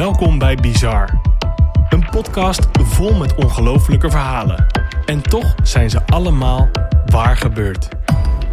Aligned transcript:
Welkom 0.00 0.38
bij 0.38 0.54
Bizar. 0.54 1.20
Een 1.88 2.08
podcast 2.10 2.68
vol 2.72 3.14
met 3.14 3.34
ongelofelijke 3.34 4.10
verhalen. 4.10 4.66
En 5.04 5.22
toch 5.22 5.54
zijn 5.62 5.90
ze 5.90 6.06
allemaal 6.06 6.70
waar 7.06 7.36
gebeurd. 7.36 7.88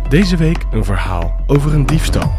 Deze 0.10 0.38
week 0.38 0.66
een 0.72 0.84
verhaal 0.84 1.44
over 1.46 1.74
een 1.74 1.86
diefstal. 1.86 2.34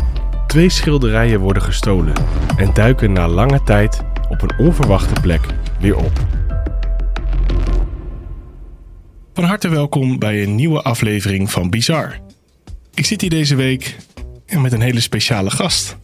Twee 0.46 0.68
schilderijen 0.68 1.40
worden 1.40 1.62
gestolen 1.62 2.13
en 2.56 2.74
duiken 2.74 3.13
na 3.13 3.29
lange 3.29 3.63
tijd 3.63 4.04
op 4.29 4.42
een 4.42 4.58
onverwachte 4.58 5.21
plek 5.21 5.47
weer 5.81 5.97
op. 5.97 6.13
Van 9.35 9.45
harte 9.45 9.69
welkom 9.69 10.19
bij 10.19 10.43
een 10.43 10.54
nieuwe 10.54 10.83
aflevering 10.83 11.51
van 11.51 11.71
Bizar. 11.71 12.19
Ik 12.95 13.06
zit 13.06 13.21
hier 13.21 13.31
deze 13.31 13.54
week 13.54 13.97
met 14.59 14.72
een 14.72 14.81
hele 14.81 15.01
speciale 15.01 15.51
gast. 15.51 15.97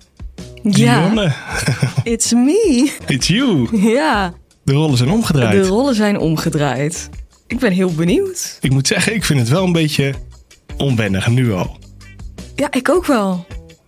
Ja, 0.70 1.00
Dionne, 1.00 1.32
it's 2.14 2.32
me. 2.32 2.93
it's 3.07 3.26
you. 3.29 3.68
Ja, 3.93 4.34
De 4.64 4.72
rollen 4.72 4.96
zijn 4.96 5.11
omgedraaid. 5.11 5.62
de 5.62 5.68
rollen 5.68 5.94
zijn 5.94 6.18
omgedraaid. 6.18 7.08
Ik 7.46 7.58
ben 7.58 7.72
heel 7.72 7.93
benieuwd. 7.94 8.58
Ik 8.61 8.70
moet 8.72 8.86
zeggen, 8.86 9.14
ik 9.14 9.25
vind 9.25 9.40
het 9.40 9.48
wel 9.48 9.64
een 9.64 9.72
beetje 9.72 10.14
onwennig 10.76 11.29
nu 11.29 11.53
al. 11.53 11.79
Ja, 12.56 12.68
ik 12.72 12.89
ook 12.89 13.06
wel. 13.06 13.46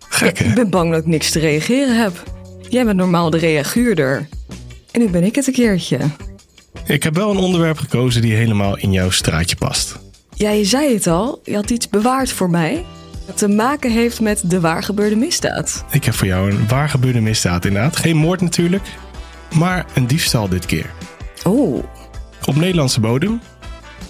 Gek, 0.09 0.39
Ja, 0.39 0.45
ik 0.45 0.55
ben 0.55 0.69
bang 0.69 0.91
dat 0.91 0.99
ik 0.99 1.05
niks 1.05 1.31
te 1.31 1.39
reageren 1.39 2.01
heb. 2.01 2.23
Jij 2.69 2.85
bent 2.85 2.97
normaal 2.97 3.29
de 3.29 3.37
reaguurder. 3.37 4.27
En 4.91 4.99
nu 5.01 5.09
ben 5.09 5.23
ik 5.23 5.35
het 5.35 5.47
een 5.47 5.53
keertje. 5.53 5.99
Ik 6.85 7.03
heb 7.03 7.15
wel 7.15 7.31
een 7.31 7.37
onderwerp 7.37 7.77
gekozen 7.77 8.21
die 8.21 8.33
helemaal 8.33 8.77
in 8.77 8.91
jouw 8.91 9.09
straatje 9.09 9.55
past. 9.55 9.95
Ja, 10.33 10.49
je 10.49 10.65
zei 10.65 10.93
het 10.93 11.07
al. 11.07 11.41
Je 11.43 11.55
had 11.55 11.69
iets 11.69 11.89
bewaard 11.89 12.31
voor 12.31 12.49
mij. 12.49 12.85
Te 13.35 13.47
maken 13.47 13.91
heeft 13.91 14.21
met 14.21 14.41
de 14.49 14.59
waar 14.59 14.83
gebeurde 14.83 15.15
misdaad. 15.15 15.85
Ik 15.91 16.03
heb 16.03 16.13
voor 16.13 16.27
jou 16.27 16.51
een 16.51 16.67
waar 16.67 16.89
gebeurde 16.89 17.19
misdaad 17.21 17.65
inderdaad. 17.65 17.95
Geen 17.95 18.15
moord 18.17 18.41
natuurlijk, 18.41 18.83
maar 19.55 19.85
een 19.93 20.07
diefstal 20.07 20.49
dit 20.49 20.65
keer. 20.65 20.89
Oh, 21.43 21.83
Op 22.45 22.55
Nederlandse 22.55 22.99
bodem 22.99 23.41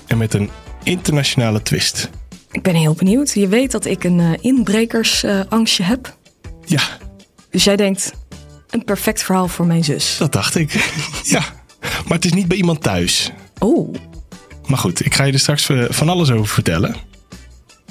en 0.07 0.17
met 0.17 0.33
een 0.33 0.49
internationale 0.83 1.61
twist. 1.61 2.09
ik 2.51 2.61
ben 2.61 2.75
heel 2.75 2.93
benieuwd. 2.93 3.33
Je 3.33 3.47
weet 3.47 3.71
dat 3.71 3.85
ik 3.85 4.03
een 4.03 4.19
eh, 4.19 4.31
inbrekersangstje 4.41 5.83
heb. 5.83 6.15
Ja, 6.65 6.81
Dus 7.49 7.63
jij 7.63 7.75
denkt, 7.75 8.13
een 8.69 8.83
perfect 8.83 9.23
verhaal 9.23 9.47
voor 9.47 9.65
mijn 9.65 9.83
zus. 9.83 10.15
dat 10.17 10.31
dacht 10.31 10.55
ik. 10.55 10.91
ja, 11.23 11.43
maar 11.81 12.15
het 12.17 12.25
is 12.25 12.33
niet 12.33 12.47
bij 12.47 12.57
iemand 12.57 12.81
thuis. 12.83 13.31
Oh, 13.59 13.93
Maar 14.65 14.77
goed, 14.79 15.05
ik 15.05 15.13
ga 15.15 15.23
je 15.23 15.33
er 15.33 15.39
straks 15.39 15.69
eh, 15.69 15.83
van 15.89 16.09
alles 16.09 16.31
over 16.31 16.47
vertellen. 16.47 16.95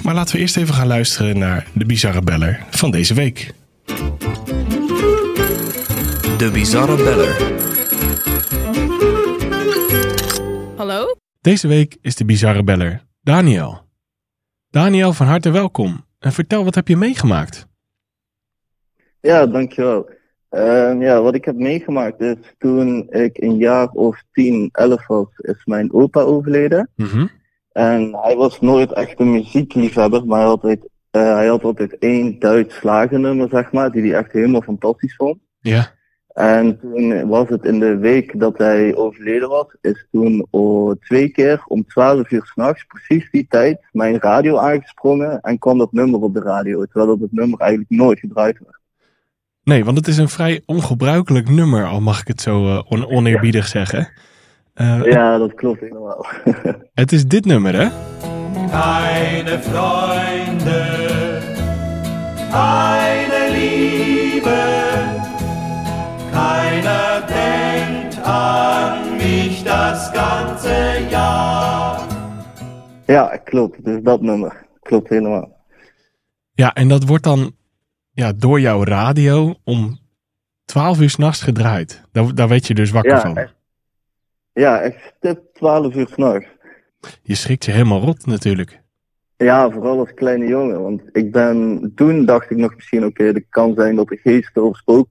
Maar 0.07 0.15
laten 0.15 0.35
we 0.35 0.41
eerst 0.41 0.57
even 0.57 0.75
gaan 0.75 0.87
luisteren 0.87 1.39
naar 1.39 1.67
de 1.73 1.87
bizarre 1.87 2.23
beller 2.23 2.65
van 2.71 2.91
deze 2.91 3.15
week. 3.15 3.53
De 6.39 6.51
Bizarre 6.53 6.97
Beller. 6.97 7.37
hallo? 10.77 11.17
Deze 11.41 11.69
week 11.69 11.97
is 12.01 12.15
de 12.15 12.25
bizarre 12.25 12.65
beller 12.65 13.03
Daniel. 13.21 13.81
Daniel, 14.71 15.12
van 15.12 15.27
harte 15.27 15.51
welkom. 15.51 16.05
En 16.19 16.33
vertel, 16.33 16.65
wat 16.65 16.75
heb 16.75 16.89
je 16.89 16.97
meegemaakt? 16.97 17.67
Ja, 19.21 19.47
dankjewel. 19.47 20.11
Ehm 20.49 21.03
ja, 21.03 21.23
wat 21.23 21.34
ik 21.34 21.45
heb 21.45 21.57
meegemaakt 21.57 22.21
is 22.21 22.37
toen 22.59 23.07
ik 23.11 23.43
een 23.43 23.57
jaar 23.57 23.89
of 23.89 24.23
10, 24.33 24.69
11 24.73 25.07
was, 25.07 25.29
is 25.37 25.65
mijn 25.65 25.93
opa 25.93 26.21
overleden. 26.21 26.91
Mhm. 26.97 27.27
En 27.77 28.17
hij 28.23 28.37
was 28.37 28.61
nooit 28.61 28.93
echt 28.93 29.21
een 29.21 29.31
muziekliefhebber, 29.31 30.27
maar 30.27 30.39
hij 30.39 30.49
had 30.49 30.63
altijd, 30.63 30.89
eh, 31.11 31.23
hij 31.23 31.47
had 31.47 31.63
altijd 31.65 31.99
één 31.99 32.39
Duits 32.39 32.77
slagernummer, 32.77 33.49
zeg 33.49 33.73
maar, 33.73 33.91
die 33.91 34.03
hij 34.03 34.19
echt 34.19 34.33
helemaal 34.33 34.63
fantastisch 34.63 35.17
vond. 35.17 35.39
Ja. 35.61 35.95
En 36.29 36.79
toen 36.81 37.29
was 37.29 37.49
het 37.49 37.65
in 37.65 37.79
de 37.79 37.97
week 37.97 38.41
dat 38.41 38.59
hij 38.59 38.95
overleden 38.95 39.49
was, 39.49 39.77
is 39.81 40.07
toen 40.11 40.47
oh, 40.51 40.95
twee 41.01 41.29
keer 41.29 41.63
om 41.67 41.87
12 41.87 42.31
uur 42.31 42.45
s'nachts, 42.45 42.84
precies 42.84 43.31
die 43.31 43.47
tijd, 43.49 43.79
mijn 43.93 44.19
radio 44.21 44.56
aangesprongen 44.59 45.41
en 45.41 45.59
kwam 45.59 45.79
dat 45.79 45.93
nummer 45.93 46.21
op 46.21 46.34
de 46.34 46.41
radio, 46.41 46.84
terwijl 46.84 47.06
dat 47.06 47.21
het 47.21 47.33
nummer 47.33 47.61
eigenlijk 47.61 47.91
nooit 47.91 48.19
gedraaid 48.19 48.59
werd. 48.59 48.79
Nee, 49.62 49.84
want 49.84 49.97
het 49.97 50.09
is 50.09 50.17
een 50.17 50.29
vrij 50.29 50.62
ongebruikelijk 50.67 51.49
nummer, 51.49 51.87
al 51.87 52.00
mag 52.00 52.21
ik 52.21 52.29
het 52.29 52.41
zo 52.41 52.67
eh, 52.67 52.83
on- 52.89 53.06
oneerbiedig 53.11 53.67
zeggen. 53.67 54.09
Eh, 54.76 55.04
Ja, 55.04 55.38
dat 55.38 55.54
klopt 55.54 55.81
helemaal. 55.81 56.26
Het 56.94 57.12
is 57.12 57.26
dit 57.26 57.44
nummer, 57.44 57.75
hè? 57.75 57.88
Keine 58.70 59.59
Freunde, 59.59 60.82
keine 62.50 63.50
Liebe, 63.50 64.59
keiner 66.32 67.25
denkt 67.26 68.20
an 68.25 69.16
mich 69.16 69.62
das 69.64 70.10
ganze 70.12 71.06
Jahr. 71.10 72.00
Ja, 73.06 73.37
klopt. 73.44 73.84
Dus 73.84 74.03
dat 74.03 74.20
nummer. 74.20 74.66
Klopt 74.82 75.08
helemaal. 75.08 75.54
Ja, 76.53 76.75
en 76.75 76.88
dat 76.88 77.04
wordt 77.04 77.25
dan 77.25 77.53
ja, 78.10 78.32
door 78.32 78.60
jouw 78.60 78.84
radio 78.84 79.54
om 79.64 79.98
12 80.64 81.00
uur 81.00 81.10
s'nachts 81.10 81.43
gedraaid. 81.43 82.03
Daar, 82.12 82.34
daar 82.34 82.48
weet 82.48 82.66
je 82.66 82.75
dus 82.75 82.91
wakker 82.91 83.12
Ja, 83.12 83.20
van. 83.20 83.38
Ja, 84.61 84.81
echt 84.81 85.12
stip 85.17 85.41
12 85.55 85.94
uur 85.94 86.09
s'nachts. 86.12 86.47
Je 87.22 87.34
schrikt 87.34 87.65
je 87.65 87.71
helemaal 87.71 88.00
rot 88.00 88.27
natuurlijk. 88.27 88.81
Ja, 89.37 89.71
vooral 89.71 89.99
als 89.99 90.15
kleine 90.15 90.47
jongen. 90.47 90.83
Want 90.83 91.03
ik 91.12 91.33
ben, 91.33 91.93
toen 91.94 92.25
dacht 92.25 92.50
ik 92.50 92.56
nog 92.56 92.75
misschien, 92.75 93.05
oké, 93.05 93.25
het 93.25 93.44
kan 93.49 93.75
zijn 93.77 93.97
dat 93.97 94.09
de 94.09 94.17
geesten 94.17 94.65
of 94.65 94.77
spook 94.77 95.09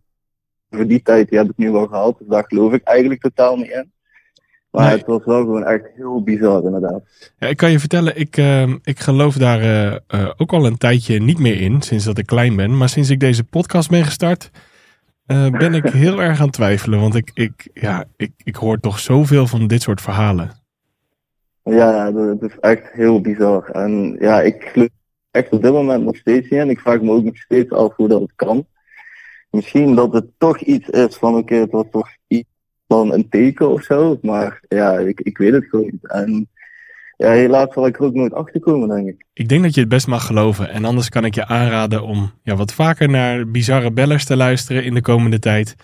voor 0.70 0.88
die 0.88 1.02
tijd, 1.02 1.30
die 1.30 1.38
heb 1.38 1.50
ik 1.50 1.58
nu 1.58 1.72
wel 1.72 1.88
gehad. 1.88 2.18
Dus 2.18 2.28
daar 2.28 2.44
geloof 2.48 2.74
ik 2.74 2.84
eigenlijk 2.84 3.22
totaal 3.22 3.58
niet 3.58 3.72
in. 3.72 3.92
Maar 4.72 4.88
Nee. 4.88 4.98
het 4.98 5.06
was 5.06 5.26
wel 5.26 5.40
gewoon 5.40 5.64
echt 5.66 5.84
heel 5.96 6.24
bizar, 6.24 6.64
inderdaad. 6.64 7.04
Ja, 7.38 7.48
ik 7.48 7.58
kan 7.58 7.72
je 7.72 7.80
vertellen, 7.80 8.20
ik, 8.20 8.38
eh, 8.38 8.74
ik 8.84 9.00
geloof 9.00 9.36
daar 9.36 9.60
eh, 9.62 9.94
eh, 10.08 10.32
ook 10.38 10.54
al 10.54 10.66
een 10.66 10.78
tijdje 10.78 11.20
niet 11.20 11.40
meer 11.40 11.62
in, 11.62 11.82
sinds 11.82 12.06
dat 12.06 12.18
ik 12.18 12.26
klein 12.26 12.56
ben. 12.56 12.78
Maar 12.78 12.90
sinds 12.90 13.10
ik 13.10 13.20
deze 13.20 13.44
podcast 13.44 13.90
ben 13.90 14.04
gestart, 14.06 14.52
eh, 15.26 15.50
ben 15.50 15.74
ik 15.74 15.86
heel 15.86 16.22
erg 16.22 16.40
aan 16.40 16.46
het 16.46 16.54
twijfelen. 16.54 17.00
Want 17.00 17.16
ik, 17.16 17.32
ik, 17.34 17.70
ja, 17.74 18.06
ik, 18.18 18.32
ik 18.44 18.56
hoor 18.56 18.80
toch 18.80 19.00
zoveel 19.00 19.48
van 19.48 19.68
dit 19.68 19.82
soort 19.82 20.02
verhalen. 20.02 20.52
Ja, 21.64 22.12
dat 22.12 22.44
is 22.44 22.60
echt 22.60 22.92
heel 22.92 23.22
bizar. 23.22 23.70
En 23.70 24.16
ja, 24.20 24.42
ik 24.42 24.64
geloof 24.64 24.90
echt 25.32 25.50
op 25.50 25.62
dit 25.62 25.72
moment 25.72 26.04
nog 26.04 26.16
steeds 26.16 26.50
niet 26.50 26.60
in. 26.60 26.70
Ik 26.70 26.80
vraag 26.80 27.02
me 27.02 27.12
ook 27.12 27.24
nog 27.24 27.38
steeds 27.38 27.72
af 27.72 27.96
hoe 27.96 28.08
dat 28.08 28.22
het 28.22 28.34
kan. 28.36 28.66
Misschien 29.50 29.96
dat 29.96 30.14
het 30.14 30.26
toch 30.38 30.60
iets 30.60 30.90
is 30.90 31.16
van, 31.16 31.36
oké, 31.36 31.56
het 31.56 31.72
was 31.72 31.86
toch 31.92 32.10
iets 32.28 32.50
van 32.88 33.14
een 33.14 33.30
teken 33.30 33.70
of 33.70 33.84
zo. 33.84 34.20
Maar 34.22 34.62
ja, 34.68 34.98
ik, 35.00 35.22
ik 35.22 35.38
weet 35.38 35.54
het 35.54 35.66
gewoon 35.66 35.86
niet. 35.86 36.12
En 36.12 36.50
ja, 37.18 37.30
helaas 37.30 37.74
zal 37.74 37.88
ik 37.88 37.98
er 37.98 38.06
ook 38.06 38.14
nooit 38.14 38.34
achter 38.34 38.60
komen, 38.60 38.90
denk 38.90 39.08
ik. 39.08 39.26
Ik 39.34 39.50
denk 39.50 39.64
dat 39.64 39.74
je 39.74 39.80
het 39.80 39.90
best 39.90 40.08
mag 40.08 40.26
geloven. 40.26 40.70
En 40.70 40.86
anders 40.86 41.10
kan 41.10 41.26
ik 41.26 41.36
je 41.36 41.46
aanraden 41.46 42.04
om 42.04 42.32
ja, 42.44 42.56
wat 42.56 42.74
vaker 42.74 43.10
naar 43.10 43.48
bizarre 43.48 43.92
bellers 43.92 44.26
te 44.26 44.36
luisteren 44.36 44.84
in 44.84 44.94
de 44.94 45.02
komende 45.02 45.40
tijd. 45.40 45.76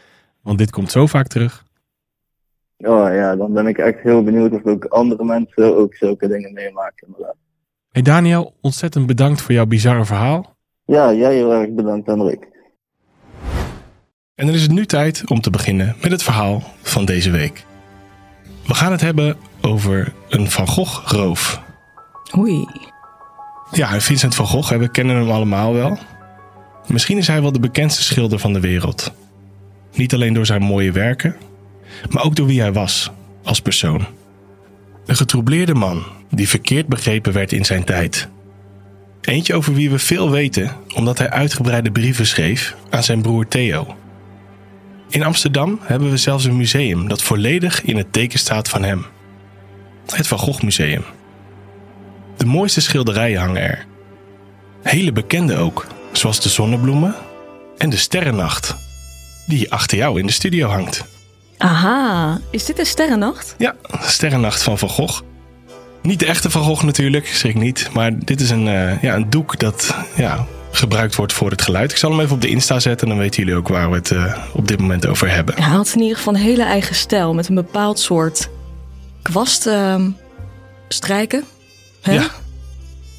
Want 0.41 0.57
dit 0.57 0.71
komt 0.71 0.91
zo 0.91 1.05
vaak 1.05 1.27
terug. 1.27 1.63
Oh 2.77 3.13
ja, 3.13 3.35
dan 3.35 3.53
ben 3.53 3.67
ik 3.67 3.77
echt 3.77 3.99
heel 3.99 4.23
benieuwd 4.23 4.51
of 4.51 4.65
ook 4.65 4.85
andere 4.85 5.23
mensen 5.23 5.77
ook 5.77 5.95
zulke 5.95 6.27
dingen 6.27 6.53
meemaken. 6.53 7.07
inderdaad. 7.07 7.35
Hey 7.89 8.01
Daniel, 8.01 8.53
ontzettend 8.61 9.05
bedankt 9.05 9.41
voor 9.41 9.53
jouw 9.53 9.65
bizarre 9.65 10.05
verhaal. 10.05 10.55
Ja, 10.85 11.13
jij 11.13 11.35
heel 11.35 11.53
erg 11.53 11.69
bedankt, 11.69 12.07
Hendrik. 12.07 12.47
En 14.35 14.45
dan 14.45 14.55
is 14.55 14.61
het 14.61 14.71
nu 14.71 14.85
tijd 14.85 15.29
om 15.29 15.41
te 15.41 15.49
beginnen 15.49 15.95
met 16.01 16.11
het 16.11 16.23
verhaal 16.23 16.63
van 16.81 17.05
deze 17.05 17.31
week. 17.31 17.65
We 18.65 18.73
gaan 18.73 18.91
het 18.91 19.01
hebben 19.01 19.37
over 19.61 20.13
een 20.29 20.51
Van 20.51 20.67
Gogh 20.67 21.11
roof. 21.11 21.61
Oei. 22.37 22.67
Ja, 23.71 23.99
Vincent 23.99 24.35
van 24.35 24.47
Gogh, 24.47 24.77
we 24.77 24.91
kennen 24.91 25.15
hem 25.15 25.29
allemaal 25.29 25.73
wel. 25.73 25.97
Misschien 26.87 27.17
is 27.17 27.27
hij 27.27 27.41
wel 27.41 27.51
de 27.51 27.59
bekendste 27.59 28.03
schilder 28.03 28.39
van 28.39 28.53
de 28.53 28.59
wereld. 28.59 29.11
Niet 29.93 30.13
alleen 30.13 30.33
door 30.33 30.45
zijn 30.45 30.61
mooie 30.61 30.91
werken, 30.91 31.35
maar 32.09 32.23
ook 32.23 32.35
door 32.35 32.45
wie 32.45 32.61
hij 32.61 32.73
was 32.73 33.11
als 33.43 33.61
persoon. 33.61 34.07
Een 35.05 35.15
getroubleerde 35.15 35.73
man 35.73 36.03
die 36.29 36.49
verkeerd 36.49 36.87
begrepen 36.87 37.33
werd 37.33 37.51
in 37.51 37.65
zijn 37.65 37.83
tijd. 37.83 38.27
Eentje 39.21 39.53
over 39.53 39.73
wie 39.73 39.89
we 39.89 39.99
veel 39.99 40.29
weten 40.29 40.71
omdat 40.95 41.17
hij 41.17 41.29
uitgebreide 41.29 41.91
brieven 41.91 42.27
schreef 42.27 42.75
aan 42.89 43.03
zijn 43.03 43.21
broer 43.21 43.47
Theo. 43.47 43.95
In 45.11 45.23
Amsterdam 45.23 45.79
hebben 45.81 46.09
we 46.09 46.17
zelfs 46.17 46.45
een 46.45 46.57
museum 46.57 47.07
dat 47.07 47.21
volledig 47.21 47.83
in 47.83 47.97
het 47.97 48.13
teken 48.13 48.39
staat 48.39 48.69
van 48.69 48.83
hem. 48.83 49.05
Het 50.05 50.27
Van 50.27 50.37
Gogh 50.37 50.63
Museum. 50.63 51.03
De 52.37 52.45
mooiste 52.45 52.81
schilderijen 52.81 53.39
hangen 53.39 53.61
er. 53.61 53.85
Hele 54.83 55.11
bekende 55.11 55.57
ook, 55.57 55.87
zoals 56.11 56.41
de 56.41 56.49
zonnebloemen 56.49 57.15
en 57.77 57.89
de 57.89 57.97
sterrennacht, 57.97 58.75
die 59.45 59.71
achter 59.71 59.97
jou 59.97 60.19
in 60.19 60.25
de 60.25 60.31
studio 60.31 60.69
hangt. 60.69 61.05
Aha, 61.57 62.39
is 62.51 62.65
dit 62.65 62.79
een 62.79 62.85
sterrennacht? 62.85 63.55
Ja, 63.57 63.75
sterrennacht 64.01 64.63
van 64.63 64.77
Van 64.77 64.89
Gogh. 64.89 65.21
Niet 66.01 66.19
de 66.19 66.25
echte 66.25 66.49
Van 66.49 66.63
Gogh 66.63 66.83
natuurlijk, 66.83 67.27
schrik 67.27 67.55
niet, 67.55 67.89
maar 67.93 68.19
dit 68.19 68.41
is 68.41 68.49
een, 68.49 68.67
eh, 68.67 69.01
ja, 69.01 69.15
een 69.15 69.29
doek 69.29 69.59
dat 69.59 69.95
ja, 70.15 70.45
gebruikt 70.81 71.15
wordt 71.15 71.33
voor 71.33 71.49
het 71.49 71.61
geluid. 71.61 71.91
Ik 71.91 71.97
zal 71.97 72.11
hem 72.11 72.19
even 72.19 72.35
op 72.35 72.41
de 72.41 72.47
Insta 72.47 72.79
zetten, 72.79 73.07
dan 73.07 73.17
weten 73.17 73.43
jullie 73.43 73.57
ook 73.57 73.67
waar 73.67 73.89
we 73.89 73.95
het 73.95 74.11
eh, 74.11 74.37
op 74.53 74.67
dit 74.67 74.79
moment 74.79 75.05
over 75.07 75.31
hebben. 75.31 75.55
Hij 75.55 75.63
had 75.63 75.91
in 75.95 76.01
ieder 76.01 76.17
geval 76.17 76.33
een 76.33 76.39
hele 76.39 76.63
eigen 76.63 76.95
stijl 76.95 77.33
met 77.33 77.47
een 77.47 77.55
bepaald 77.55 77.99
soort 77.99 78.49
kwast 79.21 79.67
ehm, 79.67 80.09
strijken. 80.87 81.43
Hè? 82.01 82.13
Ja. 82.13 82.29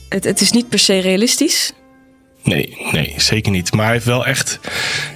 Het, 0.09 0.25
het 0.25 0.41
is 0.41 0.51
niet 0.51 0.69
per 0.69 0.79
se 0.79 0.99
realistisch. 0.99 1.73
Nee, 2.43 2.77
nee, 2.93 3.15
zeker 3.17 3.53
niet. 3.53 3.73
Maar 3.73 3.85
hij 3.85 3.95
heeft 3.95 4.07
wel 4.07 4.27
echt... 4.27 4.61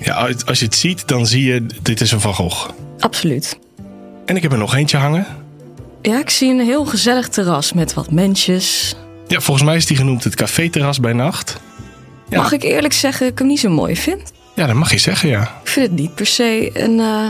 Ja, 0.03 0.35
als 0.47 0.59
je 0.59 0.65
het 0.65 0.75
ziet, 0.75 1.09
dan 1.09 1.27
zie 1.27 1.45
je, 1.45 1.67
dit 1.83 2.01
is 2.01 2.13
een 2.13 2.21
Van 2.21 2.35
Gogh. 2.35 2.71
Absoluut. 2.99 3.59
En 4.27 4.37
ik 4.37 4.43
heb 4.43 4.53
er 4.53 4.59
nog 4.59 4.75
eentje 4.75 4.97
hangen. 4.97 5.27
Ja, 6.03 6.19
ik 6.19 6.31
zie 6.31 6.51
een 6.51 6.61
heel 6.61 6.85
gezellig 6.85 7.29
terras 7.29 7.73
met 7.73 7.95
wat 7.95 8.11
mensjes. 8.11 8.95
Ja, 9.29 9.41
volgens 9.41 9.67
mij 9.67 9.77
is 9.77 9.87
die 9.87 9.97
genoemd 9.97 10.25
het 10.25 10.35
café-terras 10.35 11.01
bij 11.01 11.13
nacht. 11.13 11.61
Ja. 12.29 12.37
Mag 12.37 12.53
ik 12.53 12.63
eerlijk 12.63 12.93
zeggen 12.95 13.21
dat 13.23 13.33
ik 13.33 13.39
hem 13.39 13.47
niet 13.49 13.61
zo 13.61 13.71
mooi 13.71 13.97
vind? 13.97 14.33
Ja, 14.55 14.67
dat 14.67 14.75
mag 14.77 14.91
je 14.93 14.99
zeggen, 14.99 15.29
ja. 15.29 15.43
Ik 15.63 15.69
vind 15.69 15.87
het 15.91 15.99
niet 16.01 16.15
per 16.15 16.27
se 16.27 16.71
een 16.75 17.01
eh, 17.01 17.29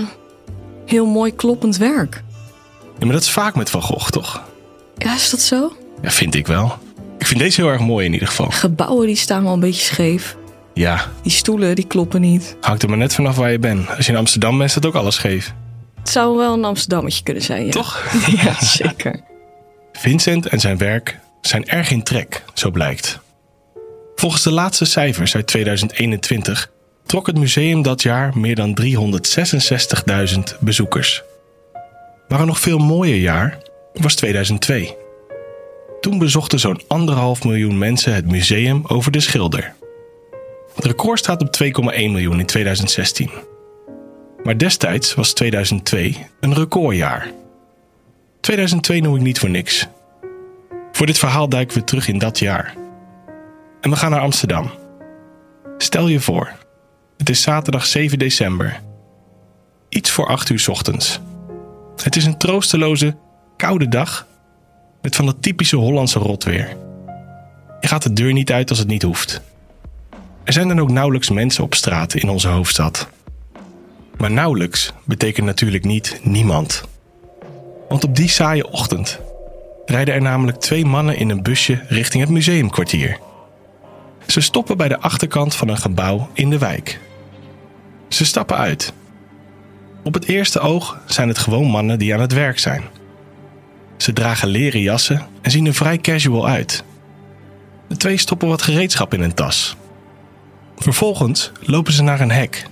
heel 0.86 1.06
mooi 1.06 1.34
kloppend 1.34 1.76
werk. 1.76 2.22
ja. 2.98 3.04
Maar 3.04 3.14
dat 3.14 3.22
is 3.22 3.30
vaak 3.30 3.54
met 3.54 3.70
Van 3.70 3.82
Gogh, 3.82 4.10
toch? 4.10 4.42
Ja, 4.96 5.14
is 5.14 5.30
dat 5.30 5.40
zo? 5.40 5.76
Ja, 6.02 6.10
vind 6.10 6.34
ik 6.34 6.46
wel. 6.46 6.78
Ik 7.18 7.26
vind 7.26 7.40
deze 7.40 7.60
heel 7.60 7.70
erg 7.70 7.80
mooi 7.80 8.06
in 8.06 8.12
ieder 8.12 8.28
geval. 8.28 8.46
Gebouwen 8.50 9.06
die 9.06 9.16
staan 9.16 9.42
wel 9.42 9.52
een 9.52 9.60
beetje 9.60 9.84
scheef. 9.84 10.36
Ja, 10.74 11.10
Die 11.22 11.32
stoelen 11.32 11.74
die 11.74 11.86
kloppen 11.86 12.20
niet. 12.20 12.56
hangt 12.60 12.82
er 12.82 12.88
maar 12.88 12.98
net 12.98 13.14
vanaf 13.14 13.36
waar 13.36 13.50
je 13.50 13.58
bent. 13.58 13.88
Als 13.96 14.06
je 14.06 14.12
in 14.12 14.18
Amsterdam 14.18 14.58
bent, 14.58 14.68
is 14.68 14.74
dat 14.74 14.86
ook 14.86 14.94
alles 14.94 15.14
scheef. 15.14 15.54
Het 15.98 16.08
zou 16.08 16.36
wel 16.36 16.52
een 16.52 16.64
Amsterdammetje 16.64 17.22
kunnen 17.22 17.42
zijn, 17.42 17.64
ja. 17.64 17.70
Toch? 17.70 18.04
Ja, 18.44 18.64
zeker. 18.64 19.20
Vincent 19.92 20.46
en 20.46 20.60
zijn 20.60 20.78
werk 20.78 21.18
zijn 21.40 21.68
erg 21.68 21.90
in 21.90 22.02
trek, 22.02 22.42
zo 22.54 22.70
blijkt. 22.70 23.18
Volgens 24.16 24.42
de 24.42 24.52
laatste 24.52 24.84
cijfers 24.84 25.34
uit 25.34 25.46
2021 25.46 26.70
trok 27.06 27.26
het 27.26 27.38
museum 27.38 27.82
dat 27.82 28.02
jaar 28.02 28.38
meer 28.38 28.54
dan 28.54 28.78
366.000 28.82 30.58
bezoekers. 30.60 31.22
Maar 32.28 32.40
een 32.40 32.46
nog 32.46 32.60
veel 32.60 32.78
mooier 32.78 33.16
jaar 33.16 33.58
was 33.92 34.14
2002. 34.14 34.96
Toen 36.00 36.18
bezochten 36.18 36.58
zo'n 36.58 36.80
anderhalf 36.86 37.44
miljoen 37.44 37.78
mensen 37.78 38.14
het 38.14 38.30
museum 38.30 38.82
over 38.86 39.12
de 39.12 39.20
schilder. 39.20 39.74
Het 40.74 40.84
record 40.84 41.18
staat 41.18 41.42
op 41.42 41.56
2,1 41.62 41.70
miljoen 41.92 42.38
in 42.38 42.46
2016. 42.46 43.30
Maar 44.44 44.58
destijds 44.58 45.14
was 45.14 45.32
2002 45.32 46.26
een 46.40 46.54
recordjaar. 46.54 47.30
2002 48.40 49.00
noem 49.00 49.16
ik 49.16 49.22
niet 49.22 49.38
voor 49.38 49.50
niks. 49.50 49.86
Voor 50.92 51.06
dit 51.06 51.18
verhaal 51.18 51.48
duiken 51.48 51.78
we 51.78 51.84
terug 51.84 52.08
in 52.08 52.18
dat 52.18 52.38
jaar. 52.38 52.85
En 53.86 53.92
we 53.92 53.98
gaan 53.98 54.10
naar 54.10 54.20
Amsterdam. 54.20 54.70
Stel 55.78 56.08
je 56.08 56.20
voor, 56.20 56.52
het 57.16 57.30
is 57.30 57.42
zaterdag 57.42 57.86
7 57.86 58.18
december. 58.18 58.80
Iets 59.88 60.10
voor 60.10 60.26
8 60.26 60.48
uur 60.48 60.66
ochtends. 60.70 61.20
Het 62.02 62.16
is 62.16 62.24
een 62.24 62.38
troosteloze, 62.38 63.16
koude 63.56 63.88
dag 63.88 64.26
met 65.02 65.16
van 65.16 65.26
dat 65.26 65.42
typische 65.42 65.76
Hollandse 65.76 66.18
rotweer. 66.18 66.76
Je 67.80 67.88
gaat 67.88 68.02
de 68.02 68.12
deur 68.12 68.32
niet 68.32 68.52
uit 68.52 68.70
als 68.70 68.78
het 68.78 68.88
niet 68.88 69.02
hoeft. 69.02 69.40
Er 70.44 70.52
zijn 70.52 70.68
dan 70.68 70.80
ook 70.80 70.90
nauwelijks 70.90 71.30
mensen 71.30 71.64
op 71.64 71.74
straat 71.74 72.14
in 72.14 72.28
onze 72.28 72.48
hoofdstad. 72.48 73.08
Maar 74.16 74.30
nauwelijks 74.30 74.92
betekent 75.04 75.46
natuurlijk 75.46 75.84
niet 75.84 76.20
niemand. 76.22 76.82
Want 77.88 78.04
op 78.04 78.16
die 78.16 78.28
saaie 78.28 78.70
ochtend 78.70 79.20
rijden 79.84 80.14
er 80.14 80.22
namelijk 80.22 80.58
twee 80.58 80.84
mannen 80.84 81.16
in 81.16 81.28
een 81.28 81.42
busje 81.42 81.82
richting 81.88 82.22
het 82.22 82.32
museumkwartier. 82.32 83.25
Ze 84.26 84.40
stoppen 84.40 84.76
bij 84.76 84.88
de 84.88 85.00
achterkant 85.00 85.54
van 85.54 85.68
een 85.68 85.78
gebouw 85.78 86.30
in 86.32 86.50
de 86.50 86.58
wijk. 86.58 87.00
Ze 88.08 88.24
stappen 88.24 88.56
uit. 88.56 88.92
Op 90.02 90.14
het 90.14 90.24
eerste 90.24 90.60
oog 90.60 90.98
zijn 91.06 91.28
het 91.28 91.38
gewoon 91.38 91.66
mannen 91.66 91.98
die 91.98 92.14
aan 92.14 92.20
het 92.20 92.32
werk 92.32 92.58
zijn. 92.58 92.82
Ze 93.96 94.12
dragen 94.12 94.48
leren 94.48 94.80
jassen 94.80 95.26
en 95.40 95.50
zien 95.50 95.66
er 95.66 95.74
vrij 95.74 95.98
casual 95.98 96.48
uit. 96.48 96.84
De 97.88 97.96
twee 97.96 98.16
stoppen 98.16 98.48
wat 98.48 98.62
gereedschap 98.62 99.14
in 99.14 99.20
hun 99.20 99.34
tas. 99.34 99.76
Vervolgens 100.76 101.52
lopen 101.60 101.92
ze 101.92 102.02
naar 102.02 102.20
een 102.20 102.30
hek. 102.30 102.66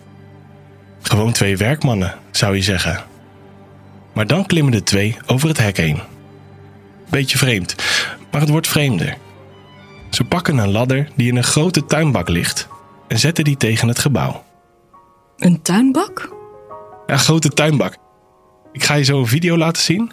Gewoon 1.03 1.33
twee 1.33 1.57
werkmannen, 1.57 2.15
zou 2.31 2.55
je 2.55 2.63
zeggen. 2.63 3.05
Maar 4.13 4.27
dan 4.27 4.47
klimmen 4.47 4.73
de 4.73 4.83
twee 4.83 5.17
over 5.27 5.49
het 5.49 5.59
hek 5.59 5.77
heen. 5.77 6.01
Beetje 7.09 7.39
vreemd, 7.39 7.75
maar 8.31 8.41
het 8.41 8.51
wordt 8.51 8.69
vreemder. 8.69 9.17
Ze 10.15 10.25
pakken 10.25 10.59
een 10.59 10.71
ladder 10.71 11.09
die 11.15 11.29
in 11.29 11.37
een 11.37 11.45
grote 11.45 11.87
tuinbak 11.87 12.29
ligt 12.29 12.69
en 13.09 13.19
zetten 13.19 13.45
die 13.45 13.57
tegen 13.57 13.89
het 13.89 13.99
gebouw. 13.99 14.45
Een 15.37 15.63
tuinbak? 15.63 16.33
Ja, 17.07 17.13
een 17.13 17.19
grote 17.19 17.49
tuinbak. 17.49 17.97
Ik 18.73 18.85
ga 18.85 18.95
je 18.95 19.05
zo 19.05 19.19
een 19.19 19.27
video 19.27 19.57
laten 19.57 19.83
zien. 19.83 20.13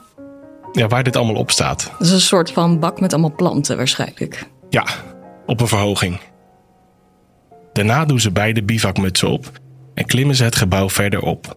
Ja, 0.71 0.88
waar 0.88 1.03
dit 1.03 1.15
allemaal 1.15 1.36
op 1.36 1.51
staat. 1.51 1.92
Dat 1.92 2.07
is 2.07 2.13
een 2.13 2.21
soort 2.21 2.51
van 2.51 2.80
bak 2.80 3.00
met 3.00 3.13
allemaal 3.13 3.36
planten 3.36 3.77
waarschijnlijk. 3.77 4.48
Ja, 4.69 4.86
op 5.45 5.62
een 5.62 5.68
verhoging. 5.68 6.19
Daarna 7.74 8.06
doen 8.06 8.19
ze 8.19 8.31
beide 8.31 8.63
bivakmutsen 8.63 9.30
op 9.30 9.51
en 9.94 10.06
klimmen 10.06 10.36
ze 10.36 10.44
het 10.44 10.56
gebouw 10.56 10.89
verder 10.89 11.21
op. 11.21 11.56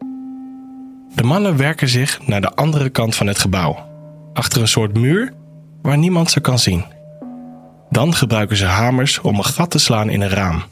De 1.14 1.22
mannen 1.22 1.56
werken 1.56 1.88
zich 1.88 2.26
naar 2.26 2.40
de 2.40 2.54
andere 2.54 2.88
kant 2.88 3.14
van 3.14 3.26
het 3.26 3.38
gebouw, 3.38 3.86
achter 4.32 4.60
een 4.60 4.68
soort 4.68 4.98
muur 4.98 5.32
waar 5.82 5.98
niemand 5.98 6.30
ze 6.30 6.40
kan 6.40 6.58
zien. 6.58 6.93
Dan 7.94 8.14
gebruiken 8.14 8.56
ze 8.56 8.64
hamers 8.64 9.20
om 9.20 9.36
een 9.36 9.44
gat 9.44 9.70
te 9.70 9.78
slaan 9.78 10.10
in 10.10 10.20
een 10.20 10.28
raam. 10.28 10.62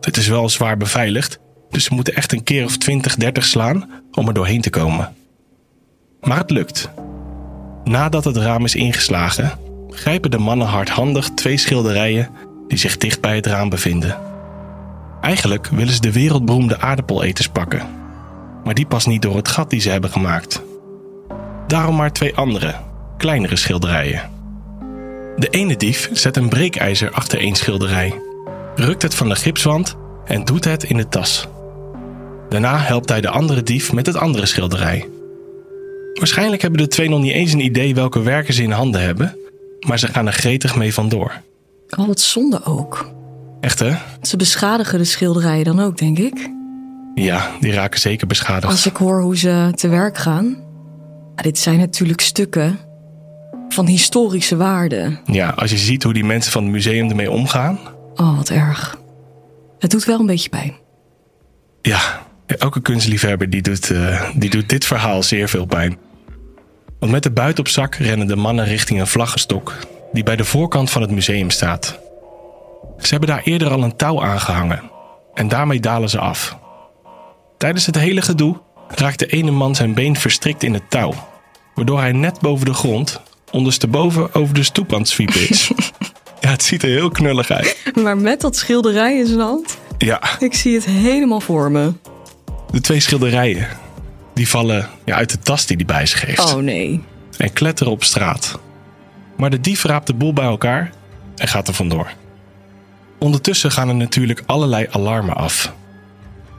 Het 0.00 0.16
is 0.16 0.28
wel 0.28 0.48
zwaar 0.48 0.76
beveiligd, 0.76 1.38
dus 1.70 1.84
ze 1.84 1.94
moeten 1.94 2.14
echt 2.14 2.32
een 2.32 2.42
keer 2.42 2.64
of 2.64 2.76
20, 2.76 3.16
30 3.16 3.44
slaan 3.44 3.90
om 4.12 4.28
er 4.28 4.34
doorheen 4.34 4.60
te 4.60 4.70
komen. 4.70 5.14
Maar 6.20 6.38
het 6.38 6.50
lukt. 6.50 6.90
Nadat 7.84 8.24
het 8.24 8.36
raam 8.36 8.64
is 8.64 8.74
ingeslagen, 8.74 9.58
grijpen 9.90 10.30
de 10.30 10.38
mannen 10.38 10.66
hardhandig 10.66 11.30
twee 11.30 11.56
schilderijen 11.56 12.28
die 12.68 12.78
zich 12.78 12.96
dicht 12.96 13.20
bij 13.20 13.36
het 13.36 13.46
raam 13.46 13.68
bevinden. 13.68 14.18
Eigenlijk 15.20 15.66
willen 15.66 15.94
ze 15.94 16.00
de 16.00 16.12
wereldberoemde 16.12 16.80
aardappeleters 16.80 17.48
pakken, 17.48 17.86
maar 18.64 18.74
die 18.74 18.86
past 18.86 19.06
niet 19.06 19.22
door 19.22 19.36
het 19.36 19.48
gat 19.48 19.70
die 19.70 19.80
ze 19.80 19.90
hebben 19.90 20.10
gemaakt. 20.10 20.62
Daarom 21.66 21.96
maar 21.96 22.12
twee 22.12 22.36
andere, 22.36 22.74
kleinere 23.16 23.56
schilderijen. 23.56 24.33
De 25.36 25.48
ene 25.48 25.76
dief 25.76 26.10
zet 26.12 26.36
een 26.36 26.48
breekijzer 26.48 27.10
achter 27.10 27.38
één 27.38 27.54
schilderij, 27.54 28.20
rukt 28.74 29.02
het 29.02 29.14
van 29.14 29.28
de 29.28 29.36
gipswand 29.36 29.96
en 30.24 30.44
doet 30.44 30.64
het 30.64 30.84
in 30.84 30.96
de 30.96 31.08
tas. 31.08 31.48
Daarna 32.48 32.78
helpt 32.78 33.08
hij 33.08 33.20
de 33.20 33.28
andere 33.28 33.62
dief 33.62 33.92
met 33.92 34.06
het 34.06 34.16
andere 34.16 34.46
schilderij. 34.46 35.08
Waarschijnlijk 36.14 36.62
hebben 36.62 36.80
de 36.80 36.88
twee 36.88 37.08
nog 37.08 37.20
niet 37.20 37.32
eens 37.32 37.52
een 37.52 37.64
idee 37.64 37.94
welke 37.94 38.22
werken 38.22 38.54
ze 38.54 38.62
in 38.62 38.70
handen 38.70 39.00
hebben, 39.00 39.36
maar 39.86 39.98
ze 39.98 40.06
gaan 40.06 40.26
er 40.26 40.32
gretig 40.32 40.76
mee 40.76 40.94
vandoor. 40.94 41.32
Oh, 41.98 42.06
wat 42.06 42.20
zonde 42.20 42.64
ook. 42.64 43.10
Echt 43.60 43.78
hè? 43.78 43.94
Ze 44.22 44.36
beschadigen 44.36 44.98
de 44.98 45.04
schilderijen 45.04 45.64
dan 45.64 45.80
ook, 45.80 45.98
denk 45.98 46.18
ik. 46.18 46.50
Ja, 47.14 47.50
die 47.60 47.72
raken 47.72 48.00
zeker 48.00 48.26
beschadigd. 48.26 48.72
Als 48.72 48.86
ik 48.86 48.96
hoor 48.96 49.20
hoe 49.20 49.36
ze 49.36 49.72
te 49.74 49.88
werk 49.88 50.18
gaan. 50.18 50.56
Dit 51.34 51.58
zijn 51.58 51.78
natuurlijk 51.78 52.20
stukken 52.20 52.78
van 53.74 53.86
historische 53.86 54.56
waarde. 54.56 55.18
Ja, 55.26 55.48
als 55.48 55.70
je 55.70 55.76
ziet 55.76 56.02
hoe 56.02 56.12
die 56.12 56.24
mensen 56.24 56.52
van 56.52 56.62
het 56.62 56.72
museum 56.72 57.08
ermee 57.08 57.30
omgaan. 57.30 57.78
Oh, 58.14 58.36
wat 58.36 58.50
erg. 58.50 58.98
Het 59.78 59.90
doet 59.90 60.04
wel 60.04 60.20
een 60.20 60.26
beetje 60.26 60.48
pijn. 60.48 60.74
Ja, 61.82 62.22
elke 62.46 62.80
kunstliefhebber 62.80 63.50
die 63.50 63.62
doet, 63.62 63.90
eh, 63.90 64.30
die 64.34 64.50
doet 64.50 64.68
dit 64.68 64.84
verhaal 64.84 65.22
zeer 65.22 65.48
veel 65.48 65.64
pijn. 65.64 65.98
Want 66.98 67.12
met 67.12 67.22
de 67.22 67.30
buit 67.30 67.58
op 67.58 67.68
zak 67.68 67.94
rennen 67.94 68.26
de 68.26 68.36
mannen 68.36 68.64
richting 68.64 69.00
een 69.00 69.06
vlaggenstok 69.06 69.76
die 70.12 70.22
bij 70.22 70.36
de 70.36 70.44
voorkant 70.44 70.90
van 70.90 71.02
het 71.02 71.10
museum 71.10 71.50
staat. 71.50 71.98
Ze 72.98 73.10
hebben 73.10 73.28
daar 73.28 73.42
eerder 73.42 73.70
al 73.70 73.82
een 73.82 73.96
touw 73.96 74.22
aangehangen 74.22 74.82
en 75.34 75.48
daarmee 75.48 75.80
dalen 75.80 76.10
ze 76.10 76.18
af. 76.18 76.58
Tijdens 77.58 77.86
het 77.86 77.98
hele 77.98 78.22
gedoe 78.22 78.60
raakt 78.88 79.18
de 79.18 79.26
ene 79.26 79.50
man 79.50 79.74
zijn 79.74 79.94
been 79.94 80.16
verstrikt 80.16 80.62
in 80.62 80.74
het 80.74 80.90
touw, 80.90 81.12
waardoor 81.74 81.98
hij 81.98 82.12
net 82.12 82.40
boven 82.40 82.66
de 82.66 82.74
grond 82.74 83.20
ondersteboven 83.54 84.34
over 84.34 84.54
de 84.54 84.62
stoep 84.62 84.92
aan 84.92 84.98
het 84.98 85.08
zwiepen 85.08 85.48
is. 85.48 85.70
ja, 86.40 86.50
het 86.50 86.62
ziet 86.62 86.82
er 86.82 86.88
heel 86.88 87.08
knullig 87.10 87.50
uit. 87.50 87.76
Maar 88.02 88.16
met 88.16 88.40
dat 88.40 88.56
schilderij 88.56 89.18
in 89.18 89.26
zijn 89.26 89.40
hand, 89.40 89.78
Ja, 89.98 90.20
ik 90.38 90.54
zie 90.54 90.74
het 90.74 90.84
helemaal 90.84 91.40
voor 91.40 91.70
me. 91.70 91.92
de 92.70 92.80
twee 92.80 93.00
schilderijen 93.00 93.68
die 94.34 94.48
vallen 94.48 94.88
ja, 95.04 95.14
uit 95.14 95.30
de 95.30 95.38
tas 95.38 95.66
die 95.66 95.76
hij 95.76 95.84
bij 95.86 96.06
zich 96.06 96.24
heeft. 96.26 96.54
Oh 96.54 96.62
nee. 96.62 97.02
en 97.38 97.52
kletteren 97.52 97.92
op 97.92 98.04
straat. 98.04 98.58
Maar 99.36 99.50
de 99.50 99.60
dief 99.60 99.84
raapt 99.84 100.06
de 100.06 100.14
boel 100.14 100.32
bij 100.32 100.44
elkaar 100.44 100.92
en 101.36 101.48
gaat 101.48 101.68
er 101.68 101.74
vandoor. 101.74 102.10
Ondertussen 103.18 103.70
gaan 103.70 103.88
er 103.88 103.94
natuurlijk 103.94 104.42
allerlei 104.46 104.86
alarmen 104.90 105.36
af. 105.36 105.72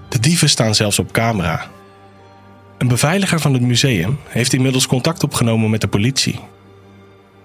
De 0.10 0.20
dieven 0.20 0.50
staan 0.50 0.76
zelfs 0.76 1.00
op 1.00 1.12
camera. 1.12 1.66
Een 2.78 2.88
beveiliger 2.88 3.40
van 3.40 3.54
het 3.54 3.62
museum 3.62 4.20
heeft 4.28 4.54
inmiddels 4.54 4.88
contact 4.88 5.24
opgenomen 5.24 5.70
met 5.70 5.82
de 5.82 5.88
politie. 5.88 6.40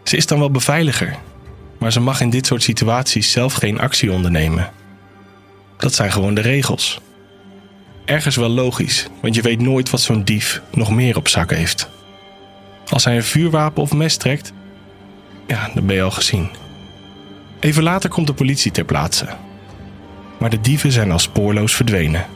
Ze 0.04 0.16
is 0.16 0.26
dan 0.26 0.38
wel 0.38 0.50
beveiliger, 0.50 1.16
maar 1.78 1.92
ze 1.92 2.00
mag 2.00 2.20
in 2.20 2.30
dit 2.30 2.46
soort 2.46 2.62
situaties 2.62 3.30
zelf 3.30 3.54
geen 3.54 3.80
actie 3.80 4.12
ondernemen. 4.12 4.70
Dat 5.76 5.94
zijn 5.94 6.12
gewoon 6.12 6.34
de 6.34 6.40
regels. 6.40 7.00
Ergens 8.04 8.36
wel 8.36 8.48
logisch, 8.48 9.06
want 9.22 9.34
je 9.34 9.42
weet 9.42 9.60
nooit 9.60 9.90
wat 9.90 10.00
zo'n 10.00 10.24
dief 10.24 10.62
nog 10.72 10.90
meer 10.90 11.16
op 11.16 11.28
zak 11.28 11.50
heeft. 11.50 11.88
Als 12.88 13.04
hij 13.04 13.16
een 13.16 13.24
vuurwapen 13.24 13.82
of 13.82 13.92
mes 13.92 14.16
trekt, 14.16 14.52
ja, 15.46 15.70
dan 15.74 15.86
ben 15.86 15.96
je 15.96 16.02
al 16.02 16.10
gezien. 16.10 16.48
Even 17.60 17.82
later 17.82 18.10
komt 18.10 18.26
de 18.26 18.32
politie 18.32 18.70
ter 18.70 18.84
plaatse. 18.84 19.26
Maar 20.38 20.50
de 20.50 20.60
dieven 20.60 20.92
zijn 20.92 21.10
al 21.10 21.18
spoorloos 21.18 21.74
verdwenen. 21.74 22.26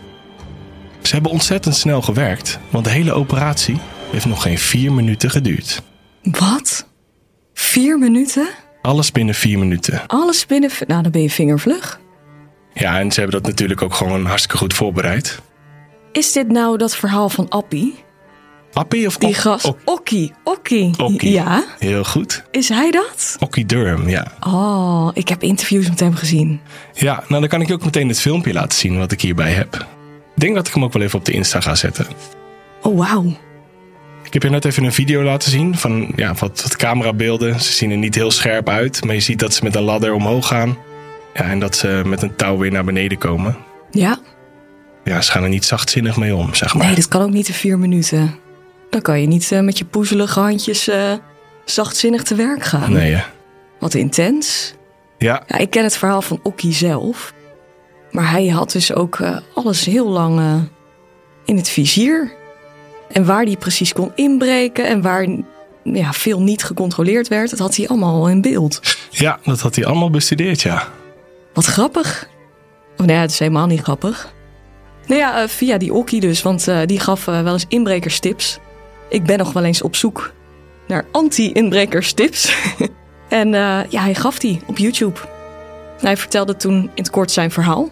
Ze 1.03 1.15
hebben 1.15 1.33
ontzettend 1.33 1.77
snel 1.77 2.03
gewerkt, 2.03 2.59
want 2.71 2.85
de 2.85 2.91
hele 2.91 3.13
operatie 3.13 3.79
heeft 4.11 4.27
nog 4.27 4.43
geen 4.43 4.59
vier 4.59 4.93
minuten 4.93 5.31
geduurd. 5.31 5.83
Wat? 6.23 6.87
Vier 7.55 7.99
minuten? 7.99 8.49
Alles 8.83 9.13
binnen 9.13 9.35
vier 9.35 9.59
minuten. 9.59 10.03
Alles 10.07 10.47
binnen... 10.47 10.71
Nou, 10.87 11.03
dan 11.03 11.11
ben 11.13 11.23
je 11.23 11.31
vingervlug. 11.31 12.01
Ja, 12.75 12.99
en 12.99 13.13
ze 13.13 13.21
hebben 13.21 13.43
dat 13.43 13.51
natuurlijk 13.51 13.83
ook 13.83 13.95
gewoon 13.95 14.25
hartstikke 14.27 14.57
goed 14.57 14.75
voorbereid. 14.75 15.41
Is 16.13 16.33
dit 16.33 16.49
nou 16.49 16.79
dat 16.79 16.97
verhaal 16.97 17.29
van 17.29 17.49
Appie? 17.49 17.95
Appie 18.73 19.07
of 19.07 19.17
Die 19.17 19.35
gast... 19.35 19.65
Ok- 19.65 19.79
Okkie, 19.85 20.33
Okkie. 20.45 20.95
Okkie. 20.99 21.31
Ja? 21.33 21.65
Heel 21.79 22.05
goed. 22.05 22.45
Is 22.51 22.69
hij 22.69 22.91
dat? 22.91 23.37
Okkie 23.41 23.67
Durham, 23.67 24.09
ja. 24.09 24.27
Oh, 24.41 25.11
ik 25.13 25.29
heb 25.29 25.43
interviews 25.43 25.89
met 25.89 26.01
hem 26.01 26.15
gezien. 26.15 26.61
Ja, 26.93 27.15
nou 27.29 27.41
dan 27.41 27.49
kan 27.49 27.61
ik 27.61 27.67
je 27.69 27.75
ook 27.75 27.85
meteen 27.85 28.09
het 28.09 28.21
filmpje 28.21 28.53
laten 28.53 28.79
zien 28.79 28.99
wat 28.99 29.13
ik 29.13 29.21
hierbij 29.21 29.53
heb. 29.53 29.75
Ik 30.35 30.41
denk 30.41 30.55
dat 30.55 30.67
ik 30.69 30.75
hem 30.75 30.85
ook 30.85 30.93
wel 30.93 31.03
even 31.03 31.19
op 31.19 31.25
de 31.25 31.33
Insta 31.33 31.61
ga 31.61 31.75
zetten. 31.75 32.07
Oh, 32.83 32.99
wauw. 32.99 33.37
Ik 34.35 34.43
heb 34.43 34.51
je 34.51 34.57
net 34.57 34.65
even 34.65 34.85
een 34.85 34.93
video 34.93 35.23
laten 35.23 35.51
zien 35.51 35.79
van 35.79 36.13
ja, 36.17 36.35
wat, 36.39 36.63
wat 36.63 36.77
camerabeelden. 36.77 37.61
Ze 37.61 37.73
zien 37.73 37.91
er 37.91 37.97
niet 37.97 38.15
heel 38.15 38.31
scherp 38.31 38.69
uit, 38.69 39.05
maar 39.05 39.15
je 39.15 39.21
ziet 39.21 39.39
dat 39.39 39.55
ze 39.55 39.65
met 39.65 39.75
een 39.75 39.83
ladder 39.83 40.13
omhoog 40.13 40.47
gaan. 40.47 40.79
Ja, 41.35 41.43
en 41.43 41.59
dat 41.59 41.77
ze 41.77 42.03
met 42.07 42.23
een 42.23 42.37
touw 42.37 42.59
weer 42.59 42.71
naar 42.71 42.85
beneden 42.85 43.19
komen. 43.19 43.57
Ja? 43.91 44.19
Ja, 45.05 45.21
ze 45.21 45.31
gaan 45.31 45.43
er 45.43 45.49
niet 45.49 45.65
zachtzinnig 45.65 46.17
mee 46.17 46.35
om, 46.35 46.55
zeg 46.55 46.75
maar. 46.75 46.87
Nee, 46.87 46.95
dat 46.95 47.09
kan 47.09 47.23
ook 47.23 47.31
niet 47.31 47.49
in 47.49 47.55
vier 47.55 47.79
minuten. 47.79 48.35
Dan 48.91 49.03
kan 49.03 49.21
je 49.21 49.27
niet 49.27 49.53
eh, 49.53 49.61
met 49.61 49.79
je 49.79 49.85
poezelige 49.85 50.41
handjes 50.41 50.89
eh, 50.89 51.13
zachtzinnig 51.65 52.23
te 52.23 52.35
werk 52.35 52.65
gaan. 52.65 52.93
Nee? 52.93 53.23
Wat 53.79 53.95
intens. 53.95 54.75
Ja, 55.19 55.43
Ja, 55.47 55.59
ik 55.59 55.71
ken 55.71 55.85
het 55.85 55.97
verhaal 55.97 56.23
van 56.23 56.41
Okkie 56.43 56.73
zelf. 56.73 57.33
Maar 58.11 58.31
hij 58.31 58.47
had 58.47 58.73
dus 58.73 58.95
ook 58.95 59.19
eh, 59.21 59.37
alles 59.55 59.85
heel 59.85 60.09
lang 60.09 60.41
in 61.45 61.57
het 61.57 61.69
vizier. 61.69 62.43
En 63.09 63.25
waar 63.25 63.45
hij 63.45 63.57
precies 63.57 63.93
kon 63.93 64.13
inbreken 64.15 64.89
en 64.89 65.03
waar 65.03 65.27
ja, 65.83 66.13
veel 66.13 66.41
niet 66.41 66.65
gecontroleerd 66.65 67.29
werd, 67.29 67.51
dat 67.51 67.59
had 67.59 67.77
hij 67.77 67.89
allemaal 67.89 68.15
al 68.15 68.29
in 68.29 68.41
beeld. 68.41 68.81
ja, 69.11 69.39
dat 69.45 69.61
had 69.61 69.75
hij 69.75 69.87
allemaal 69.87 70.11
bestudeerd, 70.11 70.63
ja. 70.63 70.89
Wat 71.53 71.65
grappig. 71.65 72.29
Of 72.97 73.07
nee, 73.07 73.17
het 73.17 73.31
is 73.31 73.39
helemaal 73.39 73.67
niet 73.67 73.81
grappig. 73.81 74.33
Nou 75.07 75.21
ja, 75.21 75.43
eh, 75.43 75.49
via 75.49 75.79
die 75.79 75.95
Okkie 75.95 76.21
dus, 76.21 76.43
want 76.43 76.69
eh, 76.69 76.79
die 76.87 77.01
gaf 77.01 77.27
eh, 77.27 77.43
wel 77.43 77.53
eens 77.53 77.65
inbrekerstips. 77.69 78.59
Ik 79.09 79.25
ben 79.25 79.39
nog 79.39 79.53
wel 79.53 79.65
eens 79.65 79.83
op 79.83 79.97
zoek 79.97 80.33
naar 80.87 81.05
anti-inbrekerstips. 81.13 82.57
en 83.29 83.51
ja, 83.89 84.03
hij 84.03 84.15
gaf 84.15 84.39
die 84.39 84.61
op 84.67 84.79
YouTube. 84.79 85.21
Hij 86.01 86.17
vertelde 86.17 86.57
toen 86.57 86.75
in 86.75 86.91
het 86.95 87.11
kort 87.11 87.31
zijn 87.31 87.51
verhaal. 87.51 87.91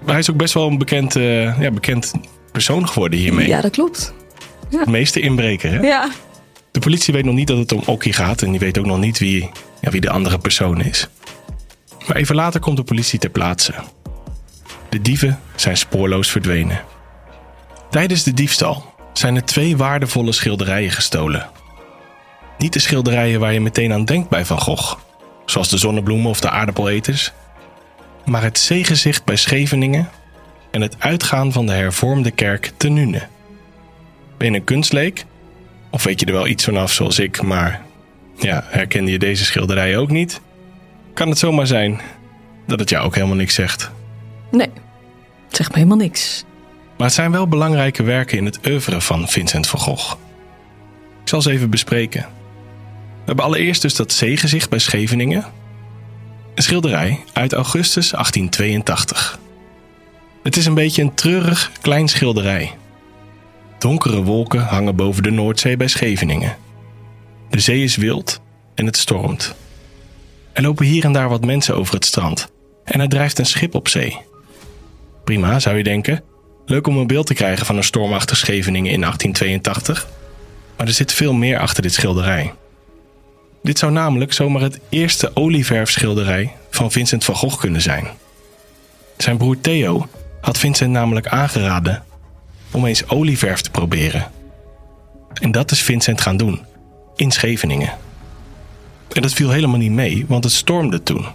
Maar 0.00 0.10
hij 0.10 0.18
is 0.18 0.30
ook 0.30 0.36
best 0.36 0.54
wel 0.54 0.66
een 0.66 0.78
bekend, 0.78 1.12
ja, 1.58 1.70
bekend 1.70 2.12
persoon 2.52 2.88
geworden 2.88 3.18
hiermee. 3.18 3.48
Ja, 3.48 3.60
dat 3.60 3.70
klopt. 3.70 4.14
De 4.84 4.90
meeste 4.90 5.20
inbreker, 5.20 5.70
hè? 5.70 5.78
Ja. 5.80 6.10
De 6.70 6.80
politie 6.80 7.14
weet 7.14 7.24
nog 7.24 7.34
niet 7.34 7.46
dat 7.46 7.58
het 7.58 7.72
om 7.72 7.82
Okkie 7.86 8.12
gaat 8.12 8.42
en 8.42 8.50
die 8.50 8.60
weet 8.60 8.78
ook 8.78 8.86
nog 8.86 8.98
niet 8.98 9.18
wie, 9.18 9.50
ja, 9.80 9.90
wie 9.90 10.00
de 10.00 10.10
andere 10.10 10.38
persoon 10.38 10.80
is. 10.80 11.08
Maar 12.06 12.16
even 12.16 12.34
later 12.34 12.60
komt 12.60 12.76
de 12.76 12.82
politie 12.82 13.18
ter 13.18 13.30
plaatse. 13.30 13.74
De 14.88 15.00
dieven 15.00 15.40
zijn 15.54 15.76
spoorloos 15.76 16.30
verdwenen. 16.30 16.80
Tijdens 17.90 18.22
de 18.22 18.34
diefstal 18.34 18.94
zijn 19.12 19.36
er 19.36 19.44
twee 19.44 19.76
waardevolle 19.76 20.32
schilderijen 20.32 20.90
gestolen. 20.90 21.50
Niet 22.58 22.72
de 22.72 22.78
schilderijen 22.78 23.40
waar 23.40 23.52
je 23.52 23.60
meteen 23.60 23.92
aan 23.92 24.04
denkt 24.04 24.28
bij 24.28 24.44
Van 24.44 24.60
Gogh, 24.60 24.98
zoals 25.46 25.68
de 25.68 25.78
zonnebloemen 25.78 26.30
of 26.30 26.40
de 26.40 26.50
aardappeleters, 26.50 27.32
maar 28.24 28.42
het 28.42 28.58
zeegezicht 28.58 29.24
bij 29.24 29.36
Scheveningen 29.36 30.08
en 30.70 30.80
het 30.80 30.96
uitgaan 30.98 31.52
van 31.52 31.66
de 31.66 31.72
hervormde 31.72 32.30
kerk 32.30 32.72
te 32.76 32.88
Nune. 32.88 33.22
Ben 34.36 34.52
je 34.52 34.58
een 34.58 34.64
kunstleek? 34.64 35.24
Of 35.90 36.04
weet 36.04 36.20
je 36.20 36.26
er 36.26 36.32
wel 36.32 36.46
iets 36.46 36.64
vanaf 36.64 36.92
zoals 36.92 37.18
ik, 37.18 37.42
maar 37.42 37.82
ja, 38.38 38.64
herkende 38.66 39.10
je 39.10 39.18
deze 39.18 39.44
schilderij 39.44 39.96
ook 39.96 40.10
niet? 40.10 40.40
Kan 41.14 41.28
het 41.28 41.38
zomaar 41.38 41.66
zijn 41.66 42.00
dat 42.66 42.78
het 42.78 42.88
jou 42.88 43.04
ook 43.04 43.14
helemaal 43.14 43.36
niks 43.36 43.54
zegt. 43.54 43.90
Nee, 44.50 44.70
het 45.46 45.56
zegt 45.56 45.70
me 45.70 45.76
helemaal 45.76 45.96
niks. 45.96 46.44
Maar 46.96 47.06
het 47.06 47.16
zijn 47.16 47.30
wel 47.30 47.48
belangrijke 47.48 48.02
werken 48.02 48.38
in 48.38 48.44
het 48.44 48.66
oeuvre 48.66 49.00
van 49.00 49.28
Vincent 49.28 49.66
van 49.66 49.80
Gogh. 49.80 50.14
Ik 51.22 51.28
zal 51.28 51.42
ze 51.42 51.50
even 51.50 51.70
bespreken. 51.70 52.20
We 52.20 53.30
hebben 53.30 53.44
allereerst 53.44 53.82
dus 53.82 53.94
dat 53.94 54.12
zeegezicht 54.12 54.70
bij 54.70 54.78
Scheveningen. 54.78 55.44
Een 56.54 56.62
schilderij 56.62 57.24
uit 57.32 57.52
augustus 57.52 58.10
1882. 58.10 59.38
Het 60.42 60.56
is 60.56 60.66
een 60.66 60.74
beetje 60.74 61.02
een 61.02 61.14
treurig 61.14 61.72
klein 61.80 62.08
schilderij. 62.08 62.74
Donkere 63.84 64.22
wolken 64.22 64.60
hangen 64.60 64.96
boven 64.96 65.22
de 65.22 65.30
Noordzee 65.30 65.76
bij 65.76 65.88
Scheveningen. 65.88 66.56
De 67.50 67.60
zee 67.60 67.82
is 67.82 67.96
wild 67.96 68.40
en 68.74 68.86
het 68.86 68.96
stormt. 68.96 69.54
Er 70.52 70.62
lopen 70.62 70.86
hier 70.86 71.04
en 71.04 71.12
daar 71.12 71.28
wat 71.28 71.44
mensen 71.44 71.76
over 71.76 71.94
het 71.94 72.04
strand 72.04 72.48
en 72.84 73.00
er 73.00 73.08
drijft 73.08 73.38
een 73.38 73.46
schip 73.46 73.74
op 73.74 73.88
zee. 73.88 74.18
Prima, 75.24 75.58
zou 75.60 75.76
je 75.76 75.82
denken. 75.82 76.22
Leuk 76.66 76.86
om 76.86 76.96
een 76.96 77.06
beeld 77.06 77.26
te 77.26 77.34
krijgen 77.34 77.66
van 77.66 77.76
een 77.76 77.84
stormachtig 77.84 78.36
Scheveningen 78.36 78.92
in 78.92 79.00
1882. 79.00 80.08
Maar 80.76 80.86
er 80.86 80.92
zit 80.92 81.12
veel 81.12 81.32
meer 81.32 81.58
achter 81.58 81.82
dit 81.82 81.92
schilderij. 81.92 82.52
Dit 83.62 83.78
zou 83.78 83.92
namelijk 83.92 84.32
zomaar 84.32 84.62
het 84.62 84.80
eerste 84.88 85.30
olieverfschilderij 85.34 86.52
van 86.70 86.92
Vincent 86.92 87.24
van 87.24 87.34
Gogh 87.34 87.60
kunnen 87.60 87.82
zijn. 87.82 88.06
Zijn 89.16 89.36
broer 89.36 89.60
Theo 89.60 90.08
had 90.40 90.58
Vincent 90.58 90.90
namelijk 90.90 91.26
aangeraden 91.26 92.04
om 92.74 92.86
eens 92.86 93.08
olieverf 93.08 93.60
te 93.60 93.70
proberen. 93.70 94.30
En 95.34 95.52
dat 95.52 95.70
is 95.70 95.82
Vincent 95.82 96.20
gaan 96.20 96.36
doen, 96.36 96.60
in 97.16 97.30
Scheveningen. 97.30 97.92
En 99.12 99.22
dat 99.22 99.32
viel 99.32 99.50
helemaal 99.50 99.78
niet 99.78 99.90
mee, 99.90 100.24
want 100.28 100.44
het 100.44 100.52
stormde 100.52 101.02
toen. 101.02 101.26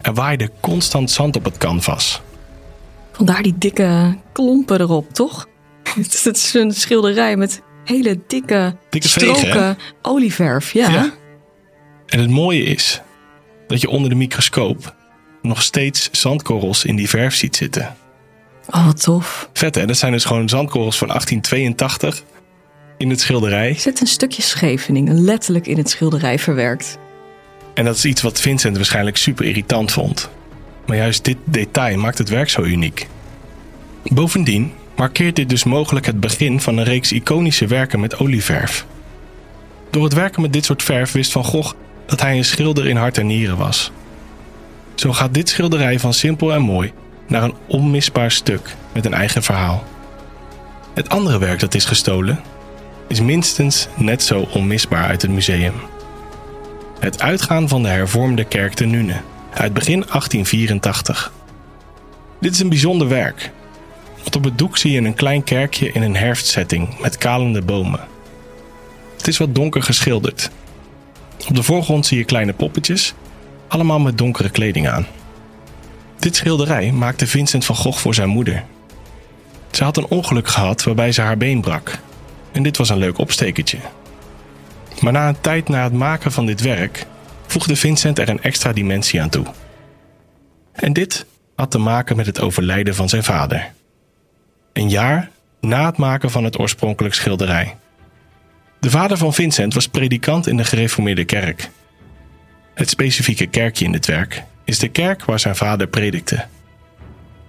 Er 0.00 0.14
waaide 0.14 0.50
constant 0.60 1.10
zand 1.10 1.36
op 1.36 1.44
het 1.44 1.58
canvas. 1.58 2.22
Vandaar 3.12 3.42
die 3.42 3.54
dikke 3.58 4.16
klompen 4.32 4.80
erop, 4.80 5.12
toch? 5.12 5.48
Het 5.94 6.36
is 6.36 6.54
een 6.54 6.72
schilderij 6.72 7.36
met 7.36 7.62
hele 7.84 8.20
dikke, 8.26 8.76
Dikke 8.90 9.08
stroken 9.08 9.78
olieverf. 10.02 10.72
Ja. 10.72 10.90
Ja. 10.90 11.12
En 12.06 12.18
het 12.18 12.30
mooie 12.30 12.62
is 12.62 13.00
dat 13.66 13.80
je 13.80 13.88
onder 13.88 14.10
de 14.10 14.16
microscoop 14.16 14.94
nog 15.42 15.62
steeds 15.62 16.08
zandkorrels 16.12 16.84
in 16.84 16.96
die 16.96 17.08
verf 17.08 17.34
ziet 17.34 17.56
zitten. 17.56 17.96
Oh, 18.70 18.86
wat 18.86 19.02
tof. 19.02 19.48
Vet 19.52 19.74
hè, 19.74 19.86
dat 19.86 19.96
zijn 19.96 20.12
dus 20.12 20.24
gewoon 20.24 20.48
zandkorrels 20.48 20.98
van 20.98 21.08
1882 21.08 22.22
in 22.96 23.10
het 23.10 23.20
schilderij. 23.20 23.68
Er 23.68 23.80
zit 23.80 24.00
een 24.00 24.06
stukje 24.06 24.42
Scheveningen 24.42 25.20
letterlijk 25.20 25.66
in 25.66 25.76
het 25.76 25.90
schilderij 25.90 26.38
verwerkt. 26.38 26.98
En 27.74 27.84
dat 27.84 27.96
is 27.96 28.04
iets 28.04 28.22
wat 28.22 28.40
Vincent 28.40 28.76
waarschijnlijk 28.76 29.16
super 29.16 29.44
irritant 29.44 29.92
vond. 29.92 30.30
Maar 30.86 30.96
juist 30.96 31.24
dit 31.24 31.36
detail 31.44 31.98
maakt 31.98 32.18
het 32.18 32.28
werk 32.28 32.48
zo 32.48 32.62
uniek. 32.62 33.06
Bovendien 34.02 34.72
markeert 34.96 35.36
dit 35.36 35.48
dus 35.48 35.64
mogelijk 35.64 36.06
het 36.06 36.20
begin 36.20 36.60
van 36.60 36.76
een 36.76 36.84
reeks 36.84 37.12
iconische 37.12 37.66
werken 37.66 38.00
met 38.00 38.18
olieverf. 38.18 38.86
Door 39.90 40.04
het 40.04 40.12
werken 40.12 40.42
met 40.42 40.52
dit 40.52 40.64
soort 40.64 40.82
verf 40.82 41.12
wist 41.12 41.32
Van 41.32 41.44
Gogh 41.44 41.74
dat 42.06 42.20
hij 42.20 42.36
een 42.36 42.44
schilder 42.44 42.86
in 42.86 42.96
hart 42.96 43.18
en 43.18 43.26
nieren 43.26 43.56
was. 43.56 43.92
Zo 44.94 45.12
gaat 45.12 45.34
dit 45.34 45.48
schilderij 45.48 45.98
van 45.98 46.14
simpel 46.14 46.52
en 46.52 46.62
mooi 46.62 46.92
naar 47.30 47.42
een 47.42 47.54
onmisbaar 47.66 48.30
stuk 48.30 48.76
met 48.92 49.04
een 49.04 49.14
eigen 49.14 49.42
verhaal. 49.42 49.84
Het 50.94 51.08
andere 51.08 51.38
werk 51.38 51.60
dat 51.60 51.74
is 51.74 51.84
gestolen 51.84 52.40
is 53.08 53.20
minstens 53.20 53.88
net 53.96 54.22
zo 54.22 54.48
onmisbaar 54.52 55.04
uit 55.04 55.22
het 55.22 55.30
museum. 55.30 55.74
Het 56.98 57.20
uitgaan 57.20 57.68
van 57.68 57.82
de 57.82 57.88
hervormde 57.88 58.44
kerk 58.44 58.74
te 58.74 58.84
Nune 58.84 59.16
uit 59.52 59.72
begin 59.72 60.00
1884. 60.00 61.32
Dit 62.40 62.52
is 62.52 62.60
een 62.60 62.68
bijzonder 62.68 63.08
werk. 63.08 63.50
Want 64.22 64.36
op 64.36 64.44
het 64.44 64.58
doek 64.58 64.76
zie 64.76 64.92
je 64.92 65.00
een 65.00 65.14
klein 65.14 65.44
kerkje 65.44 65.92
in 65.92 66.02
een 66.02 66.16
herfstsetting 66.16 67.00
met 67.00 67.18
kalende 67.18 67.62
bomen. 67.62 68.00
Het 69.16 69.28
is 69.28 69.38
wat 69.38 69.54
donker 69.54 69.82
geschilderd. 69.82 70.50
Op 71.48 71.54
de 71.54 71.62
voorgrond 71.62 72.06
zie 72.06 72.18
je 72.18 72.24
kleine 72.24 72.52
poppetjes, 72.52 73.14
allemaal 73.68 73.98
met 73.98 74.18
donkere 74.18 74.50
kleding 74.50 74.88
aan. 74.88 75.06
Dit 76.20 76.36
schilderij 76.36 76.92
maakte 76.92 77.26
Vincent 77.26 77.64
van 77.64 77.76
Gogh 77.76 77.98
voor 77.98 78.14
zijn 78.14 78.28
moeder. 78.28 78.64
Ze 79.70 79.84
had 79.84 79.96
een 79.96 80.06
ongeluk 80.06 80.48
gehad 80.48 80.82
waarbij 80.82 81.12
ze 81.12 81.20
haar 81.20 81.36
been 81.36 81.60
brak. 81.60 81.98
En 82.52 82.62
dit 82.62 82.76
was 82.76 82.88
een 82.88 82.98
leuk 82.98 83.18
opstekertje. 83.18 83.78
Maar 85.00 85.12
na 85.12 85.28
een 85.28 85.40
tijd 85.40 85.68
na 85.68 85.82
het 85.82 85.92
maken 85.92 86.32
van 86.32 86.46
dit 86.46 86.60
werk 86.60 87.06
voegde 87.46 87.76
Vincent 87.76 88.18
er 88.18 88.28
een 88.28 88.42
extra 88.42 88.72
dimensie 88.72 89.22
aan 89.22 89.28
toe. 89.28 89.46
En 90.72 90.92
dit 90.92 91.26
had 91.56 91.70
te 91.70 91.78
maken 91.78 92.16
met 92.16 92.26
het 92.26 92.40
overlijden 92.40 92.94
van 92.94 93.08
zijn 93.08 93.24
vader. 93.24 93.72
Een 94.72 94.88
jaar 94.88 95.30
na 95.60 95.86
het 95.86 95.96
maken 95.96 96.30
van 96.30 96.44
het 96.44 96.58
oorspronkelijk 96.58 97.14
schilderij. 97.14 97.76
De 98.80 98.90
vader 98.90 99.16
van 99.16 99.34
Vincent 99.34 99.74
was 99.74 99.88
predikant 99.88 100.46
in 100.46 100.56
de 100.56 100.64
gereformeerde 100.64 101.24
kerk. 101.24 101.70
Het 102.74 102.88
specifieke 102.88 103.46
kerkje 103.46 103.84
in 103.84 103.92
dit 103.92 104.06
werk 104.06 104.44
is 104.70 104.78
de 104.78 104.88
kerk 104.88 105.24
waar 105.24 105.40
zijn 105.40 105.56
vader 105.56 105.86
predikte. 105.86 106.44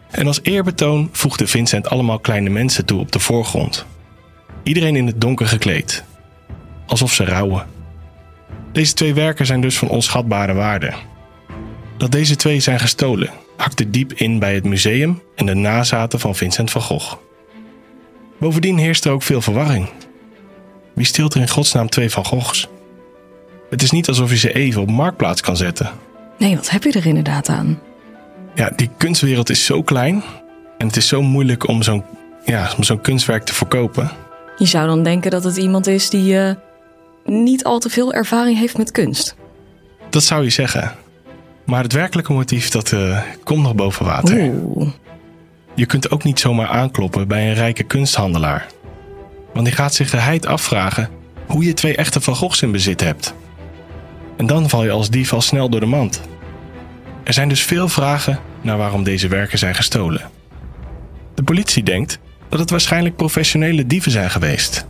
En 0.10 0.28
als 0.28 0.40
eerbetoon 0.42 1.10
voegde 1.12 1.48
Vincent 1.48 1.90
allemaal 1.90 2.20
kleine 2.20 2.50
mensen 2.50 2.86
toe 2.86 3.00
op 3.00 3.12
de 3.12 3.20
voorgrond. 3.20 3.86
Iedereen 4.64 4.96
in 4.96 5.08
het 5.08 5.22
donker 5.22 5.48
gekleed, 5.48 6.04
alsof 6.88 7.14
ze 7.14 7.26
rouwen. 7.26 7.66
Deze 8.72 8.94
twee 8.94 9.14
werken 9.14 9.46
zijn 9.46 9.62
dus 9.62 9.78
van 9.78 9.88
onschatbare 9.88 10.54
waarde. 10.54 10.94
Dat 11.98 12.12
deze 12.12 12.36
twee 12.36 12.60
zijn 12.60 12.80
gestolen 12.80 13.30
hakte 13.58 13.90
diep 13.90 14.14
in 14.14 14.40
bij 14.40 14.54
het 14.54 14.64
museum 14.64 15.22
en 15.36 15.46
de 15.46 15.54
nazaten 15.54 16.20
van 16.20 16.36
Vincent 16.36 16.72
van 16.72 16.82
Gogh. 16.82 17.16
Bovendien 18.40 18.78
heerst 18.78 19.06
er 19.06 19.12
ook 19.12 19.24
veel 19.24 19.42
verwarring. 19.42 19.90
Wie 20.94 21.06
steelt 21.06 21.34
er 21.34 21.42
in 21.42 21.50
godsnaam 21.50 21.90
twee 21.90 22.10
Van 22.10 22.26
Goghs? 22.26 22.68
Het 23.70 23.82
is 23.82 23.92
niet 23.92 24.08
alsof 24.08 24.30
je 24.30 24.38
ze 24.38 24.54
even 24.54 24.82
op 24.82 24.90
marktplaats 24.90 25.42
kan 25.42 25.58
zetten. 25.58 25.92
Nee, 26.42 26.56
wat 26.56 26.70
heb 26.70 26.84
je 26.84 26.92
er 26.92 27.06
inderdaad 27.06 27.50
aan? 27.50 27.80
Ja, 28.56 28.72
die 28.76 28.90
kunstwereld 28.98 29.50
is 29.50 29.66
zo 29.66 29.82
klein 29.84 30.24
en 30.78 30.88
het 30.88 30.96
is 30.96 31.08
zo 31.08 31.22
moeilijk 31.22 31.68
om 31.68 31.84
zo'n 31.84 32.04
ja, 32.46 32.72
om 32.78 32.84
zo'n 32.84 33.02
kunstwerk 33.02 33.44
te 33.44 33.54
verkopen. 33.54 34.12
Je 34.58 34.66
zou 34.66 34.88
dan 34.88 35.04
denken 35.04 35.32
dat 35.32 35.44
het 35.44 35.58
iemand 35.58 35.88
is 35.88 36.10
die 36.10 36.38
eh, 36.38 36.56
niet 37.26 37.64
al 37.64 37.80
te 37.80 37.90
veel 37.90 38.14
ervaring 38.14 38.58
heeft 38.58 38.78
met 38.78 38.92
kunst. 38.92 39.36
Dat 40.10 40.24
zou 40.24 40.44
je 40.44 40.50
zeggen. 40.50 40.92
Maar 41.66 41.84
het 41.84 41.94
werkelijke 41.94 42.34
motief 42.34 42.70
dat 42.70 42.92
eh, 42.92 43.22
komt 43.44 43.64
nog 43.64 43.76
boven 43.76 44.06
water. 44.06 44.38
Oeh. 44.38 44.90
Je 45.76 45.86
kunt 45.86 46.12
ook 46.12 46.24
niet 46.24 46.40
zomaar 46.40 46.68
aankloppen 46.68 47.28
bij 47.28 47.48
een 47.48 47.56
rijke 47.56 47.84
kunsthandelaar. 47.84 48.68
Want 49.54 49.66
die 49.66 49.76
gaat 49.76 49.94
zich 49.94 50.10
geheid 50.10 50.46
afvragen 50.46 51.10
hoe 51.48 51.64
je 51.64 51.74
twee 51.74 51.96
echte 51.96 52.22
Van 52.22 52.36
Goghs 52.36 52.62
in 52.62 52.72
bezit 52.72 53.02
hebt. 53.02 53.34
En 54.42 54.48
dan 54.48 54.70
val 54.70 54.84
je 54.84 54.92
als 54.92 55.10
dief 55.10 55.34
al 55.34 55.42
snel 55.42 55.70
door 55.70 55.80
de 55.80 55.86
mand. 55.86 56.22
Er 57.24 57.34
zijn 57.34 57.50
dus 57.50 57.64
veel 57.64 57.88
vragen 57.88 58.40
naar 58.62 58.78
waarom 58.78 59.04
deze 59.04 59.28
werken 59.28 59.58
zijn 59.58 59.76
gestolen. 59.76 60.30
De 61.36 61.44
politie 61.44 61.84
denkt 61.84 62.20
dat 62.50 62.60
het 62.60 62.70
waarschijnlijk 62.70 63.16
professionele 63.16 63.88
dieven 63.88 64.12
zijn 64.12 64.30
geweest. 64.30 64.86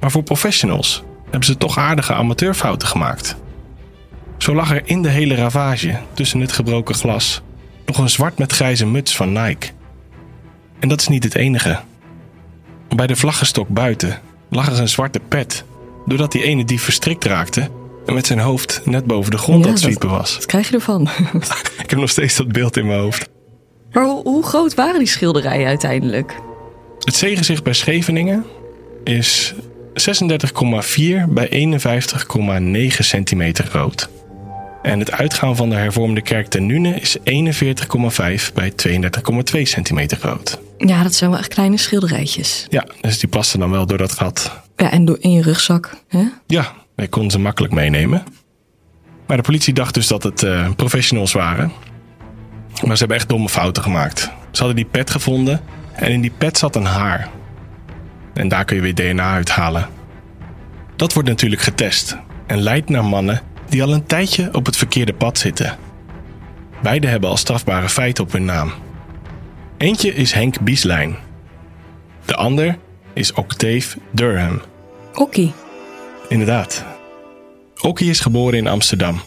Maar 0.00 0.10
voor 0.10 0.22
professionals 0.22 1.02
hebben 1.22 1.44
ze 1.44 1.56
toch 1.56 1.78
aardige 1.78 2.12
amateurfouten 2.12 2.88
gemaakt. 2.88 3.36
Zo 4.38 4.54
lag 4.54 4.70
er 4.70 4.82
in 4.84 5.02
de 5.02 5.10
hele 5.10 5.34
ravage, 5.34 5.98
tussen 6.12 6.40
het 6.40 6.52
gebroken 6.52 6.94
glas, 6.94 7.42
nog 7.86 7.98
een 7.98 8.10
zwart 8.10 8.38
met 8.38 8.52
grijze 8.52 8.86
muts 8.86 9.16
van 9.16 9.32
Nike. 9.32 9.68
En 10.78 10.88
dat 10.88 11.00
is 11.00 11.08
niet 11.08 11.24
het 11.24 11.34
enige. 11.34 11.80
Bij 12.96 13.06
de 13.06 13.16
vlaggenstok 13.16 13.68
buiten 13.68 14.20
lag 14.48 14.66
er 14.66 14.80
een 14.80 14.88
zwarte 14.88 15.20
pet, 15.28 15.64
doordat 16.06 16.32
die 16.32 16.42
ene 16.42 16.64
dief 16.64 16.82
verstrikt 16.82 17.24
raakte 17.24 17.70
met 18.06 18.26
zijn 18.26 18.38
hoofd 18.38 18.80
net 18.84 19.04
boven 19.06 19.30
de 19.30 19.38
grond 19.38 19.58
Ja, 19.58 19.64
aan 19.66 19.72
het 19.72 19.82
dat- 19.82 19.90
zwiepen 19.90 20.10
was. 20.18 20.34
Wat 20.34 20.46
krijg 20.46 20.68
je 20.68 20.74
ervan? 20.74 21.02
Ik 21.82 21.90
heb 21.90 21.98
nog 21.98 22.10
steeds 22.10 22.36
dat 22.36 22.52
beeld 22.52 22.76
in 22.76 22.86
mijn 22.86 23.00
hoofd. 23.00 23.28
maar 23.92 24.04
hoe, 24.04 24.22
hoe 24.22 24.42
groot 24.42 24.74
waren 24.74 24.98
die 24.98 25.08
schilderijen 25.08 25.66
uiteindelijk? 25.66 26.34
Het 26.98 27.14
zeegezicht 27.14 27.62
bij 27.62 27.72
Scheveningen 27.72 28.44
is 29.04 29.54
36,4 29.94 31.28
bij 31.28 31.48
51,9 31.50 32.86
centimeter 32.98 33.64
groot. 33.64 34.08
En 34.82 34.98
het 34.98 35.10
uitgaan 35.10 35.56
van 35.56 35.68
de 35.68 35.74
hervormde 35.76 36.20
kerk 36.22 36.46
ten 36.48 36.66
Nune 36.66 37.00
is 37.00 37.16
41,5 37.18 38.52
bij 38.54 38.72
32,2 39.52 39.62
centimeter 39.62 40.16
groot. 40.16 40.58
Ja, 40.78 41.02
dat 41.02 41.14
zijn 41.14 41.30
wel 41.30 41.38
echt 41.38 41.48
kleine 41.48 41.76
schilderijtjes. 41.76 42.66
Ja, 42.70 42.86
dus 43.00 43.18
die 43.18 43.28
paste 43.28 43.58
dan 43.58 43.70
wel 43.70 43.86
door 43.86 43.98
dat 43.98 44.12
gat. 44.12 44.50
Ja, 44.76 44.90
en 44.90 45.04
door 45.04 45.16
in 45.20 45.30
je 45.32 45.42
rugzak. 45.42 45.90
Hè? 46.08 46.22
Ja, 46.46 46.72
ik 46.96 47.10
kon 47.10 47.30
ze 47.30 47.38
makkelijk 47.38 47.72
meenemen. 47.72 48.22
Maar 49.26 49.36
de 49.36 49.42
politie 49.42 49.74
dacht 49.74 49.94
dus 49.94 50.06
dat 50.06 50.22
het 50.22 50.42
eh, 50.42 50.70
professionals 50.76 51.32
waren. 51.32 51.72
Maar 52.82 52.92
ze 52.92 52.98
hebben 52.98 53.16
echt 53.16 53.28
domme 53.28 53.48
fouten 53.48 53.82
gemaakt. 53.82 54.20
Ze 54.50 54.58
hadden 54.58 54.76
die 54.76 54.84
pet 54.84 55.10
gevonden 55.10 55.60
en 55.92 56.10
in 56.10 56.20
die 56.20 56.32
pet 56.38 56.58
zat 56.58 56.76
een 56.76 56.84
haar. 56.84 57.28
En 58.34 58.48
daar 58.48 58.64
kun 58.64 58.76
je 58.76 58.82
weer 58.82 58.94
DNA 58.94 59.32
uithalen. 59.32 59.88
Dat 60.96 61.12
wordt 61.12 61.28
natuurlijk 61.28 61.62
getest 61.62 62.16
en 62.46 62.60
leidt 62.60 62.88
naar 62.88 63.04
mannen 63.04 63.40
die 63.68 63.82
al 63.82 63.92
een 63.92 64.06
tijdje 64.06 64.48
op 64.52 64.66
het 64.66 64.76
verkeerde 64.76 65.14
pad 65.14 65.38
zitten. 65.38 65.76
Beide 66.82 67.06
hebben 67.06 67.30
al 67.30 67.36
strafbare 67.36 67.88
feiten 67.88 68.24
op 68.24 68.32
hun 68.32 68.44
naam. 68.44 68.72
Eentje 69.76 70.14
is 70.14 70.32
Henk 70.32 70.60
Bieslijn. 70.60 71.16
De 72.24 72.34
ander 72.34 72.78
is 73.12 73.32
Octave 73.32 73.98
Durham. 74.10 74.60
Okkie. 75.14 75.52
Inderdaad. 76.28 76.84
Okkie 77.80 78.10
is 78.10 78.20
geboren 78.20 78.58
in 78.58 78.66
Amsterdam 78.66 79.20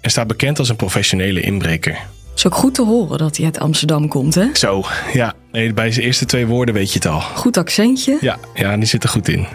en 0.00 0.10
staat 0.10 0.26
bekend 0.26 0.58
als 0.58 0.68
een 0.68 0.76
professionele 0.76 1.40
inbreker. 1.40 1.98
Is 2.34 2.46
ook 2.46 2.54
goed 2.54 2.74
te 2.74 2.82
horen 2.82 3.18
dat 3.18 3.36
hij 3.36 3.44
uit 3.46 3.58
Amsterdam 3.58 4.08
komt, 4.08 4.34
hè? 4.34 4.46
Zo, 4.52 4.84
ja, 5.12 5.34
nee, 5.52 5.72
bij 5.72 5.92
zijn 5.92 6.06
eerste 6.06 6.24
twee 6.24 6.46
woorden 6.46 6.74
weet 6.74 6.92
je 6.92 6.94
het 6.94 7.06
al. 7.06 7.20
Goed 7.20 7.56
accentje. 7.56 8.18
Ja, 8.20 8.38
ja, 8.54 8.76
die 8.76 8.86
zit 8.86 9.02
er 9.02 9.08
goed 9.08 9.28
in. 9.28 9.46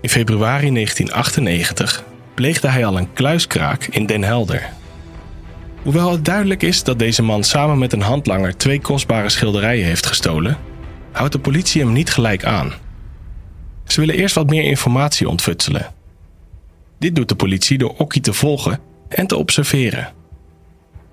In 0.00 0.08
februari 0.08 0.72
1998 0.72 2.04
pleegde 2.34 2.68
hij 2.68 2.86
al 2.86 2.98
een 2.98 3.12
kluiskraak 3.12 3.84
in 3.84 4.06
Den 4.06 4.22
Helder. 4.22 4.68
Hoewel 5.82 6.12
het 6.12 6.24
duidelijk 6.24 6.62
is 6.62 6.82
dat 6.82 6.98
deze 6.98 7.22
man 7.22 7.44
samen 7.44 7.78
met 7.78 7.92
een 7.92 8.00
handlanger 8.00 8.56
twee 8.56 8.80
kostbare 8.80 9.28
schilderijen 9.28 9.84
heeft 9.84 10.06
gestolen, 10.06 10.58
houdt 11.12 11.32
de 11.32 11.38
politie 11.38 11.82
hem 11.82 11.92
niet 11.92 12.10
gelijk 12.10 12.44
aan. 12.44 12.72
Ze 13.86 14.00
willen 14.00 14.14
eerst 14.14 14.34
wat 14.34 14.50
meer 14.50 14.62
informatie 14.62 15.28
ontfutselen. 15.28 15.92
Dit 16.98 17.14
doet 17.14 17.28
de 17.28 17.34
politie 17.34 17.78
door 17.78 17.94
Okkie 17.98 18.22
te 18.22 18.32
volgen 18.32 18.80
en 19.08 19.26
te 19.26 19.36
observeren. 19.36 20.12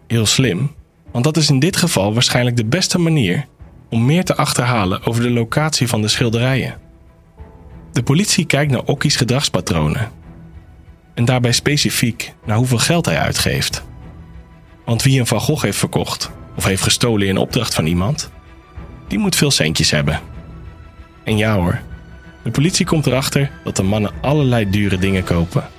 Heel 0.07 0.25
slim, 0.25 0.71
want 1.11 1.23
dat 1.23 1.37
is 1.37 1.49
in 1.49 1.59
dit 1.59 1.75
geval 1.75 2.13
waarschijnlijk 2.13 2.55
de 2.55 2.65
beste 2.65 2.99
manier 2.99 3.45
om 3.89 4.05
meer 4.05 4.23
te 4.23 4.35
achterhalen 4.35 5.05
over 5.05 5.23
de 5.23 5.29
locatie 5.29 5.87
van 5.87 6.01
de 6.01 6.07
schilderijen. 6.07 6.77
De 7.91 8.03
politie 8.03 8.45
kijkt 8.45 8.71
naar 8.71 8.83
Okkie's 8.83 9.15
gedragspatronen. 9.15 10.11
En 11.13 11.25
daarbij 11.25 11.51
specifiek 11.51 12.33
naar 12.45 12.57
hoeveel 12.57 12.77
geld 12.77 13.05
hij 13.05 13.17
uitgeeft. 13.17 13.83
Want 14.85 15.03
wie 15.03 15.19
een 15.19 15.27
Van 15.27 15.39
Gogh 15.39 15.63
heeft 15.63 15.77
verkocht 15.77 16.31
of 16.55 16.63
heeft 16.63 16.83
gestolen 16.83 17.27
in 17.27 17.37
opdracht 17.37 17.73
van 17.73 17.85
iemand, 17.85 18.31
die 19.07 19.19
moet 19.19 19.35
veel 19.35 19.51
centjes 19.51 19.91
hebben. 19.91 20.19
En 21.23 21.37
ja 21.37 21.55
hoor, 21.55 21.81
de 22.43 22.51
politie 22.51 22.85
komt 22.85 23.05
erachter 23.05 23.51
dat 23.63 23.75
de 23.75 23.83
mannen 23.83 24.11
allerlei 24.21 24.69
dure 24.69 24.97
dingen 24.97 25.23
kopen. 25.23 25.69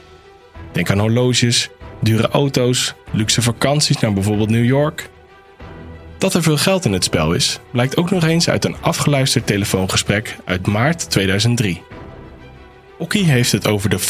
Denk 0.73 0.91
aan 0.91 0.99
horloges, 0.99 1.69
dure 2.01 2.29
auto's, 2.29 2.95
luxe 3.11 3.43
vakanties 3.43 3.99
naar 3.99 4.13
bijvoorbeeld 4.13 4.51
New 4.51 4.65
York. 4.65 5.11
Dat 6.19 6.35
er 6.35 6.43
veel 6.43 6.57
geld 6.57 6.85
in 6.85 6.93
het 6.93 7.05
spel 7.05 7.33
is, 7.33 7.59
blijkt 7.71 7.97
ook 7.97 8.11
nog 8.11 8.25
eens 8.25 8.49
uit 8.49 8.65
een 8.65 8.77
afgeluisterd 8.81 9.47
telefoongesprek 9.47 10.37
uit 10.45 10.67
maart 10.67 11.11
2003. 11.11 11.83
Okkie 12.99 13.25
heeft 13.25 13.53
het 13.53 13.67
over 13.67 13.91
de 13.91 14.01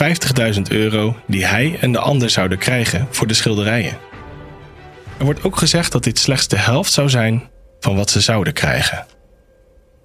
50.000 0.55 0.63
euro 0.69 1.17
die 1.27 1.47
hij 1.47 1.77
en 1.81 1.93
de 1.93 1.99
ander 1.99 2.31
zouden 2.31 2.59
krijgen 2.59 3.09
voor 3.11 3.27
de 3.27 3.35
schilderijen. 3.35 3.99
Er 5.19 5.25
wordt 5.25 5.45
ook 5.45 5.57
gezegd 5.57 5.93
dat 5.93 6.05
dit 6.05 6.19
slechts 6.19 6.49
de 6.49 6.59
helft 6.59 6.93
zou 6.93 7.09
zijn 7.09 7.51
van 7.81 7.97
wat 7.97 8.11
ze 8.11 8.21
zouden 8.21 8.53
krijgen. 8.53 9.07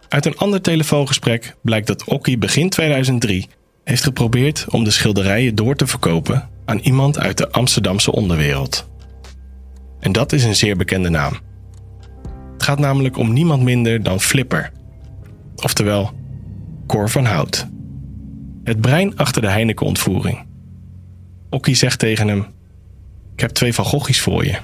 Uit 0.10 0.26
een 0.26 0.38
ander 0.38 0.62
telefoongesprek 0.62 1.56
blijkt 1.62 1.88
dat 1.88 2.04
Okkie 2.04 2.38
begin 2.38 2.70
2003 2.70 3.48
heeft 3.84 4.04
geprobeerd 4.04 4.66
om 4.70 4.84
de 4.84 4.92
schilderijen 4.92 5.56
door 5.56 5.76
te 5.76 5.88
verkopen 5.88 6.50
aan 6.66 6.80
iemand 6.80 7.20
uit 7.20 7.38
de 7.38 7.52
Amsterdamse 7.52 8.12
onderwereld. 8.12 8.90
En 10.00 10.12
dat 10.12 10.34
is 10.34 10.44
een 10.44 10.56
zeer 10.56 10.78
bekende 10.78 11.10
naam. 11.10 11.34
Het 12.54 12.64
gaat 12.64 12.80
namelijk 12.80 13.18
om 13.18 13.34
niemand 13.34 13.64
minder 13.64 14.04
dan 14.04 14.20
Flipper. 14.20 14.72
Oftewel, 15.56 16.12
Cor 16.88 17.10
van 17.10 17.26
Hout. 17.26 17.68
Het 18.64 18.82
brein 18.82 19.18
achter 19.18 19.42
de 19.42 19.50
Heineken-ontvoering. 19.50 20.46
Okkie 21.50 21.76
zegt 21.76 22.00
tegen 22.00 22.28
hem: 22.28 22.46
Ik 23.34 23.40
heb 23.40 23.50
twee 23.50 23.74
Van 23.74 23.86
Goghs 23.86 24.20
voor 24.20 24.46
je. 24.46 24.58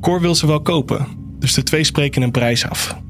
Cor 0.00 0.20
wil 0.20 0.34
ze 0.34 0.46
wel 0.46 0.62
kopen, 0.62 1.06
dus 1.38 1.54
de 1.54 1.62
twee 1.62 1.84
spreken 1.84 2.22
een 2.22 2.30
prijs 2.30 2.68
af. 2.68 3.01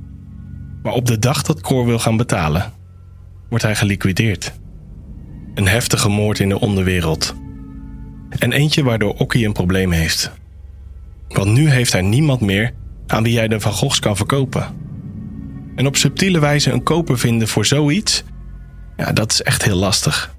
Maar 0.82 0.92
op 0.92 1.06
de 1.06 1.18
dag 1.18 1.42
dat 1.42 1.60
Cor 1.60 1.86
wil 1.86 1.98
gaan 1.98 2.16
betalen, 2.16 2.72
wordt 3.48 3.64
hij 3.64 3.76
geliquideerd. 3.76 4.52
Een 5.54 5.68
heftige 5.68 6.08
moord 6.08 6.38
in 6.38 6.48
de 6.48 6.60
onderwereld. 6.60 7.34
En 8.38 8.52
eentje 8.52 8.82
waardoor 8.82 9.14
Okkie 9.14 9.46
een 9.46 9.52
probleem 9.52 9.92
heeft. 9.92 10.30
Want 11.28 11.52
nu 11.52 11.70
heeft 11.70 11.92
hij 11.92 12.02
niemand 12.02 12.40
meer 12.40 12.72
aan 13.06 13.22
wie 13.22 13.32
jij 13.32 13.48
de 13.48 13.60
Van 13.60 13.72
Goghs 13.72 13.98
kan 13.98 14.16
verkopen. 14.16 14.66
En 15.74 15.86
op 15.86 15.96
subtiele 15.96 16.38
wijze 16.38 16.70
een 16.70 16.82
koper 16.82 17.18
vinden 17.18 17.48
voor 17.48 17.66
zoiets, 17.66 18.24
ja, 18.96 19.12
dat 19.12 19.32
is 19.32 19.42
echt 19.42 19.62
heel 19.62 19.76
lastig. 19.76 20.34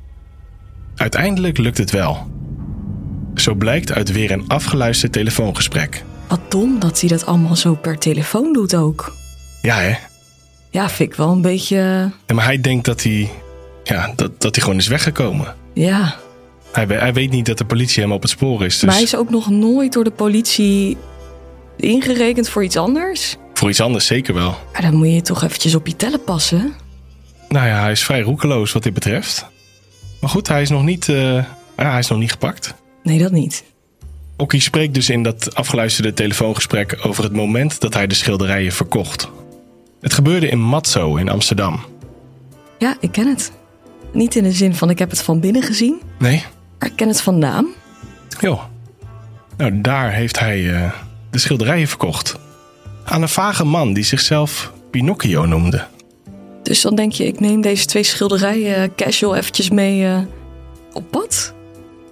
Uiteindelijk 0.95 1.57
lukt 1.57 1.77
het 1.77 1.91
wel. 1.91 2.31
Zo 3.35 3.53
blijkt 3.53 3.91
uit 3.91 4.11
weer 4.11 4.31
een 4.31 4.47
afgeluisterd 4.47 5.11
telefoongesprek. 5.11 6.03
Wat 6.27 6.51
dom 6.51 6.79
dat 6.79 6.99
hij 6.99 7.09
dat 7.09 7.25
allemaal 7.25 7.55
zo 7.55 7.75
per 7.75 7.97
telefoon 7.97 8.53
doet 8.53 8.75
ook. 8.75 9.15
Ja, 9.61 9.77
hè? 9.79 9.95
Ja, 10.73 10.89
vind 10.89 11.09
ik 11.11 11.15
wel 11.15 11.31
een 11.31 11.41
beetje... 11.41 11.75
Ja, 12.27 12.33
maar 12.33 12.45
hij 12.45 12.61
denkt 12.61 12.85
dat 12.85 13.03
hij, 13.03 13.29
ja, 13.83 14.13
dat, 14.15 14.41
dat 14.41 14.55
hij 14.55 14.63
gewoon 14.63 14.79
is 14.79 14.87
weggekomen. 14.87 15.55
Ja, 15.73 16.15
Hij, 16.71 16.85
hij 16.85 17.13
weet 17.13 17.31
niet 17.31 17.45
dat 17.45 17.57
de 17.57 17.65
politie 17.65 18.01
hem 18.03 18.11
op 18.11 18.21
het 18.21 18.31
spoor 18.31 18.65
is. 18.65 18.73
Dus 18.73 18.83
maar 18.83 18.93
hij 18.93 19.03
is 19.03 19.15
ook 19.15 19.29
nog 19.29 19.49
nooit 19.49 19.93
door 19.93 20.03
de 20.03 20.11
politie 20.11 20.97
ingerekend 21.77 22.49
voor 22.49 22.63
iets 22.63 22.77
anders. 22.77 23.35
voor 23.53 23.69
iets 23.69 23.81
anders 23.81 24.05
zeker 24.05 24.33
wel. 24.33 24.55
Maar 24.73 24.81
dan 24.81 24.95
moet 24.95 25.13
je 25.13 25.21
toch 25.21 25.43
eventjes 25.43 25.75
op 25.75 25.87
je 25.87 25.95
tellen 25.95 26.23
passen. 26.23 26.73
Nou 27.49 27.67
ja, 27.67 27.79
hij 27.81 27.91
is 27.91 28.03
vrij 28.03 28.21
roekeloos 28.21 28.71
wat 28.71 28.83
dit 28.83 28.93
betreft. 28.93 29.45
Maar 30.21 30.29
goed, 30.29 30.47
hij 30.47 30.61
is 30.61 30.69
nog 30.69 30.83
niet, 30.83 31.09
eh, 31.09 31.33
ja, 31.77 31.89
hij 31.89 31.99
is 31.99 32.07
nog 32.07 32.19
niet 32.19 32.31
gepakt. 32.31 32.73
Nee, 33.03 33.17
dat 33.19 33.31
niet. 33.31 33.63
Okkie 34.37 34.61
spreekt 34.61 34.93
dus 34.93 35.09
in 35.09 35.23
dat 35.23 35.55
afgeluisterde 35.55 36.13
telefoongesprek 36.13 36.97
over 37.01 37.23
het 37.23 37.33
moment 37.33 37.79
dat 37.79 37.93
hij 37.93 38.07
de 38.07 38.15
schilderijen 38.15 38.71
verkocht. 38.71 39.29
Het 40.03 40.13
gebeurde 40.13 40.47
in 40.47 40.59
Matzo 40.59 41.15
in 41.15 41.29
Amsterdam. 41.29 41.79
Ja, 42.77 42.95
ik 42.99 43.11
ken 43.11 43.27
het. 43.27 43.51
Niet 44.11 44.35
in 44.35 44.43
de 44.43 44.51
zin 44.51 44.75
van 44.75 44.89
ik 44.89 44.99
heb 44.99 45.09
het 45.09 45.21
van 45.21 45.39
binnen 45.39 45.61
gezien, 45.63 46.01
Nee? 46.19 46.43
maar 46.79 46.89
ik 46.89 46.95
ken 46.95 47.07
het 47.07 47.21
van 47.21 47.37
naam. 47.37 47.67
Joh. 48.39 48.61
Nou, 49.57 49.81
daar 49.81 50.11
heeft 50.13 50.39
hij 50.39 50.73
eh, 50.75 50.91
de 51.29 51.37
schilderijen 51.37 51.87
verkocht. 51.87 52.35
Aan 53.03 53.21
een 53.21 53.29
vage 53.29 53.65
man 53.65 53.93
die 53.93 54.03
zichzelf 54.03 54.71
Pinocchio 54.91 55.45
noemde. 55.45 55.85
Dus 56.63 56.81
dan 56.81 56.95
denk 56.95 57.11
je, 57.11 57.25
ik 57.25 57.39
neem 57.39 57.61
deze 57.61 57.85
twee 57.85 58.03
schilderijen 58.03 58.75
eh, 58.75 58.89
casual 58.95 59.35
eventjes 59.35 59.69
mee 59.69 60.05
eh, 60.05 60.19
op 60.93 61.11
pad. 61.11 61.53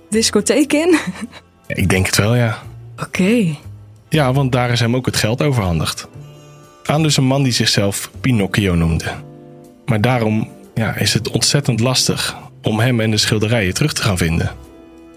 Discotheek 0.10 0.74
in. 0.74 0.98
Ik 1.68 1.90
denk 1.90 2.06
het 2.06 2.18
wel, 2.18 2.36
ja. 2.36 2.62
Oké. 3.04 3.56
Ja, 4.10 4.34
want 4.34 4.52
daar 4.52 4.70
is 4.72 4.80
hem 4.80 4.96
ook 4.96 5.06
het 5.06 5.16
geld 5.16 5.42
overhandigd. 5.42 6.08
Aan 6.92 7.04
dus 7.04 7.18
een 7.18 7.26
man 7.26 7.44
die 7.44 7.52
zichzelf 7.52 8.12
Pinocchio 8.22 8.76
noemde. 8.76 9.06
Maar 9.86 10.02
daarom 10.02 10.50
ja, 10.74 10.96
is 10.96 11.14
het 11.14 11.30
ontzettend 11.30 11.80
lastig 11.80 12.38
om 12.62 12.80
hem 12.80 13.00
en 13.00 13.12
de 13.12 13.18
schilderijen 13.18 13.74
terug 13.74 13.94
te 13.94 14.02
gaan 14.02 14.18
vinden. 14.18 14.52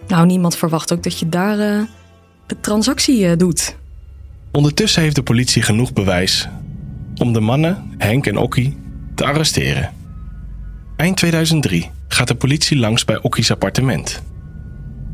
Nou, 0.08 0.26
niemand 0.26 0.56
verwacht 0.56 0.92
ook 0.92 1.02
dat 1.02 1.18
je 1.18 1.28
daar 1.28 1.58
eh, 1.58 1.80
de 2.46 2.60
transactie 2.60 3.26
eh, 3.26 3.36
doet. 3.36 3.76
Ondertussen 4.52 5.02
heeft 5.02 5.14
de 5.14 5.22
politie 5.22 5.62
genoeg 5.62 5.92
bewijs 5.92 6.48
om 7.16 7.32
de 7.32 7.40
mannen, 7.40 7.94
Henk 7.98 8.26
en 8.26 8.36
Okkie, 8.36 8.76
te 9.14 9.24
arresteren. 9.24 9.92
Eind 10.96 11.16
2003 11.16 11.90
gaat 12.08 12.28
de 12.28 12.34
politie 12.34 12.76
langs 12.76 13.04
bij 13.04 13.22
Okkie's 13.22 13.50
appartement. 13.50 14.22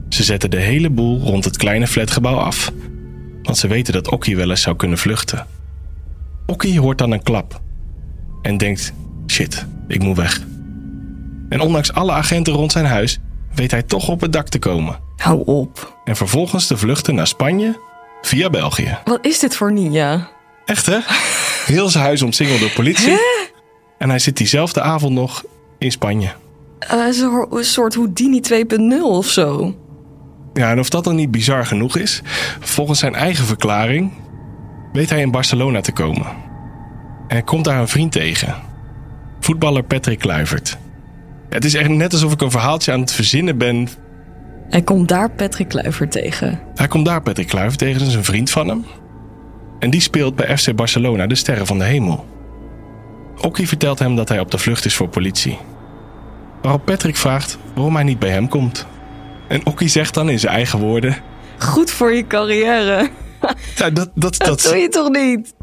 Ze 0.09 0.23
zetten 0.23 0.51
de 0.51 0.61
hele 0.61 0.91
boel 0.91 1.21
rond 1.21 1.45
het 1.45 1.57
kleine 1.57 1.87
flatgebouw 1.87 2.37
af, 2.37 2.73
want 3.43 3.59
ze 3.59 3.69
weten 3.69 3.93
dat 3.93 4.11
Okkie 4.11 4.37
wel 4.37 4.51
eens 4.51 4.63
zou 4.63 4.77
kunnen 4.77 4.99
vluchten. 4.99 5.47
Okkie 6.51 6.81
hoort 6.81 6.99
dan 6.99 7.11
een 7.11 7.23
klap 7.23 7.61
en 8.43 8.57
denkt: 8.59 8.93
shit, 9.27 9.67
ik 9.89 10.03
moet 10.03 10.17
weg. 10.17 10.41
En 11.49 11.61
ondanks 11.61 11.93
alle 11.93 12.13
agenten 12.13 12.53
rond 12.53 12.73
zijn 12.73 12.85
huis 12.85 13.19
weet 13.55 13.71
hij 13.71 13.83
toch 13.83 14.09
op 14.09 14.21
het 14.21 14.33
dak 14.33 14.49
te 14.49 14.59
komen 14.59 14.99
Hou 15.17 15.43
op. 15.45 16.01
en 16.05 16.17
vervolgens 16.17 16.67
te 16.67 16.77
vluchten 16.77 17.15
naar 17.15 17.27
Spanje 17.27 17.79
via 18.23 18.51
België. 18.51 18.99
Wat 19.05 19.27
is 19.27 19.39
dit 19.39 19.57
voor 19.57 19.73
Ninja? 19.73 20.29
Echt 20.65 20.87
hè? 20.87 20.99
Heel 21.67 21.89
zijn 21.89 22.05
huis 22.05 22.23
omsingeld 22.23 22.61
door 22.61 22.71
politie. 22.71 23.19
En 23.99 24.09
hij 24.09 24.19
zit 24.19 24.37
diezelfde 24.37 24.81
avond 24.81 25.13
nog 25.13 25.45
in 25.79 25.91
Spanje. 25.91 26.31
Zo- 27.13 27.47
een 27.51 27.65
soort 27.65 27.95
Houdini 27.95 28.41
2.0 28.41 29.03
of 29.03 29.27
zo. 29.27 29.75
Ja, 30.53 30.71
en 30.71 30.79
of 30.79 30.89
dat 30.89 31.05
dan 31.05 31.15
niet 31.15 31.31
bizar 31.31 31.67
genoeg 31.67 31.97
is, 31.97 32.23
volgens 32.61 32.99
zijn 32.99 33.15
eigen 33.15 33.45
verklaring 33.45 34.13
weet 34.93 35.11
hij 35.11 35.21
in 35.21 35.31
Barcelona 35.31 35.81
te 35.81 35.93
komen. 35.93 36.27
En 36.27 37.37
hij 37.37 37.43
komt 37.43 37.65
daar 37.65 37.81
een 37.81 37.89
vriend 37.89 38.13
tegen. 38.13 38.55
Voetballer 39.41 39.83
Patrick 39.83 40.19
Kluivert. 40.19 40.79
Het 41.49 41.65
is 41.65 41.75
echt 41.75 41.89
net 41.89 42.13
alsof 42.13 42.33
ik 42.33 42.41
een 42.41 42.51
verhaaltje 42.51 42.93
aan 42.93 43.01
het 43.01 43.13
verzinnen 43.13 43.59
ben. 43.59 43.89
Hij 44.69 44.83
komt 44.83 45.09
daar 45.09 45.31
Patrick 45.31 45.69
Kluivert 45.69 46.13
tegen. 46.13 46.61
Hij 46.75 46.89
komt 46.89 47.07
daar 47.07 47.23
Patrick 47.23 47.47
Kluivert 47.47 47.79
tegen, 47.79 47.99
dat 47.99 48.09
is 48.09 48.15
een 48.15 48.25
vriend 48.25 48.51
van 48.51 48.69
hem. 48.69 48.85
En 49.79 49.91
die 49.91 50.01
speelt 50.01 50.37
bij 50.37 50.59
FC 50.59 50.75
Barcelona 50.75 51.27
de 51.27 51.35
Sterren 51.35 51.67
van 51.67 51.79
de 51.79 51.85
Hemel. 51.85 52.27
Okkie 53.41 53.69
vertelt 53.69 53.99
hem 53.99 54.17
dat 54.17 54.29
hij 54.29 54.41
op 54.41 54.51
de 54.51 54.59
vlucht 54.59 54.85
is 54.85 54.95
voor 54.95 55.09
politie. 55.09 55.59
Waarop 56.63 56.85
Patrick 56.85 57.17
vraagt 57.17 57.59
waarom 57.75 57.95
hij 57.95 58.05
niet 58.05 58.19
bij 58.19 58.31
hem 58.31 58.49
komt. 58.49 58.87
En 59.49 59.67
Okkie 59.67 59.89
zegt 59.89 60.15
dan 60.15 60.31
in 60.31 60.39
zijn 60.39 60.55
eigen 60.55 60.79
woorden... 60.79 61.17
Goed 61.59 61.91
voor 61.91 62.13
je 62.13 62.27
carrière. 62.27 63.11
Ja, 63.77 63.91
dat, 63.91 64.11
dat, 64.15 64.37
Dat 64.37 64.37
dat, 64.37 64.61
doe 64.63 64.77
je 64.77 64.89
toch 64.89 65.09
niet? 65.09 65.55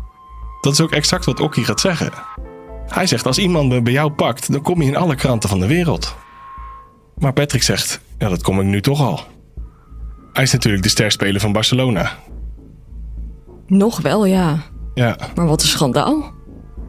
dat 0.62 0.74
is 0.74 0.82
ook 0.82 0.92
exact 0.92 1.26
wat 1.26 1.40
Okkie 1.40 1.64
gaat 1.64 1.80
zeggen. 1.80 2.12
Hij 2.88 3.08
zegt, 3.08 3.26
als 3.26 3.38
iemand 3.38 3.70
me 3.70 3.82
bij 3.82 3.94
jou 3.94 4.12
pakt, 4.12 4.52
dan 4.52 4.62
kom 4.62 4.82
je 4.82 4.88
in 4.88 4.96
alle 4.96 5.16
kranten 5.16 5.50
van 5.50 5.60
de 5.60 5.68
wereld. 5.68 6.16
Maar 7.18 7.34
Patrick 7.34 7.64
zegt, 7.64 8.00
ja, 8.18 8.30
dat 8.30 8.42
kom 8.42 8.60
ik 8.60 8.66
nu 8.66 8.82
toch 8.82 9.02
al. 9.02 9.20
Hij 10.34 10.44
is 10.44 10.52
natuurlijk 10.52 10.84
de 10.84 10.90
sterspeler 10.90 11.42
van 11.42 11.52
Barcelona. 11.52 12.12
Nog 13.68 14.02
wel, 14.02 14.26
ja. 14.26 14.58
Ja, 14.94 15.18
Maar 15.36 15.48
wat 15.48 15.62
een 15.62 15.68
schandaal. 15.68 16.32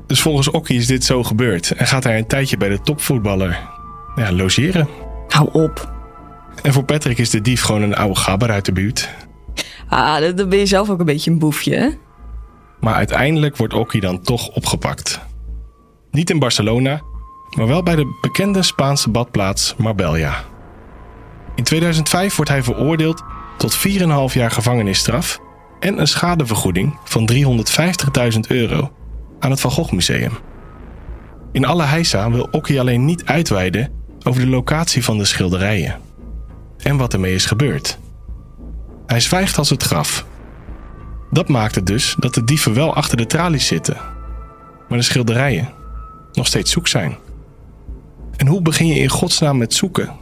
dus 0.06 0.20
volgens 0.20 0.50
Okkie 0.50 0.78
is 0.78 0.86
dit 0.86 1.04
zo 1.04 1.22
gebeurd. 1.22 1.70
En 1.70 1.86
gaat 1.86 2.04
hij 2.04 2.18
een 2.18 2.26
tijdje 2.26 2.56
bij 2.56 2.68
de 2.68 2.80
topvoetballer 2.80 3.60
ja, 4.16 4.32
logeren. 4.32 4.88
Hou 5.28 5.48
op. 5.52 5.92
En 6.62 6.72
voor 6.72 6.84
Patrick 6.84 7.18
is 7.18 7.30
de 7.30 7.40
dief 7.40 7.62
gewoon 7.62 7.82
een 7.82 7.96
oude 7.96 8.16
gabber 8.16 8.50
uit 8.50 8.64
de 8.64 8.72
buurt. 8.72 9.08
Ah, 9.88 10.36
dan 10.36 10.48
ben 10.48 10.58
je 10.58 10.66
zelf 10.66 10.90
ook 10.90 10.98
een 10.98 11.06
beetje 11.06 11.30
een 11.30 11.38
boefje, 11.38 11.74
hè? 11.76 11.88
Maar 12.80 12.94
uiteindelijk 12.94 13.56
wordt 13.56 13.74
Okkie 13.74 14.00
dan 14.00 14.22
toch 14.22 14.48
opgepakt. 14.48 15.20
Niet 16.10 16.30
in 16.30 16.38
Barcelona, 16.38 17.00
maar 17.56 17.66
wel 17.66 17.82
bij 17.82 17.96
de 17.96 18.18
bekende 18.20 18.62
Spaanse 18.62 19.10
badplaats 19.10 19.74
Marbella. 19.76 20.44
In 21.54 21.64
2005 21.64 22.36
wordt 22.36 22.50
hij 22.50 22.62
veroordeeld 22.62 23.22
tot 23.56 23.76
4,5 23.76 24.34
jaar 24.34 24.50
gevangenisstraf 24.50 25.38
en 25.80 26.00
een 26.00 26.08
schadevergoeding 26.08 26.98
van 27.04 27.30
350.000 27.32 28.40
euro 28.48 28.92
aan 29.38 29.50
het 29.50 29.60
Van 29.60 29.70
Gogh 29.70 29.92
Museum. 29.92 30.32
In 31.52 31.64
alle 31.64 31.84
heisa 31.84 32.30
wil 32.30 32.48
Okkie 32.50 32.80
alleen 32.80 33.04
niet 33.04 33.24
uitweiden 33.24 33.92
over 34.22 34.40
de 34.40 34.48
locatie 34.48 35.04
van 35.04 35.18
de 35.18 35.24
schilderijen 35.24 36.00
en 36.78 36.96
wat 36.96 37.12
ermee 37.12 37.34
is 37.34 37.46
gebeurd. 37.46 37.98
Hij 39.08 39.20
zwijgt 39.20 39.58
als 39.58 39.70
het 39.70 39.82
graf 39.82 40.26
dat 41.30 41.48
maakt 41.48 41.74
het 41.74 41.86
dus 41.86 42.14
dat 42.18 42.34
de 42.34 42.44
dieven 42.44 42.74
wel 42.74 42.94
achter 42.94 43.16
de 43.16 43.26
tralies 43.26 43.66
zitten, 43.66 43.96
maar 44.88 44.98
de 44.98 45.04
schilderijen 45.04 45.68
nog 46.32 46.46
steeds 46.46 46.70
zoek 46.70 46.88
zijn. 46.88 47.16
En 48.36 48.46
hoe 48.46 48.62
begin 48.62 48.86
je 48.86 49.00
in 49.00 49.08
godsnaam 49.08 49.58
met 49.58 49.74
zoeken 49.74 50.16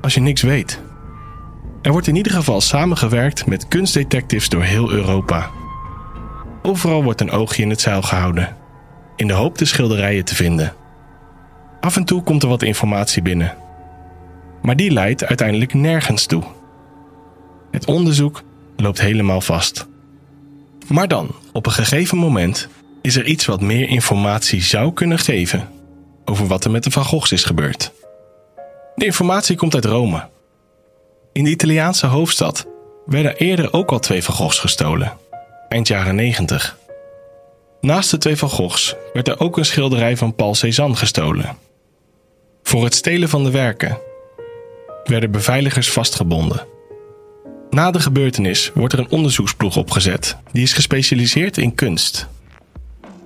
als 0.00 0.14
je 0.14 0.20
niks 0.20 0.42
weet? 0.42 0.80
Er 1.82 1.92
wordt 1.92 2.06
in 2.06 2.16
ieder 2.16 2.32
geval 2.32 2.60
samengewerkt 2.60 3.46
met 3.46 3.68
kunstdetectives 3.68 4.48
door 4.48 4.62
heel 4.62 4.90
Europa. 4.90 5.50
Overal 6.62 7.02
wordt 7.02 7.20
een 7.20 7.30
oogje 7.30 7.62
in 7.62 7.70
het 7.70 7.80
zeil 7.80 8.02
gehouden, 8.02 8.56
in 9.16 9.26
de 9.26 9.32
hoop 9.32 9.58
de 9.58 9.64
schilderijen 9.64 10.24
te 10.24 10.34
vinden. 10.34 10.72
Af 11.80 11.96
en 11.96 12.04
toe 12.04 12.22
komt 12.22 12.42
er 12.42 12.48
wat 12.48 12.62
informatie 12.62 13.22
binnen, 13.22 13.56
maar 14.62 14.76
die 14.76 14.90
leidt 14.90 15.24
uiteindelijk 15.24 15.74
nergens 15.74 16.26
toe. 16.26 16.42
Het 17.74 17.86
onderzoek 17.86 18.42
loopt 18.76 19.00
helemaal 19.00 19.40
vast. 19.40 19.86
Maar 20.88 21.08
dan, 21.08 21.34
op 21.52 21.66
een 21.66 21.72
gegeven 21.72 22.18
moment, 22.18 22.68
is 23.02 23.16
er 23.16 23.24
iets 23.24 23.44
wat 23.44 23.60
meer 23.60 23.88
informatie 23.88 24.62
zou 24.62 24.92
kunnen 24.92 25.18
geven 25.18 25.68
over 26.24 26.46
wat 26.46 26.64
er 26.64 26.70
met 26.70 26.84
de 26.84 26.90
Van 26.90 27.04
Goghs 27.04 27.32
is 27.32 27.44
gebeurd. 27.44 27.92
De 28.94 29.04
informatie 29.04 29.56
komt 29.56 29.74
uit 29.74 29.84
Rome. 29.84 30.28
In 31.32 31.44
de 31.44 31.50
Italiaanse 31.50 32.06
hoofdstad 32.06 32.66
werden 33.06 33.36
eerder 33.36 33.72
ook 33.72 33.92
al 33.92 33.98
twee 33.98 34.24
Van 34.24 34.34
Goghs 34.34 34.58
gestolen, 34.58 35.12
eind 35.68 35.88
jaren 35.88 36.14
90. 36.14 36.78
Naast 37.80 38.10
de 38.10 38.18
twee 38.18 38.36
Van 38.36 38.50
Goghs 38.50 38.94
werd 39.12 39.28
er 39.28 39.40
ook 39.40 39.56
een 39.56 39.64
schilderij 39.64 40.16
van 40.16 40.34
Paul 40.34 40.54
Cézanne 40.54 40.96
gestolen. 40.96 41.56
Voor 42.62 42.84
het 42.84 42.94
stelen 42.94 43.28
van 43.28 43.44
de 43.44 43.50
werken 43.50 43.98
werden 45.04 45.30
beveiligers 45.30 45.90
vastgebonden. 45.90 46.72
Na 47.74 47.90
de 47.90 48.00
gebeurtenis 48.00 48.70
wordt 48.74 48.92
er 48.92 48.98
een 48.98 49.10
onderzoeksploeg 49.10 49.76
opgezet. 49.76 50.36
Die 50.52 50.62
is 50.62 50.72
gespecialiseerd 50.72 51.58
in 51.58 51.74
kunst. 51.74 52.28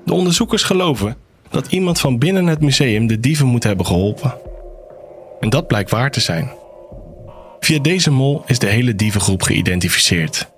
De 0.05 0.13
onderzoekers 0.13 0.63
geloven 0.63 1.17
dat 1.51 1.73
iemand 1.73 2.01
van 2.01 2.19
binnen 2.19 2.47
het 2.47 2.61
museum 2.61 3.07
de 3.07 3.21
dieven 3.21 3.47
moet 3.47 3.63
hebben 3.63 3.87
geholpen. 3.87 4.35
En 5.41 5.51
dat 5.51 5.67
blijkt 5.67 5.91
waar 5.91 6.11
te 6.11 6.21
zijn. 6.21 6.51
Via 7.61 7.79
deze 7.79 8.11
mol 8.11 8.43
is 8.47 8.59
de 8.59 8.67
hele 8.67 8.95
dievengroep 8.95 9.43
geïdentificeerd. 9.43 10.49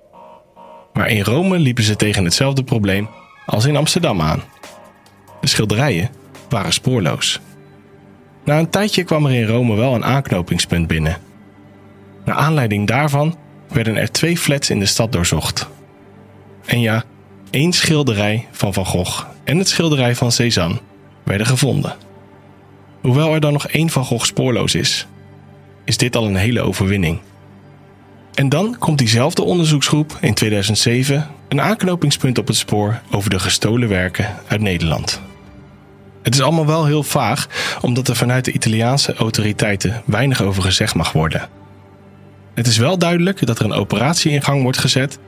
Maar 0.93 1.09
in 1.09 1.23
Rome 1.23 1.59
liepen 1.59 1.83
ze 1.83 1.95
tegen 1.95 2.23
hetzelfde 2.23 2.63
probleem 2.63 3.09
als 3.45 3.65
in 3.65 3.75
Amsterdam 3.75 4.21
aan. 4.21 4.43
De 5.41 5.47
schilderijen 5.47 6.09
waren 6.49 6.73
spoorloos. 6.73 7.39
Na 8.45 8.59
een 8.59 8.69
tijdje 8.69 9.03
kwam 9.03 9.25
er 9.25 9.33
in 9.33 9.47
Rome 9.47 9.75
wel 9.75 9.95
een 9.95 10.05
aanknopingspunt 10.05 10.87
binnen. 10.87 11.17
Naar 12.25 12.35
aanleiding 12.35 12.87
daarvan 12.87 13.35
werden 13.71 13.97
er 13.97 14.11
twee 14.11 14.37
flats 14.37 14.69
in 14.69 14.79
de 14.79 14.85
stad 14.85 15.11
doorzocht. 15.11 15.67
En 16.65 16.81
ja, 16.81 17.03
één 17.49 17.73
schilderij 17.73 18.47
van 18.51 18.73
Van 18.73 18.85
Gogh 18.85 19.25
en 19.43 19.57
het 19.57 19.69
schilderij 19.69 20.15
van 20.15 20.31
Cézanne 20.31 20.79
werden 21.23 21.47
gevonden. 21.47 21.95
Hoewel 23.01 23.33
er 23.33 23.39
dan 23.39 23.53
nog 23.53 23.67
één 23.67 23.89
Van 23.89 24.05
Gogh 24.05 24.25
spoorloos 24.25 24.75
is, 24.75 25.07
is 25.85 25.97
dit 25.97 26.15
al 26.15 26.25
een 26.25 26.35
hele 26.35 26.61
overwinning. 26.61 27.19
En 28.33 28.49
dan 28.49 28.75
komt 28.79 28.97
diezelfde 28.97 29.43
onderzoeksgroep 29.43 30.17
in 30.21 30.33
2007 30.33 31.27
een 31.47 31.61
aanknopingspunt 31.61 32.37
op 32.37 32.47
het 32.47 32.55
spoor 32.55 33.01
over 33.11 33.29
de 33.29 33.39
gestolen 33.39 33.89
werken 33.89 34.35
uit 34.47 34.61
Nederland. 34.61 35.21
Het 36.23 36.33
is 36.33 36.41
allemaal 36.41 36.65
wel 36.65 36.85
heel 36.85 37.03
vaag, 37.03 37.47
omdat 37.81 38.07
er 38.07 38.15
vanuit 38.15 38.45
de 38.45 38.51
Italiaanse 38.51 39.13
autoriteiten 39.13 40.01
weinig 40.05 40.41
over 40.41 40.63
gezegd 40.63 40.95
mag 40.95 41.11
worden. 41.11 41.49
Het 42.53 42.67
is 42.67 42.77
wel 42.77 42.97
duidelijk 42.97 43.45
dat 43.45 43.59
er 43.59 43.65
een 43.65 43.73
operatie 43.73 44.31
in 44.31 44.41
gang 44.41 44.61
wordt 44.61 44.77
gezet, 44.77 45.19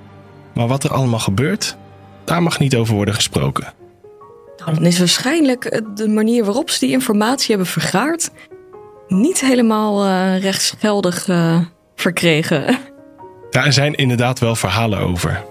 maar 0.53 0.67
wat 0.67 0.83
er 0.83 0.93
allemaal 0.93 1.19
gebeurt, 1.19 1.77
daar 2.25 2.43
mag 2.43 2.59
niet 2.59 2.75
over 2.75 2.95
worden 2.95 3.13
gesproken. 3.13 3.73
Nou, 4.57 4.73
dan 4.73 4.85
is 4.85 4.99
waarschijnlijk 4.99 5.65
eh, 5.65 5.81
de 5.95 6.07
manier 6.07 6.45
waarop 6.45 6.69
ze 6.69 6.79
die 6.79 6.91
informatie 6.91 7.47
hebben 7.47 7.67
vergaard 7.67 8.29
niet 9.07 9.41
helemaal 9.41 10.05
eh, 10.05 10.41
rechtsgeldig 10.41 11.27
eh, 11.27 11.59
verkregen. 11.95 12.77
Daar 13.49 13.73
zijn 13.73 13.93
inderdaad 13.93 14.39
wel 14.39 14.55
verhalen 14.55 14.99
over. 14.99 15.43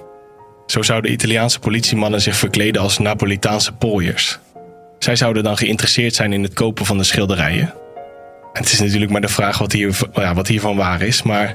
Zo 0.66 0.82
zouden 0.82 1.12
Italiaanse 1.12 1.58
politiemannen 1.58 2.20
zich 2.20 2.36
verkleden 2.36 2.82
als 2.82 2.98
Napolitaanse 2.98 3.72
pooiers. 3.72 4.38
Zij 4.98 5.16
zouden 5.16 5.42
dan 5.42 5.56
geïnteresseerd 5.56 6.14
zijn 6.14 6.32
in 6.32 6.42
het 6.42 6.52
kopen 6.52 6.86
van 6.86 6.98
de 6.98 7.04
schilderijen. 7.04 7.74
En 8.52 8.62
het 8.62 8.72
is 8.72 8.80
natuurlijk 8.80 9.10
maar 9.10 9.20
de 9.20 9.28
vraag 9.28 9.58
wat, 9.58 9.72
hier, 9.72 9.98
ja, 10.12 10.34
wat 10.34 10.46
hiervan 10.46 10.76
waar 10.76 11.02
is, 11.02 11.22
maar 11.22 11.46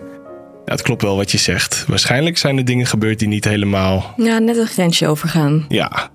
ja, 0.66 0.72
het 0.72 0.82
klopt 0.82 1.02
wel 1.02 1.16
wat 1.16 1.32
je 1.32 1.38
zegt. 1.38 1.86
Waarschijnlijk 1.88 2.38
zijn 2.38 2.58
er 2.58 2.66
dingen 2.66 2.86
gebeurd 2.86 3.20
die 3.20 3.28
niet 3.28 3.46
helemaal. 3.46 4.14
Ja, 4.18 4.40
net 4.40 4.58
een 4.58 4.68
grensje 4.68 5.08
overgaan. 5.08 5.66
Ja. 5.68 6.10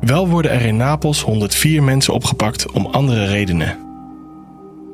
Wel 0.00 0.28
worden 0.28 0.50
er 0.50 0.60
in 0.60 0.76
Napels 0.76 1.20
104 1.22 1.82
mensen 1.82 2.14
opgepakt 2.14 2.70
om 2.70 2.86
andere 2.86 3.26
redenen. 3.26 3.78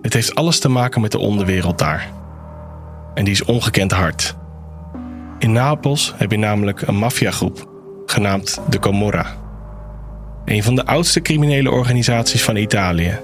Het 0.02 0.12
heeft 0.12 0.34
alles 0.34 0.58
te 0.58 0.68
maken 0.68 1.00
met 1.00 1.12
de 1.12 1.18
onderwereld 1.18 1.78
daar. 1.78 2.10
En 3.14 3.24
die 3.24 3.32
is 3.32 3.44
ongekend 3.44 3.92
hard. 3.92 4.36
In 5.38 5.52
Napels 5.52 6.14
heb 6.16 6.30
je 6.30 6.38
namelijk 6.38 6.82
een 6.82 6.96
maffiagroep, 6.96 7.68
genaamd 8.06 8.60
de 8.68 8.78
Camorra. 8.78 9.26
Een 10.44 10.62
van 10.62 10.74
de 10.74 10.86
oudste 10.86 11.20
criminele 11.20 11.70
organisaties 11.70 12.42
van 12.42 12.56
Italië. 12.56 13.18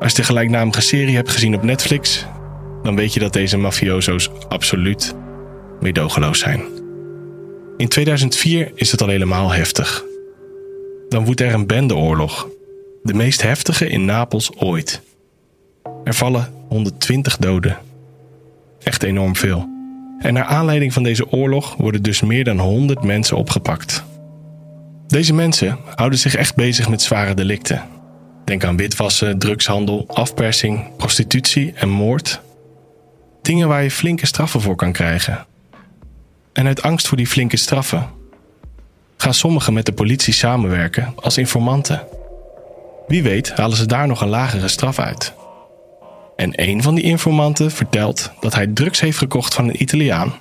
Als 0.00 0.10
je 0.10 0.16
de 0.16 0.24
gelijknamige 0.24 0.80
serie 0.80 1.14
hebt 1.14 1.30
gezien 1.30 1.54
op 1.54 1.62
Netflix, 1.62 2.26
dan 2.82 2.96
weet 2.96 3.14
je 3.14 3.20
dat 3.20 3.32
deze 3.32 3.56
mafioso's 3.56 4.30
absoluut 4.48 5.14
meedogenloos 5.80 6.38
zijn. 6.38 6.62
In 7.76 7.88
2004 7.88 8.72
is 8.74 8.90
het 8.90 9.02
al 9.02 9.08
helemaal 9.08 9.52
heftig. 9.52 10.04
Dan 11.08 11.24
woedt 11.24 11.40
er 11.40 11.54
een 11.54 11.66
bendeoorlog, 11.66 12.48
de 13.02 13.14
meest 13.14 13.42
heftige 13.42 13.88
in 13.88 14.04
Napels 14.04 14.56
ooit. 14.56 15.00
Er 16.04 16.14
vallen 16.14 16.52
120 16.68 17.36
doden. 17.36 17.78
Echt 18.82 19.02
enorm 19.02 19.36
veel. 19.36 19.68
En 20.18 20.32
naar 20.32 20.44
aanleiding 20.44 20.92
van 20.92 21.02
deze 21.02 21.30
oorlog 21.30 21.74
worden 21.76 22.02
dus 22.02 22.20
meer 22.20 22.44
dan 22.44 22.58
100 22.58 23.04
mensen 23.04 23.36
opgepakt. 23.36 24.04
Deze 25.06 25.34
mensen 25.34 25.78
houden 25.94 26.18
zich 26.18 26.34
echt 26.34 26.54
bezig 26.54 26.88
met 26.88 27.02
zware 27.02 27.34
delicten. 27.34 27.98
Denk 28.50 28.64
aan 28.64 28.76
witwassen, 28.76 29.38
drugshandel, 29.38 30.04
afpersing, 30.08 30.96
prostitutie 30.96 31.72
en 31.74 31.88
moord. 31.88 32.40
Dingen 33.42 33.68
waar 33.68 33.82
je 33.82 33.90
flinke 33.90 34.26
straffen 34.26 34.60
voor 34.60 34.76
kan 34.76 34.92
krijgen. 34.92 35.46
En 36.52 36.66
uit 36.66 36.82
angst 36.82 37.08
voor 37.08 37.16
die 37.16 37.26
flinke 37.26 37.56
straffen 37.56 38.06
gaan 39.16 39.34
sommigen 39.34 39.72
met 39.72 39.86
de 39.86 39.92
politie 39.92 40.32
samenwerken 40.32 41.12
als 41.16 41.38
informanten. 41.38 42.02
Wie 43.06 43.22
weet 43.22 43.52
halen 43.52 43.76
ze 43.76 43.86
daar 43.86 44.06
nog 44.06 44.20
een 44.20 44.28
lagere 44.28 44.68
straf 44.68 44.98
uit. 44.98 45.34
En 46.36 46.68
een 46.68 46.82
van 46.82 46.94
die 46.94 47.04
informanten 47.04 47.70
vertelt 47.70 48.32
dat 48.40 48.54
hij 48.54 48.66
drugs 48.66 49.00
heeft 49.00 49.18
gekocht 49.18 49.54
van 49.54 49.68
een 49.68 49.82
Italiaan 49.82 50.34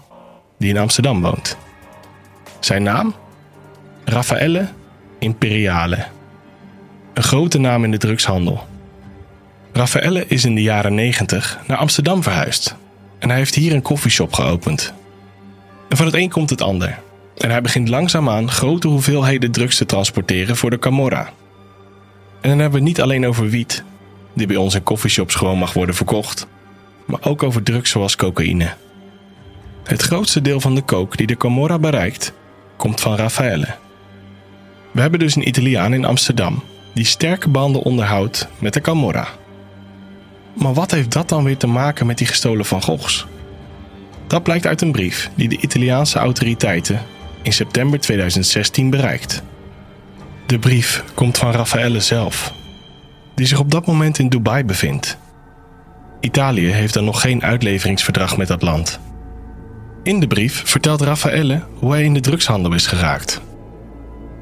die 0.57 0.69
in 0.69 0.77
Amsterdam 0.77 1.21
woont. 1.21 1.57
Zijn 2.59 2.83
naam? 2.83 3.15
Raffaele 4.05 4.67
Imperiale. 5.19 6.17
Een 7.19 7.25
grote 7.25 7.59
naam 7.59 7.83
in 7.83 7.91
de 7.91 7.97
drugshandel. 7.97 8.67
Raffaele 9.71 10.25
is 10.27 10.45
in 10.45 10.55
de 10.55 10.61
jaren 10.61 10.95
90 10.95 11.59
naar 11.67 11.77
Amsterdam 11.77 12.23
verhuisd 12.23 12.75
en 13.17 13.29
hij 13.29 13.37
heeft 13.37 13.55
hier 13.55 13.73
een 13.73 13.81
koffieshop 13.81 14.33
geopend. 14.33 14.93
En 15.89 15.97
van 15.97 16.05
het 16.05 16.15
een 16.15 16.29
komt 16.29 16.49
het 16.49 16.61
ander. 16.61 16.99
En 17.37 17.49
hij 17.49 17.61
begint 17.61 17.89
langzaamaan 17.89 18.51
grote 18.51 18.87
hoeveelheden 18.87 19.51
drugs 19.51 19.77
te 19.77 19.85
transporteren 19.85 20.57
voor 20.57 20.69
de 20.69 20.79
Camorra. 20.79 21.29
En 22.41 22.49
dan 22.49 22.59
hebben 22.59 22.69
we 22.69 22.75
het 22.77 22.87
niet 22.87 23.01
alleen 23.01 23.25
over 23.25 23.49
wiet, 23.49 23.83
die 24.33 24.47
bij 24.47 24.55
ons 24.55 24.75
in 24.75 24.83
coffeeshops 24.83 25.35
gewoon 25.35 25.57
mag 25.57 25.73
worden 25.73 25.95
verkocht, 25.95 26.47
maar 27.05 27.23
ook 27.23 27.43
over 27.43 27.63
drugs 27.63 27.89
zoals 27.89 28.15
cocaïne. 28.15 28.73
Het 29.83 30.01
grootste 30.01 30.41
deel 30.41 30.59
van 30.59 30.75
de 30.75 30.85
coke 30.85 31.17
die 31.17 31.27
de 31.27 31.37
Camorra 31.37 31.79
bereikt, 31.79 32.33
komt 32.77 33.01
van 33.01 33.15
Raffaele. 33.15 33.75
We 34.91 35.01
hebben 35.01 35.19
dus 35.19 35.35
een 35.35 35.47
Italiaan 35.47 35.93
in 35.93 36.05
Amsterdam 36.05 36.63
die 36.93 37.05
sterke 37.05 37.49
banden 37.49 37.81
onderhoudt 37.81 38.47
met 38.59 38.73
de 38.73 38.81
Camorra. 38.81 39.27
Maar 40.53 40.73
wat 40.73 40.91
heeft 40.91 41.11
dat 41.11 41.29
dan 41.29 41.43
weer 41.43 41.57
te 41.57 41.67
maken 41.67 42.05
met 42.05 42.17
die 42.17 42.27
gestolen 42.27 42.65
Van 42.65 42.81
Goghs? 42.81 43.27
Dat 44.27 44.43
blijkt 44.43 44.67
uit 44.67 44.81
een 44.81 44.91
brief 44.91 45.29
die 45.35 45.49
de 45.49 45.57
Italiaanse 45.57 46.19
autoriteiten 46.19 47.01
in 47.41 47.53
september 47.53 47.99
2016 47.99 48.89
bereikt. 48.89 49.43
De 50.45 50.59
brief 50.59 51.03
komt 51.13 51.37
van 51.37 51.51
Raffaele 51.51 51.99
zelf, 51.99 52.53
die 53.35 53.45
zich 53.45 53.59
op 53.59 53.71
dat 53.71 53.85
moment 53.85 54.19
in 54.19 54.29
Dubai 54.29 54.63
bevindt. 54.63 55.17
Italië 56.19 56.67
heeft 56.67 56.93
dan 56.93 57.05
nog 57.05 57.21
geen 57.21 57.43
uitleveringsverdrag 57.43 58.37
met 58.37 58.47
dat 58.47 58.61
land. 58.61 58.99
In 60.03 60.19
de 60.19 60.27
brief 60.27 60.61
vertelt 60.65 61.01
Raffaele 61.01 61.63
hoe 61.73 61.91
hij 61.91 62.03
in 62.03 62.13
de 62.13 62.19
drugshandel 62.19 62.73
is 62.73 62.87
geraakt. 62.87 63.41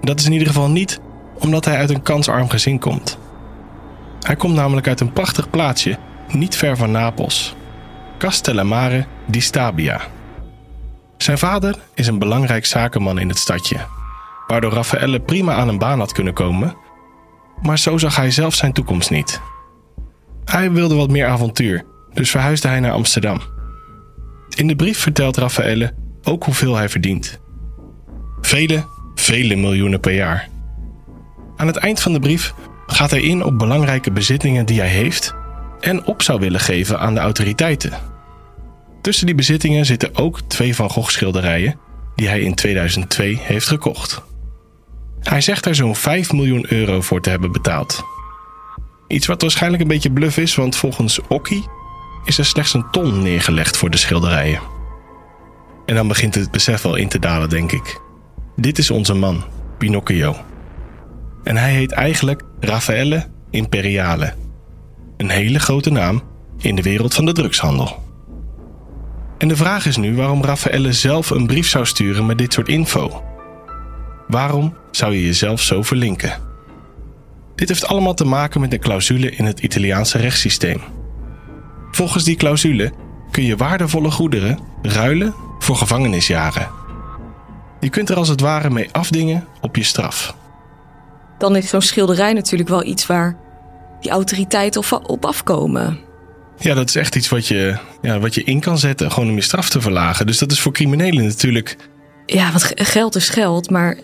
Dat 0.01 0.19
is 0.19 0.25
in 0.25 0.31
ieder 0.31 0.47
geval 0.47 0.69
niet 0.69 0.99
omdat 1.39 1.65
hij 1.65 1.77
uit 1.77 1.89
een 1.89 2.01
kansarm 2.01 2.49
gezin 2.49 2.79
komt. 2.79 3.17
Hij 4.21 4.35
komt 4.35 4.55
namelijk 4.55 4.87
uit 4.87 4.99
een 4.99 5.13
prachtig 5.13 5.49
plaatsje 5.49 5.97
niet 6.31 6.55
ver 6.55 6.77
van 6.77 6.91
Napels, 6.91 7.55
Castellamare 8.17 9.05
di 9.25 9.41
Stabia. 9.41 10.01
Zijn 11.17 11.37
vader 11.37 11.75
is 11.93 12.07
een 12.07 12.19
belangrijk 12.19 12.65
zakenman 12.65 13.19
in 13.19 13.29
het 13.29 13.37
stadje, 13.37 13.77
waardoor 14.47 14.71
Raffaele 14.71 15.19
prima 15.19 15.53
aan 15.53 15.67
een 15.67 15.77
baan 15.77 15.99
had 15.99 16.11
kunnen 16.11 16.33
komen, 16.33 16.75
maar 17.61 17.79
zo 17.79 17.97
zag 17.97 18.15
hij 18.15 18.31
zelf 18.31 18.53
zijn 18.53 18.73
toekomst 18.73 19.09
niet. 19.09 19.41
Hij 20.45 20.71
wilde 20.71 20.95
wat 20.95 21.09
meer 21.09 21.27
avontuur, 21.27 21.85
dus 22.13 22.29
verhuisde 22.29 22.67
hij 22.67 22.79
naar 22.79 22.91
Amsterdam. 22.91 23.41
In 24.55 24.67
de 24.67 24.75
brief 24.75 24.99
vertelt 24.99 25.37
Raffaele 25.37 25.93
ook 26.23 26.43
hoeveel 26.43 26.75
hij 26.75 26.89
verdient. 26.89 27.39
Vele, 28.41 28.85
vele 29.15 29.55
miljoenen 29.55 29.99
per 29.99 30.13
jaar. 30.13 30.49
Aan 31.57 31.67
het 31.67 31.77
eind 31.77 32.01
van 32.01 32.13
de 32.13 32.19
brief 32.19 32.53
gaat 32.87 33.11
hij 33.11 33.21
in 33.21 33.43
op 33.43 33.57
belangrijke 33.57 34.11
bezittingen 34.11 34.65
die 34.65 34.79
hij 34.79 34.89
heeft 34.89 35.35
en 35.79 36.05
op 36.05 36.21
zou 36.21 36.39
willen 36.39 36.59
geven 36.59 36.99
aan 36.99 37.13
de 37.13 37.19
autoriteiten. 37.19 37.93
Tussen 39.01 39.25
die 39.25 39.35
bezittingen 39.35 39.85
zitten 39.85 40.15
ook 40.15 40.41
twee 40.41 40.75
Van 40.75 40.89
Gogh 40.89 41.09
schilderijen 41.09 41.79
die 42.15 42.27
hij 42.27 42.41
in 42.41 42.55
2002 42.55 43.37
heeft 43.41 43.67
gekocht. 43.67 44.21
Hij 45.21 45.41
zegt 45.41 45.65
er 45.65 45.75
zo'n 45.75 45.95
5 45.95 46.33
miljoen 46.33 46.65
euro 46.69 47.01
voor 47.01 47.21
te 47.21 47.29
hebben 47.29 47.51
betaald. 47.51 48.03
Iets 49.07 49.27
wat 49.27 49.41
waarschijnlijk 49.41 49.81
een 49.81 49.87
beetje 49.87 50.11
bluff 50.11 50.37
is, 50.37 50.55
want 50.55 50.75
volgens 50.75 51.19
Okki 51.27 51.65
is 52.25 52.37
er 52.37 52.45
slechts 52.45 52.73
een 52.73 52.89
ton 52.91 53.21
neergelegd 53.21 53.77
voor 53.77 53.89
de 53.89 53.97
schilderijen. 53.97 54.59
En 55.85 55.95
dan 55.95 56.07
begint 56.07 56.35
het 56.35 56.51
besef 56.51 56.81
wel 56.81 56.95
in 56.95 57.07
te 57.07 57.19
dalen, 57.19 57.49
denk 57.49 57.71
ik. 57.71 58.01
Dit 58.55 58.77
is 58.77 58.91
onze 58.91 59.13
man, 59.13 59.43
Pinocchio. 59.77 60.35
En 61.47 61.57
hij 61.57 61.73
heet 61.73 61.91
eigenlijk 61.91 62.43
Raffaele 62.59 63.25
Imperiale. 63.49 64.33
Een 65.17 65.29
hele 65.29 65.59
grote 65.59 65.89
naam 65.89 66.23
in 66.57 66.75
de 66.75 66.81
wereld 66.81 67.13
van 67.13 67.25
de 67.25 67.31
drugshandel. 67.31 68.03
En 69.37 69.47
de 69.47 69.55
vraag 69.55 69.85
is 69.85 69.97
nu 69.97 70.15
waarom 70.15 70.43
Raffaele 70.43 70.93
zelf 70.93 71.29
een 71.29 71.47
brief 71.47 71.67
zou 71.67 71.85
sturen 71.85 72.25
met 72.25 72.37
dit 72.37 72.53
soort 72.53 72.67
info. 72.67 73.23
Waarom 74.27 74.73
zou 74.91 75.13
je 75.13 75.25
jezelf 75.25 75.61
zo 75.61 75.81
verlinken? 75.81 76.41
Dit 77.55 77.67
heeft 77.67 77.87
allemaal 77.87 78.13
te 78.13 78.25
maken 78.25 78.61
met 78.61 78.73
een 78.73 78.79
clausule 78.79 79.31
in 79.31 79.45
het 79.45 79.59
Italiaanse 79.59 80.17
rechtssysteem. 80.17 80.81
Volgens 81.91 82.23
die 82.23 82.35
clausule 82.35 82.93
kun 83.31 83.43
je 83.43 83.57
waardevolle 83.57 84.11
goederen 84.11 84.59
ruilen 84.81 85.35
voor 85.59 85.75
gevangenisjaren. 85.75 86.69
Je 87.79 87.89
kunt 87.89 88.09
er 88.09 88.17
als 88.17 88.27
het 88.29 88.41
ware 88.41 88.69
mee 88.69 88.89
afdingen 88.91 89.47
op 89.61 89.75
je 89.75 89.83
straf. 89.83 90.35
Dan 91.37 91.55
is 91.55 91.69
zo'n 91.69 91.81
schilderij 91.81 92.33
natuurlijk 92.33 92.69
wel 92.69 92.83
iets 92.85 93.05
waar 93.07 93.37
die 94.01 94.11
autoriteiten 94.11 94.81
op- 94.91 95.09
op 95.09 95.25
afkomen. 95.25 95.99
Ja, 96.59 96.73
dat 96.73 96.87
is 96.89 96.95
echt 96.95 97.15
iets 97.15 97.29
wat 97.29 97.47
je, 97.47 97.77
ja, 98.01 98.19
wat 98.19 98.35
je 98.35 98.43
in 98.43 98.59
kan 98.59 98.77
zetten, 98.77 99.11
gewoon 99.11 99.29
om 99.29 99.35
je 99.35 99.41
straf 99.41 99.69
te 99.69 99.81
verlagen. 99.81 100.25
Dus 100.25 100.37
dat 100.37 100.51
is 100.51 100.59
voor 100.59 100.71
criminelen 100.71 101.23
natuurlijk 101.25 101.75
Ja, 102.25 102.49
want 102.49 102.63
ge- 102.63 102.83
geld 102.85 103.15
is 103.15 103.29
geld, 103.29 103.69
maar 103.69 103.97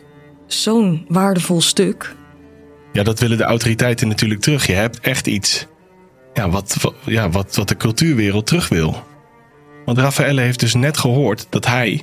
zo'n 0.48 1.06
waardevol 1.08 1.62
stuk. 1.62 2.16
Ja, 2.94 3.04
dat 3.04 3.20
willen 3.20 3.38
de 3.38 3.44
autoriteiten 3.44 4.08
natuurlijk 4.08 4.42
terug. 4.42 4.68
Je 4.68 4.74
hebt 4.74 5.00
echt 5.00 5.28
iets 5.28 5.68
ja, 6.34 6.50
wat, 6.50 6.76
wat- 6.82 6.94
ja, 7.06 7.30
wat, 7.30 7.56
wat 7.56 7.68
de 7.68 7.78
cultuurwereld 7.78 8.46
terug 8.46 8.70
wil. 8.70 9.04
Want 9.86 9.98
Raffaele 9.98 10.42
heeft 10.42 10.60
dus 10.60 10.74
net 10.74 10.98
gehoord 10.98 11.48
dat 11.50 11.66
hij, 11.66 12.02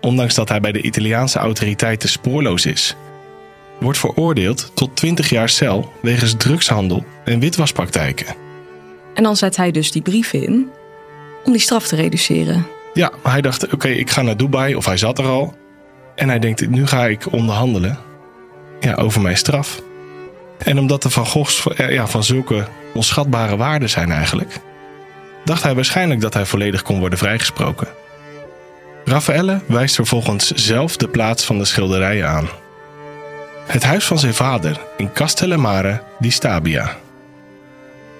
ondanks 0.00 0.34
dat 0.34 0.48
hij 0.48 0.60
bij 0.60 0.72
de 0.72 0.82
Italiaanse 0.82 1.38
autoriteiten 1.38 2.08
spoorloos 2.08 2.66
is, 2.66 2.96
wordt 3.82 3.98
veroordeeld 3.98 4.70
tot 4.74 4.96
20 4.96 5.30
jaar 5.30 5.48
cel 5.48 5.92
wegens 6.02 6.34
drugshandel 6.36 7.04
en 7.24 7.40
witwaspraktijken. 7.40 8.26
En 9.14 9.22
dan 9.22 9.36
zet 9.36 9.56
hij 9.56 9.70
dus 9.70 9.92
die 9.92 10.02
brief 10.02 10.32
in 10.32 10.70
om 11.44 11.52
die 11.52 11.60
straf 11.60 11.86
te 11.86 11.96
reduceren. 11.96 12.66
Ja, 12.94 13.10
hij 13.22 13.40
dacht, 13.40 13.72
oké, 13.72 13.88
ik 13.88 14.10
ga 14.10 14.22
naar 14.22 14.36
Dubai, 14.36 14.74
of 14.74 14.84
hij 14.84 14.96
zat 14.96 15.18
er 15.18 15.26
al. 15.26 15.54
En 16.14 16.28
hij 16.28 16.38
denkt, 16.38 16.68
nu 16.68 16.86
ga 16.86 17.06
ik 17.06 17.32
onderhandelen 17.32 17.98
ja, 18.80 18.94
over 18.94 19.20
mijn 19.20 19.36
straf. 19.36 19.82
En 20.58 20.78
omdat 20.78 21.02
de 21.02 21.10
Van 21.10 21.26
Goghs 21.26 21.66
eh, 21.66 21.90
ja, 21.90 22.06
van 22.06 22.24
zulke 22.24 22.66
onschatbare 22.94 23.56
waarden 23.56 23.90
zijn 23.90 24.10
eigenlijk... 24.10 24.60
dacht 25.44 25.62
hij 25.62 25.74
waarschijnlijk 25.74 26.20
dat 26.20 26.34
hij 26.34 26.46
volledig 26.46 26.82
kon 26.82 26.98
worden 26.98 27.18
vrijgesproken. 27.18 27.88
Raffaelle 29.04 29.60
wijst 29.66 29.94
vervolgens 29.94 30.50
zelf 30.50 30.96
de 30.96 31.08
plaats 31.08 31.44
van 31.44 31.58
de 31.58 31.64
schilderijen 31.64 32.28
aan. 32.28 32.48
Het 33.66 33.82
huis 33.82 34.04
van 34.04 34.18
zijn 34.18 34.34
vader 34.34 34.80
in 34.96 35.12
Castellamare 35.12 36.02
di 36.18 36.30
Stabia. 36.30 36.96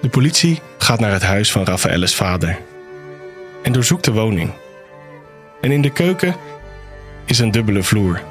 De 0.01 0.09
politie 0.09 0.61
gaat 0.77 0.99
naar 0.99 1.11
het 1.11 1.23
huis 1.23 1.51
van 1.51 1.63
Raffaelle's 1.63 2.15
vader 2.15 2.57
en 3.63 3.71
doorzoekt 3.71 4.05
de 4.05 4.11
woning. 4.11 4.51
En 5.61 5.71
in 5.71 5.81
de 5.81 5.89
keuken 5.89 6.35
is 7.25 7.39
een 7.39 7.51
dubbele 7.51 7.83
vloer. 7.83 8.21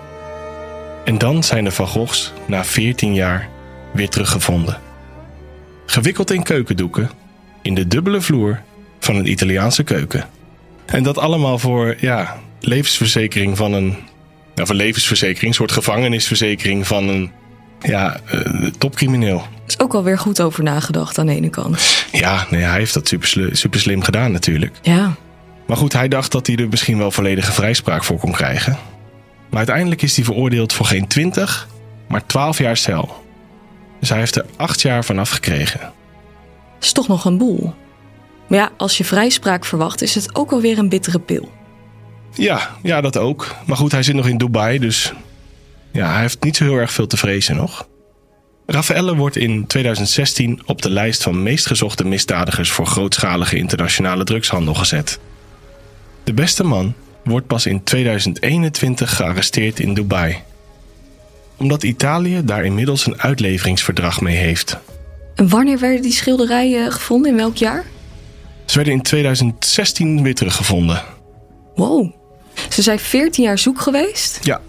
En 1.04 1.18
dan 1.18 1.42
zijn 1.42 1.64
de 1.64 1.70
Van 1.70 1.86
Goghs 1.86 2.32
na 2.46 2.64
14 2.64 3.14
jaar 3.14 3.48
weer 3.92 4.08
teruggevonden. 4.08 4.80
Gewikkeld 5.86 6.30
in 6.30 6.42
keukendoeken 6.42 7.10
in 7.62 7.74
de 7.74 7.86
dubbele 7.86 8.20
vloer 8.20 8.62
van 8.98 9.16
een 9.16 9.30
Italiaanse 9.30 9.82
keuken. 9.82 10.28
En 10.84 11.02
dat 11.02 11.18
allemaal 11.18 11.58
voor 11.58 11.96
ja, 12.00 12.36
levensverzekering 12.60 13.56
van 13.56 13.72
een. 13.72 13.96
Ja, 14.62 14.68
voor 14.68 14.76
levensverzekering, 14.76 15.48
een 15.48 15.54
soort 15.54 15.72
gevangenisverzekering 15.72 16.86
van 16.86 17.08
een 17.08 17.30
ja, 17.80 18.20
eh, 18.26 18.40
topcrimineel. 18.78 19.46
is 19.66 19.78
ook 19.78 19.94
alweer 19.94 20.18
goed 20.18 20.40
over 20.40 20.62
nagedacht 20.62 21.18
aan 21.18 21.26
de 21.26 21.34
ene 21.34 21.50
kant. 21.50 22.06
Ja, 22.12 22.46
nee, 22.50 22.62
hij 22.62 22.78
heeft 22.78 22.94
dat 22.94 23.08
super, 23.08 23.48
super 23.52 23.80
slim 23.80 24.02
gedaan 24.02 24.32
natuurlijk. 24.32 24.76
Ja, 24.82 25.14
Maar 25.66 25.76
goed, 25.76 25.92
hij 25.92 26.08
dacht 26.08 26.32
dat 26.32 26.46
hij 26.46 26.56
er 26.56 26.68
misschien 26.68 26.98
wel 26.98 27.10
volledige 27.10 27.52
vrijspraak 27.52 28.04
voor 28.04 28.18
kon 28.18 28.32
krijgen. 28.32 28.78
Maar 29.48 29.58
uiteindelijk 29.58 30.02
is 30.02 30.16
hij 30.16 30.24
veroordeeld 30.24 30.72
voor 30.72 30.86
geen 30.86 31.06
20, 31.06 31.68
maar 32.08 32.26
12 32.26 32.58
jaar 32.58 32.76
cel. 32.76 33.24
Dus 34.00 34.08
hij 34.08 34.18
heeft 34.18 34.36
er 34.36 34.44
8 34.56 34.82
jaar 34.82 35.04
van 35.04 35.18
afgekregen. 35.18 35.92
is 36.80 36.92
toch 36.92 37.08
nog 37.08 37.24
een 37.24 37.38
boel. 37.38 37.74
Maar 38.48 38.58
ja, 38.58 38.70
als 38.76 38.98
je 38.98 39.04
vrijspraak 39.04 39.64
verwacht, 39.64 40.02
is 40.02 40.14
het 40.14 40.34
ook 40.34 40.52
alweer 40.52 40.78
een 40.78 40.88
bittere 40.88 41.18
pil. 41.18 41.52
Ja, 42.34 42.70
ja, 42.82 43.00
dat 43.00 43.16
ook. 43.16 43.54
Maar 43.66 43.76
goed, 43.76 43.92
hij 43.92 44.02
zit 44.02 44.14
nog 44.14 44.28
in 44.28 44.38
Dubai, 44.38 44.78
dus 44.78 45.12
ja, 45.92 46.12
hij 46.12 46.20
heeft 46.20 46.44
niet 46.44 46.56
zo 46.56 46.64
heel 46.64 46.76
erg 46.76 46.92
veel 46.92 47.06
te 47.06 47.16
vrezen 47.16 47.56
nog. 47.56 47.88
Raffaelle 48.66 49.16
wordt 49.16 49.36
in 49.36 49.66
2016 49.66 50.62
op 50.66 50.82
de 50.82 50.90
lijst 50.90 51.22
van 51.22 51.42
meest 51.42 51.66
gezochte 51.66 52.04
misdadigers 52.04 52.70
voor 52.70 52.86
grootschalige 52.86 53.56
internationale 53.56 54.24
drugshandel 54.24 54.74
gezet. 54.74 55.18
De 56.24 56.32
beste 56.32 56.64
man 56.64 56.94
wordt 57.24 57.46
pas 57.46 57.66
in 57.66 57.82
2021 57.82 59.16
gearresteerd 59.16 59.80
in 59.80 59.94
Dubai. 59.94 60.36
Omdat 61.56 61.82
Italië 61.82 62.40
daar 62.44 62.64
inmiddels 62.64 63.06
een 63.06 63.20
uitleveringsverdrag 63.20 64.20
mee 64.20 64.36
heeft. 64.36 64.78
En 65.34 65.48
wanneer 65.48 65.78
werden 65.78 66.02
die 66.02 66.12
schilderijen 66.12 66.92
gevonden? 66.92 67.30
In 67.30 67.36
welk 67.36 67.56
jaar? 67.56 67.84
Ze 68.66 68.76
werden 68.76 68.94
in 68.94 69.02
2016 69.02 70.22
weer 70.22 70.34
teruggevonden. 70.34 71.02
Wow. 71.74 72.12
Ze 72.82 72.88
zijn 72.88 73.00
14 73.00 73.44
jaar 73.44 73.58
zoek 73.58 73.80
geweest. 73.80 74.38
Ja, 74.42 74.60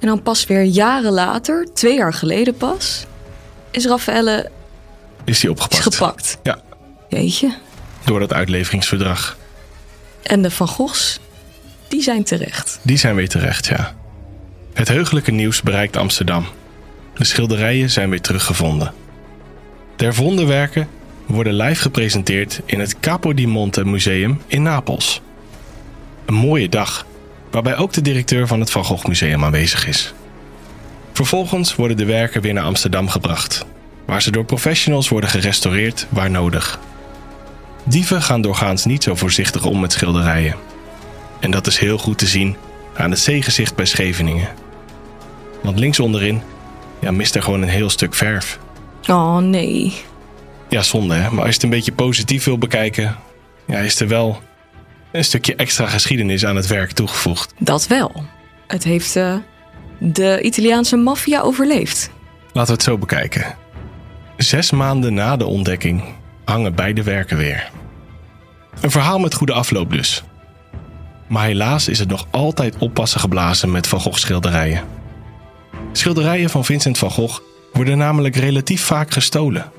En 0.00 0.06
dan 0.06 0.22
pas 0.22 0.46
weer 0.46 0.62
jaren 0.62 1.12
later, 1.12 1.68
twee 1.74 1.96
jaar 1.96 2.12
geleden 2.12 2.56
pas, 2.56 3.04
is 3.70 3.86
Raffaelle 3.86 4.50
is 5.24 5.40
die 5.40 5.50
is 5.50 5.56
opgepakt. 5.56 5.82
gepakt. 5.82 6.38
Ja, 6.42 6.62
Jeetje. 7.08 7.54
door 8.04 8.20
dat 8.20 8.32
uitleveringsverdrag. 8.32 9.36
En 10.22 10.42
de 10.42 10.50
Van 10.50 10.68
Goghs, 10.68 11.20
die 11.88 12.02
zijn 12.02 12.24
terecht. 12.24 12.78
Die 12.82 12.96
zijn 12.96 13.14
weer 13.14 13.28
terecht, 13.28 13.66
ja. 13.66 13.94
Het 14.72 14.88
heugelijke 14.88 15.30
nieuws 15.30 15.62
bereikt 15.62 15.96
Amsterdam. 15.96 16.46
De 17.14 17.24
schilderijen 17.24 17.90
zijn 17.90 18.10
weer 18.10 18.20
teruggevonden. 18.20 18.92
De 19.96 20.04
hervonden 20.04 20.46
werken 20.46 20.88
worden 21.26 21.54
live 21.54 21.82
gepresenteerd 21.82 22.60
in 22.64 22.80
het 22.80 23.00
Capo 23.00 23.34
di 23.34 23.46
Monte 23.46 23.84
Museum 23.84 24.42
in 24.46 24.62
Napels. 24.62 25.20
Een 26.26 26.34
mooie 26.34 26.68
dag, 26.68 27.06
waarbij 27.54 27.76
ook 27.76 27.92
de 27.92 28.02
directeur 28.02 28.46
van 28.46 28.60
het 28.60 28.70
Van 28.70 28.84
Gogh 28.84 29.06
Museum 29.06 29.44
aanwezig 29.44 29.86
is. 29.86 30.14
Vervolgens 31.12 31.74
worden 31.74 31.96
de 31.96 32.04
werken 32.04 32.40
weer 32.40 32.52
naar 32.52 32.64
Amsterdam 32.64 33.08
gebracht, 33.08 33.66
waar 34.06 34.22
ze 34.22 34.30
door 34.30 34.44
professionals 34.44 35.08
worden 35.08 35.30
gerestaureerd 35.30 36.06
waar 36.08 36.30
nodig. 36.30 36.80
Dieven 37.84 38.22
gaan 38.22 38.40
doorgaans 38.40 38.84
niet 38.84 39.02
zo 39.02 39.14
voorzichtig 39.14 39.64
om 39.64 39.80
met 39.80 39.92
schilderijen. 39.92 40.54
En 41.40 41.50
dat 41.50 41.66
is 41.66 41.78
heel 41.78 41.98
goed 41.98 42.18
te 42.18 42.26
zien 42.26 42.56
aan 42.96 43.10
het 43.10 43.20
zeegezicht 43.20 43.74
bij 43.74 43.84
Scheveningen. 43.84 44.48
Want 45.62 45.78
links 45.78 46.00
onderin 46.00 46.42
ja, 47.00 47.10
mist 47.10 47.34
er 47.34 47.42
gewoon 47.42 47.62
een 47.62 47.68
heel 47.68 47.90
stuk 47.90 48.14
verf. 48.14 48.58
Oh 49.06 49.38
nee. 49.38 49.94
Ja, 50.68 50.82
zonde 50.82 51.14
hè. 51.14 51.30
Maar 51.30 51.38
als 51.38 51.48
je 51.48 51.54
het 51.54 51.62
een 51.62 51.70
beetje 51.70 51.92
positief 51.92 52.44
wil 52.44 52.58
bekijken, 52.58 53.16
ja, 53.66 53.78
is 53.78 54.00
er 54.00 54.08
wel 54.08 54.42
een 55.14 55.24
stukje 55.24 55.56
extra 55.56 55.86
geschiedenis 55.86 56.46
aan 56.46 56.56
het 56.56 56.66
werk 56.66 56.92
toegevoegd. 56.92 57.54
Dat 57.58 57.86
wel. 57.86 58.24
Het 58.66 58.84
heeft 58.84 59.16
eh, 59.16 59.36
de 59.98 60.40
Italiaanse 60.42 60.96
maffia 60.96 61.40
overleefd. 61.40 62.10
Laten 62.52 62.70
we 62.70 62.72
het 62.72 62.82
zo 62.82 62.98
bekijken. 62.98 63.54
Zes 64.36 64.70
maanden 64.70 65.14
na 65.14 65.36
de 65.36 65.44
ontdekking 65.44 66.02
hangen 66.44 66.74
beide 66.74 67.02
werken 67.02 67.36
weer. 67.36 67.70
Een 68.80 68.90
verhaal 68.90 69.18
met 69.18 69.34
goede 69.34 69.52
afloop 69.52 69.90
dus. 69.90 70.22
Maar 71.26 71.44
helaas 71.44 71.88
is 71.88 71.98
het 71.98 72.08
nog 72.08 72.26
altijd 72.30 72.76
oppassen 72.78 73.20
geblazen 73.20 73.70
met 73.70 73.86
Van 73.86 74.00
Gogh 74.00 74.18
schilderijen. 74.18 74.84
Schilderijen 75.92 76.50
van 76.50 76.64
Vincent 76.64 76.98
van 76.98 77.10
Gogh 77.10 77.40
worden 77.72 77.98
namelijk 77.98 78.36
relatief 78.36 78.82
vaak 78.82 79.12
gestolen. 79.12 79.70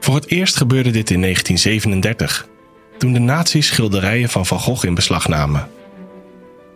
Voor 0.00 0.14
het 0.14 0.26
eerst 0.30 0.56
gebeurde 0.56 0.90
dit 0.90 1.10
in 1.10 1.20
1937, 1.20 2.52
toen 2.98 3.12
de 3.12 3.18
nazi's 3.18 3.66
schilderijen 3.66 4.28
van 4.28 4.46
Van 4.46 4.60
Gogh 4.60 4.86
in 4.86 4.94
beslag 4.94 5.28
namen. 5.28 5.68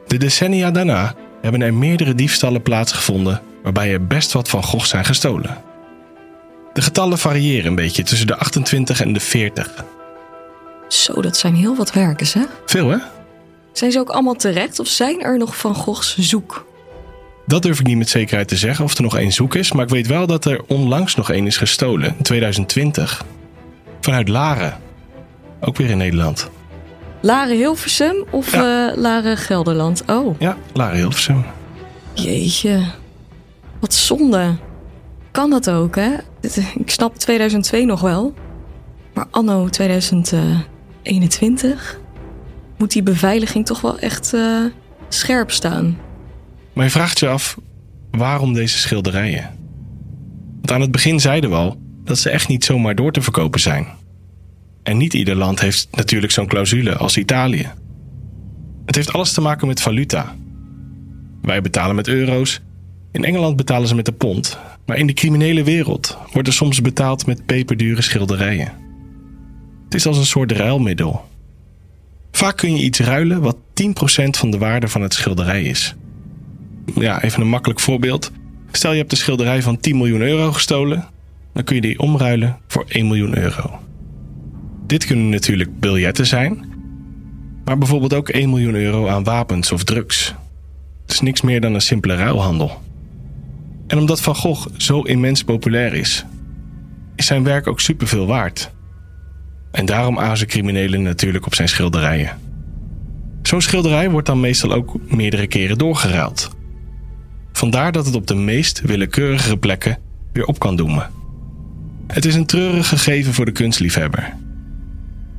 De 0.06 0.16
decennia 0.16 0.70
daarna 0.70 1.14
hebben 1.40 1.62
er 1.62 1.74
meerdere 1.74 2.14
diefstallen 2.14 2.62
plaatsgevonden 2.62 3.42
waarbij 3.62 3.92
er 3.92 4.06
best 4.06 4.32
wat 4.32 4.48
van 4.48 4.62
Gogh 4.62 4.84
zijn 4.84 5.04
gestolen. 5.04 5.56
De 6.72 6.82
getallen 6.82 7.18
variëren 7.18 7.66
een 7.66 7.74
beetje 7.74 8.02
tussen 8.02 8.26
de 8.26 8.36
28 8.36 9.00
en 9.00 9.12
de 9.12 9.20
40. 9.20 9.84
Zo, 10.88 11.20
dat 11.20 11.36
zijn 11.36 11.54
heel 11.54 11.76
wat 11.76 11.92
werken, 11.92 12.26
hè? 12.40 12.46
Veel 12.66 12.88
hè? 12.88 12.98
Zijn 13.72 13.92
ze 13.92 13.98
ook 13.98 14.10
allemaal 14.10 14.34
terecht 14.34 14.78
of 14.78 14.86
zijn 14.86 15.22
er 15.22 15.38
nog 15.38 15.56
Van 15.56 15.74
Goghs 15.74 16.18
zoek? 16.18 16.66
Dat 17.46 17.62
durf 17.62 17.80
ik 17.80 17.86
niet 17.86 17.96
met 17.96 18.08
zekerheid 18.08 18.48
te 18.48 18.56
zeggen 18.56 18.84
of 18.84 18.96
er 18.96 19.02
nog 19.02 19.16
één 19.16 19.32
zoek 19.32 19.54
is, 19.54 19.72
maar 19.72 19.84
ik 19.84 19.90
weet 19.90 20.06
wel 20.06 20.26
dat 20.26 20.44
er 20.44 20.62
onlangs 20.66 21.14
nog 21.14 21.30
één 21.30 21.46
is 21.46 21.56
gestolen, 21.56 22.14
in 22.16 22.22
2020. 22.22 23.24
Vanuit 24.00 24.28
Laren. 24.28 24.87
Ook 25.60 25.76
weer 25.76 25.90
in 25.90 25.98
Nederland. 25.98 26.50
Laren 27.20 27.56
Hilversum 27.56 28.24
of 28.30 28.52
Ja. 28.52 28.88
eh, 28.90 28.96
Laren 28.96 29.36
Gelderland? 29.36 30.02
Oh, 30.06 30.40
Ja, 30.40 30.56
Laren 30.72 30.96
Hilversum. 30.96 31.44
jeetje. 32.14 32.82
Wat 33.80 33.94
zonde. 33.94 34.56
Kan 35.30 35.50
dat 35.50 35.70
ook, 35.70 35.96
hè? 35.96 36.10
Ik 36.74 36.90
snap 36.90 37.16
2002 37.16 37.86
nog 37.86 38.00
wel. 38.00 38.34
Maar 39.14 39.26
anno 39.30 39.68
2021 39.68 41.98
moet 42.78 42.92
die 42.92 43.02
beveiliging 43.02 43.66
toch 43.66 43.80
wel 43.80 43.98
echt 43.98 44.34
eh, 44.34 44.64
scherp 45.08 45.50
staan. 45.50 45.98
Maar 46.72 46.84
je 46.84 46.90
vraagt 46.90 47.18
je 47.18 47.28
af, 47.28 47.56
waarom 48.10 48.52
deze 48.52 48.78
schilderijen? 48.78 49.56
Want 50.56 50.72
aan 50.72 50.80
het 50.80 50.90
begin 50.92 51.20
zeiden 51.20 51.50
we 51.50 51.56
al 51.56 51.76
dat 52.04 52.18
ze 52.18 52.30
echt 52.30 52.48
niet 52.48 52.64
zomaar 52.64 52.94
door 52.94 53.12
te 53.12 53.22
verkopen 53.22 53.60
zijn. 53.60 53.86
En 54.88 54.96
niet 54.96 55.14
ieder 55.14 55.36
land 55.36 55.60
heeft 55.60 55.88
natuurlijk 55.90 56.32
zo'n 56.32 56.46
clausule 56.46 56.96
als 56.96 57.16
Italië. 57.16 57.70
Het 58.86 58.94
heeft 58.94 59.12
alles 59.12 59.32
te 59.32 59.40
maken 59.40 59.66
met 59.66 59.80
valuta. 59.80 60.36
Wij 61.42 61.60
betalen 61.60 61.96
met 61.96 62.08
euro's. 62.08 62.60
In 63.12 63.24
Engeland 63.24 63.56
betalen 63.56 63.88
ze 63.88 63.94
met 63.94 64.04
de 64.04 64.12
pond. 64.12 64.58
Maar 64.86 64.96
in 64.96 65.06
de 65.06 65.12
criminele 65.12 65.64
wereld 65.64 66.18
wordt 66.32 66.48
er 66.48 66.54
soms 66.54 66.80
betaald 66.80 67.26
met 67.26 67.46
peperdure 67.46 68.02
schilderijen. 68.02 68.72
Het 69.84 69.94
is 69.94 70.06
als 70.06 70.16
een 70.16 70.26
soort 70.26 70.52
ruilmiddel. 70.52 71.24
Vaak 72.32 72.56
kun 72.56 72.76
je 72.76 72.82
iets 72.82 73.00
ruilen 73.00 73.40
wat 73.40 73.56
10% 73.56 73.90
van 74.30 74.50
de 74.50 74.58
waarde 74.58 74.88
van 74.88 75.02
het 75.02 75.14
schilderij 75.14 75.62
is. 75.62 75.94
Ja, 76.94 77.22
even 77.22 77.40
een 77.40 77.48
makkelijk 77.48 77.80
voorbeeld. 77.80 78.32
Stel 78.70 78.92
je 78.92 78.98
hebt 78.98 79.12
een 79.12 79.18
schilderij 79.18 79.62
van 79.62 79.80
10 79.80 79.96
miljoen 79.96 80.22
euro 80.22 80.52
gestolen. 80.52 81.08
Dan 81.52 81.64
kun 81.64 81.74
je 81.74 81.82
die 81.82 81.98
omruilen 81.98 82.58
voor 82.66 82.84
1 82.88 83.06
miljoen 83.06 83.38
euro. 83.38 83.80
Dit 84.88 85.04
kunnen 85.04 85.28
natuurlijk 85.28 85.80
biljetten 85.80 86.26
zijn. 86.26 86.64
Maar 87.64 87.78
bijvoorbeeld 87.78 88.14
ook 88.14 88.28
1 88.28 88.48
miljoen 88.48 88.74
euro 88.74 89.08
aan 89.08 89.24
wapens 89.24 89.72
of 89.72 89.84
drugs. 89.84 90.34
Het 91.02 91.12
is 91.12 91.20
niks 91.20 91.40
meer 91.40 91.60
dan 91.60 91.74
een 91.74 91.80
simpele 91.80 92.14
ruilhandel. 92.14 92.82
En 93.86 93.98
omdat 93.98 94.20
Van 94.20 94.34
Gogh 94.34 94.68
zo 94.76 95.00
immens 95.02 95.44
populair 95.44 95.94
is, 95.94 96.24
is 97.16 97.26
zijn 97.26 97.44
werk 97.44 97.66
ook 97.66 97.80
superveel 97.80 98.26
waard. 98.26 98.70
En 99.70 99.86
daarom 99.86 100.18
azen 100.18 100.46
criminelen 100.46 101.02
natuurlijk 101.02 101.46
op 101.46 101.54
zijn 101.54 101.68
schilderijen. 101.68 102.38
Zo'n 103.42 103.60
schilderij 103.60 104.10
wordt 104.10 104.26
dan 104.26 104.40
meestal 104.40 104.72
ook 104.72 104.96
meerdere 105.10 105.46
keren 105.46 105.78
doorgeruild. 105.78 106.50
Vandaar 107.52 107.92
dat 107.92 108.06
het 108.06 108.14
op 108.14 108.26
de 108.26 108.34
meest 108.34 108.80
willekeurige 108.80 109.56
plekken 109.56 109.98
weer 110.32 110.44
op 110.44 110.58
kan 110.58 110.76
doemen. 110.76 111.10
Het 112.06 112.24
is 112.24 112.34
een 112.34 112.46
treurig 112.46 112.88
gegeven 112.88 113.34
voor 113.34 113.44
de 113.44 113.52
kunstliefhebber. 113.52 114.36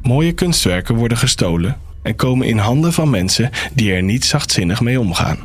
Mooie 0.01 0.31
kunstwerken 0.31 0.95
worden 0.95 1.17
gestolen 1.17 1.77
en 2.01 2.15
komen 2.15 2.47
in 2.47 2.57
handen 2.57 2.93
van 2.93 3.09
mensen 3.09 3.49
die 3.73 3.93
er 3.93 4.03
niet 4.03 4.25
zachtzinnig 4.25 4.81
mee 4.81 4.99
omgaan. 4.99 5.37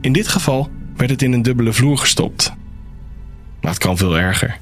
In 0.00 0.12
dit 0.12 0.28
geval 0.28 0.70
werd 0.96 1.10
het 1.10 1.22
in 1.22 1.32
een 1.32 1.42
dubbele 1.42 1.72
vloer 1.72 1.98
gestopt. 1.98 2.52
Maar 3.60 3.70
het 3.70 3.80
kan 3.80 3.96
veel 3.96 4.18
erger. 4.18 4.58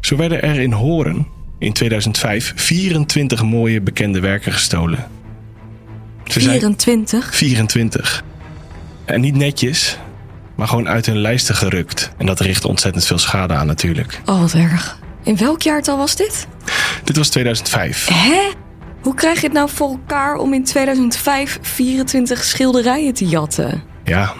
Zo 0.00 0.16
werden 0.16 0.42
er 0.42 0.60
in 0.60 0.72
Horen 0.72 1.26
in 1.58 1.72
2005 1.72 2.52
24 2.56 3.42
mooie 3.42 3.80
bekende 3.80 4.20
werken 4.20 4.52
gestolen. 4.52 5.06
Ze 6.24 6.40
zijn 6.40 6.50
24? 6.50 7.34
24. 7.34 8.24
En 9.04 9.20
niet 9.20 9.34
netjes, 9.34 9.98
maar 10.54 10.68
gewoon 10.68 10.88
uit 10.88 11.06
hun 11.06 11.18
lijsten 11.18 11.54
gerukt. 11.54 12.10
En 12.16 12.26
dat 12.26 12.40
richt 12.40 12.64
ontzettend 12.64 13.06
veel 13.06 13.18
schade 13.18 13.54
aan 13.54 13.66
natuurlijk. 13.66 14.20
Oh, 14.24 14.40
wat 14.40 14.54
erg. 14.54 14.98
In 15.24 15.36
welk 15.36 15.62
jaartal 15.62 15.96
was 15.96 16.16
dit? 16.16 16.46
Dit 17.04 17.16
was 17.16 17.28
2005. 17.28 18.08
Hè? 18.12 18.50
Hoe 19.00 19.14
krijg 19.14 19.40
je 19.40 19.46
het 19.46 19.52
nou 19.56 19.68
voor 19.70 19.88
elkaar 19.88 20.36
om 20.36 20.52
in 20.54 20.64
2005 20.64 21.58
24 21.62 22.44
schilderijen 22.44 23.14
te 23.14 23.26
jatten? 23.26 23.82
Ja. 24.04 24.34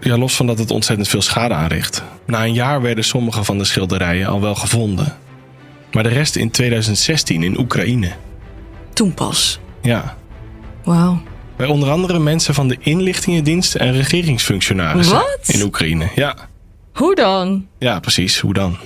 Ja, 0.00 0.16
los 0.18 0.36
van 0.36 0.46
dat 0.46 0.58
het 0.58 0.70
ontzettend 0.70 1.08
veel 1.08 1.22
schade 1.22 1.54
aanricht. 1.54 2.02
Na 2.26 2.44
een 2.44 2.52
jaar 2.52 2.82
werden 2.82 3.04
sommige 3.04 3.44
van 3.44 3.58
de 3.58 3.64
schilderijen 3.64 4.26
al 4.28 4.40
wel 4.40 4.54
gevonden. 4.54 5.16
Maar 5.92 6.02
de 6.02 6.08
rest 6.08 6.36
in 6.36 6.50
2016 6.50 7.42
in 7.42 7.58
Oekraïne. 7.58 8.12
Toen 8.92 9.14
pas. 9.14 9.60
Ja. 9.82 10.16
Wauw. 10.84 11.22
Bij 11.56 11.66
onder 11.66 11.90
andere 11.90 12.18
mensen 12.18 12.54
van 12.54 12.68
de 12.68 12.76
inlichtingendienst 12.80 13.74
en 13.74 13.92
regeringsfunctionarissen 13.92 15.16
Wat? 15.16 15.38
in 15.46 15.62
Oekraïne. 15.62 16.08
Ja. 16.14 16.36
Hoe 16.92 17.14
dan? 17.14 17.66
ja, 17.78 18.00
precies. 18.00 18.38
Hoe 18.38 18.52
dan? 18.54 18.76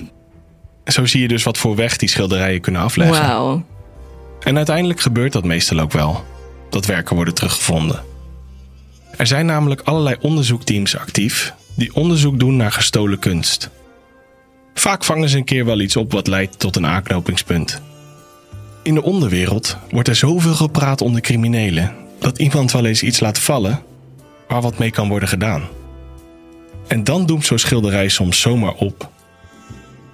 Zo 0.85 1.05
zie 1.05 1.21
je 1.21 1.27
dus 1.27 1.43
wat 1.43 1.57
voor 1.57 1.75
weg 1.75 1.97
die 1.97 2.09
schilderijen 2.09 2.61
kunnen 2.61 2.81
afleggen. 2.81 3.21
Wauw. 3.21 3.65
En 4.39 4.57
uiteindelijk 4.57 4.99
gebeurt 4.99 5.33
dat 5.33 5.43
meestal 5.43 5.79
ook 5.79 5.91
wel. 5.91 6.23
Dat 6.69 6.85
werken 6.85 7.15
worden 7.15 7.33
teruggevonden. 7.33 8.03
Er 9.17 9.27
zijn 9.27 9.45
namelijk 9.45 9.81
allerlei 9.81 10.15
onderzoekteams 10.19 10.97
actief 10.97 11.53
die 11.75 11.95
onderzoek 11.95 12.39
doen 12.39 12.55
naar 12.55 12.71
gestolen 12.71 13.19
kunst. 13.19 13.69
Vaak 14.73 15.03
vangen 15.03 15.29
ze 15.29 15.37
een 15.37 15.43
keer 15.43 15.65
wel 15.65 15.79
iets 15.79 15.95
op 15.95 16.11
wat 16.11 16.27
leidt 16.27 16.59
tot 16.59 16.75
een 16.75 16.85
aanknopingspunt. 16.87 17.81
In 18.83 18.93
de 18.93 19.03
onderwereld 19.03 19.77
wordt 19.89 20.07
er 20.07 20.15
zoveel 20.15 20.53
gepraat 20.53 21.01
onder 21.01 21.21
criminelen 21.21 21.95
dat 22.19 22.37
iemand 22.37 22.71
wel 22.71 22.85
eens 22.85 23.03
iets 23.03 23.19
laat 23.19 23.39
vallen 23.39 23.83
waar 24.47 24.61
wat 24.61 24.77
mee 24.77 24.91
kan 24.91 25.09
worden 25.09 25.29
gedaan. 25.29 25.63
En 26.87 27.03
dan 27.03 27.25
doemt 27.25 27.45
zo'n 27.45 27.57
schilderij 27.57 28.09
soms 28.09 28.39
zomaar 28.39 28.73
op. 28.73 29.09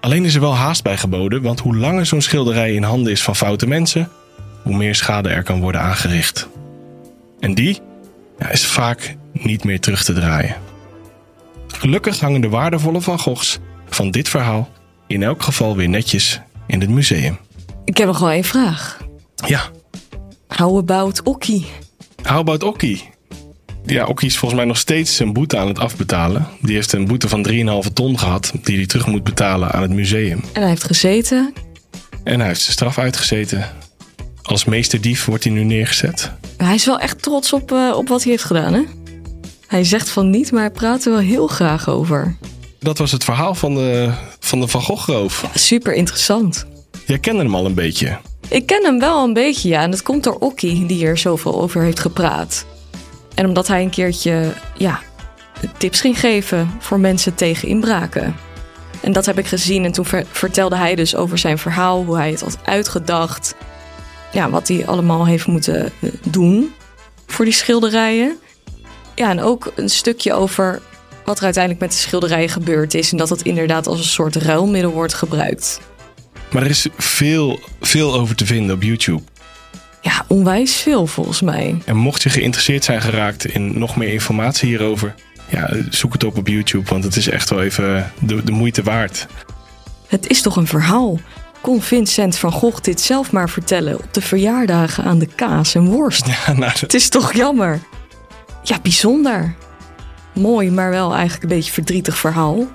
Alleen 0.01 0.25
is 0.25 0.35
er 0.35 0.41
wel 0.41 0.55
haast 0.55 0.83
bij 0.83 0.97
geboden, 0.97 1.41
want 1.41 1.59
hoe 1.59 1.75
langer 1.77 2.05
zo'n 2.05 2.21
schilderij 2.21 2.73
in 2.73 2.83
handen 2.83 3.11
is 3.11 3.23
van 3.23 3.35
foute 3.35 3.67
mensen, 3.67 4.09
hoe 4.63 4.75
meer 4.77 4.95
schade 4.95 5.29
er 5.29 5.43
kan 5.43 5.59
worden 5.61 5.81
aangericht. 5.81 6.47
En 7.39 7.53
die 7.53 7.79
ja, 8.39 8.49
is 8.49 8.65
vaak 8.65 9.15
niet 9.33 9.63
meer 9.63 9.79
terug 9.79 10.03
te 10.03 10.13
draaien. 10.13 10.55
Gelukkig 11.67 12.19
hangen 12.19 12.41
de 12.41 12.49
waardevolle 12.49 13.01
Van 13.01 13.19
Goghs 13.19 13.59
van 13.89 14.11
dit 14.11 14.29
verhaal 14.29 14.69
in 15.07 15.23
elk 15.23 15.43
geval 15.43 15.75
weer 15.75 15.89
netjes 15.89 16.41
in 16.67 16.81
het 16.81 16.89
museum. 16.89 17.37
Ik 17.85 17.97
heb 17.97 18.07
nog 18.07 18.19
wel 18.19 18.29
één 18.29 18.43
vraag. 18.43 18.99
Ja, 19.47 19.61
How 20.47 20.77
about 20.77 21.23
Okkie? 21.23 21.65
how 22.23 22.37
about 22.37 22.63
Okkie? 22.63 23.09
Ja, 23.85 24.05
Okkie 24.05 24.27
is 24.27 24.37
volgens 24.37 24.59
mij 24.59 24.69
nog 24.69 24.77
steeds 24.77 25.15
zijn 25.15 25.33
boete 25.33 25.57
aan 25.57 25.67
het 25.67 25.79
afbetalen. 25.79 26.47
Die 26.61 26.75
heeft 26.75 26.93
een 26.93 27.05
boete 27.07 27.29
van 27.29 27.47
3,5 27.83 27.93
ton 27.93 28.19
gehad, 28.19 28.51
die 28.63 28.77
hij 28.77 28.85
terug 28.85 29.07
moet 29.07 29.23
betalen 29.23 29.71
aan 29.71 29.81
het 29.81 29.91
museum. 29.91 30.43
En 30.53 30.61
hij 30.61 30.69
heeft 30.69 30.83
gezeten. 30.83 31.53
En 32.23 32.39
hij 32.39 32.47
heeft 32.47 32.61
zijn 32.61 32.73
straf 32.73 32.97
uitgezeten. 32.97 33.65
Als 34.41 34.65
meesterdief 34.65 35.25
wordt 35.25 35.43
hij 35.43 35.53
nu 35.53 35.63
neergezet. 35.63 36.31
Hij 36.57 36.75
is 36.75 36.85
wel 36.85 36.99
echt 36.99 37.21
trots 37.21 37.53
op, 37.53 37.71
eh, 37.71 37.93
op 37.95 38.07
wat 38.07 38.21
hij 38.21 38.31
heeft 38.31 38.43
gedaan, 38.43 38.73
hè? 38.73 38.81
Hij 39.67 39.83
zegt 39.83 40.09
van 40.09 40.29
niet, 40.29 40.51
maar 40.51 40.61
hij 40.61 40.71
praat 40.71 41.05
er 41.05 41.11
wel 41.11 41.19
heel 41.19 41.47
graag 41.47 41.89
over. 41.89 42.37
Dat 42.79 42.97
was 42.97 43.11
het 43.11 43.23
verhaal 43.23 43.55
van 43.55 43.73
de 43.75 44.11
Van, 44.39 44.59
de 44.59 44.67
van 44.67 44.81
Gogh 44.81 45.07
roof. 45.09 45.45
Super 45.53 45.93
interessant. 45.93 46.65
Jij 47.05 47.19
kende 47.19 47.43
hem 47.43 47.55
al 47.55 47.65
een 47.65 47.73
beetje. 47.73 48.17
Ik 48.47 48.65
ken 48.65 48.83
hem 48.83 48.99
wel 48.99 49.23
een 49.23 49.33
beetje, 49.33 49.69
ja. 49.69 49.81
En 49.81 49.91
dat 49.91 50.01
komt 50.01 50.23
door 50.23 50.35
Okkie, 50.39 50.85
die 50.85 51.05
er 51.05 51.17
zoveel 51.17 51.61
over 51.61 51.81
heeft 51.83 51.99
gepraat. 51.99 52.65
En 53.33 53.45
omdat 53.45 53.67
hij 53.67 53.81
een 53.81 53.89
keertje, 53.89 54.53
ja, 54.77 54.99
tips 55.77 56.01
ging 56.01 56.19
geven 56.19 56.71
voor 56.79 56.99
mensen 56.99 57.35
tegen 57.35 57.67
inbraken. 57.67 58.35
En 59.01 59.11
dat 59.11 59.25
heb 59.25 59.37
ik 59.37 59.45
gezien 59.45 59.85
en 59.85 59.91
toen 59.91 60.05
ver- 60.05 60.25
vertelde 60.31 60.75
hij 60.75 60.95
dus 60.95 61.15
over 61.15 61.37
zijn 61.37 61.57
verhaal, 61.57 62.03
hoe 62.05 62.15
hij 62.15 62.29
het 62.29 62.41
had 62.41 62.57
uitgedacht. 62.63 63.55
Ja, 64.31 64.49
wat 64.49 64.67
hij 64.67 64.85
allemaal 64.85 65.25
heeft 65.25 65.47
moeten 65.47 65.85
eh, 65.85 66.09
doen 66.29 66.73
voor 67.27 67.45
die 67.45 67.53
schilderijen. 67.53 68.37
Ja, 69.15 69.29
en 69.29 69.41
ook 69.41 69.71
een 69.75 69.89
stukje 69.89 70.33
over 70.33 70.81
wat 71.25 71.37
er 71.37 71.43
uiteindelijk 71.43 71.83
met 71.83 71.91
de 71.91 71.97
schilderijen 71.97 72.49
gebeurd 72.49 72.93
is. 72.93 73.11
En 73.11 73.17
dat 73.17 73.29
het 73.29 73.41
inderdaad 73.41 73.87
als 73.87 73.99
een 73.99 74.05
soort 74.05 74.35
ruilmiddel 74.35 74.91
wordt 74.91 75.13
gebruikt. 75.13 75.79
Maar 76.51 76.63
er 76.63 76.69
is 76.69 76.87
veel, 76.97 77.59
veel 77.81 78.13
over 78.13 78.35
te 78.35 78.45
vinden 78.45 78.75
op 78.75 78.83
YouTube. 78.83 79.21
Ja, 80.01 80.25
onwijs 80.27 80.75
veel 80.75 81.07
volgens 81.07 81.41
mij. 81.41 81.81
En 81.85 81.95
mocht 81.95 82.23
je 82.23 82.29
geïnteresseerd 82.29 82.83
zijn 82.83 83.01
geraakt 83.01 83.45
in 83.45 83.79
nog 83.79 83.95
meer 83.95 84.13
informatie 84.13 84.67
hierover, 84.67 85.15
ja, 85.49 85.69
zoek 85.89 86.13
het 86.13 86.23
op 86.23 86.37
op 86.37 86.47
YouTube, 86.47 86.89
want 86.89 87.03
het 87.03 87.15
is 87.15 87.29
echt 87.29 87.49
wel 87.49 87.61
even 87.61 88.11
de, 88.19 88.43
de 88.43 88.51
moeite 88.51 88.83
waard. 88.83 89.27
Het 90.07 90.27
is 90.27 90.41
toch 90.41 90.55
een 90.55 90.67
verhaal? 90.67 91.19
Kon 91.61 91.81
Vincent 91.81 92.37
van 92.37 92.51
Gogh 92.51 92.81
dit 92.81 93.01
zelf 93.01 93.31
maar 93.31 93.49
vertellen 93.49 93.97
op 93.97 94.13
de 94.13 94.21
verjaardagen 94.21 95.03
aan 95.03 95.19
de 95.19 95.29
kaas 95.35 95.75
en 95.75 95.85
worst? 95.85 96.25
Ja, 96.45 96.53
nou, 96.53 96.71
Het 96.79 96.93
is 96.93 97.09
toch 97.09 97.33
jammer? 97.33 97.79
Ja, 98.63 98.79
bijzonder. 98.81 99.55
Mooi, 100.33 100.71
maar 100.71 100.89
wel 100.89 101.13
eigenlijk 101.13 101.43
een 101.43 101.57
beetje 101.57 101.71
verdrietig 101.71 102.17
verhaal. 102.17 102.67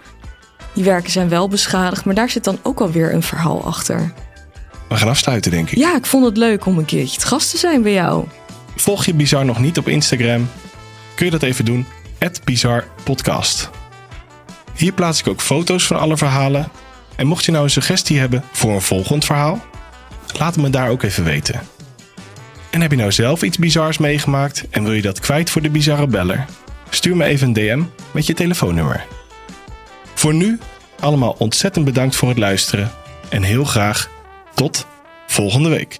Die 0.72 0.85
werken 0.85 1.11
zijn 1.11 1.29
wel 1.29 1.49
beschadigd, 1.49 2.05
maar 2.05 2.14
daar 2.14 2.31
zit 2.31 2.45
dan 2.45 2.59
ook 2.62 2.81
alweer 2.81 3.14
een 3.14 3.22
verhaal 3.22 3.64
achter. 3.64 4.12
We 4.89 4.97
gaan 4.97 5.09
afsluiten, 5.09 5.51
denk 5.51 5.70
ik. 5.70 5.78
Ja, 5.78 5.97
ik 5.97 6.07
vond 6.07 6.24
het 6.24 6.37
leuk 6.37 6.66
om 6.66 6.78
een 6.78 6.84
keertje 6.84 7.18
te 7.18 7.26
gast 7.26 7.51
te 7.51 7.59
zijn 7.59 7.82
bij 7.82 7.93
jou. 7.93 8.24
Volg 8.76 9.05
je 9.05 9.14
Bizar 9.14 9.45
nog 9.45 9.61
niet 9.61 9.78
op 9.78 9.89
Instagram? 9.89 10.49
Kun 11.14 11.24
je 11.24 11.32
dat 11.32 11.43
even 11.43 11.64
doen? 11.64 11.87
@bizarpodcast. 12.45 13.70
Hier 14.76 14.93
plaats 14.93 15.20
ik 15.20 15.26
ook 15.26 15.41
foto's 15.41 15.87
van 15.87 15.99
alle 15.99 16.16
verhalen. 16.16 16.68
En 17.16 17.26
mocht 17.26 17.45
je 17.45 17.53
nou 17.53 17.64
een 17.64 17.70
suggestie 17.70 18.18
hebben 18.18 18.45
voor 18.53 18.72
een 18.72 18.80
volgend 18.80 19.24
verhaal, 19.24 19.64
laat 20.39 20.55
het 20.55 20.64
me 20.64 20.70
daar 20.70 20.89
ook 20.89 21.03
even 21.03 21.24
weten. 21.24 21.61
En 22.70 22.80
heb 22.80 22.91
je 22.91 22.97
nou 22.97 23.12
zelf 23.12 23.43
iets 23.43 23.59
bizars 23.59 23.99
meegemaakt 23.99 24.64
en 24.70 24.82
wil 24.84 24.93
je 24.93 25.03
dat 25.03 25.20
kwijt 25.20 25.51
voor 25.51 25.62
de 25.62 25.70
bizarre 25.70 26.07
beller? 26.07 26.45
Stuur 26.91 27.16
me 27.16 27.24
even 27.24 27.47
een 27.47 27.53
DM 27.53 27.82
met 28.11 28.26
je 28.26 28.34
telefoonnummer. 28.34 29.05
Voor 30.14 30.34
nu 30.34 30.59
allemaal 31.01 31.34
ontzettend 31.39 31.84
bedankt 31.84 32.16
voor 32.16 32.28
het 32.28 32.39
luisteren 32.39 32.91
en 33.28 33.43
heel 33.43 33.64
graag 33.64 34.11
tot 34.57 34.87
volgende 35.27 35.69
week. 35.69 35.99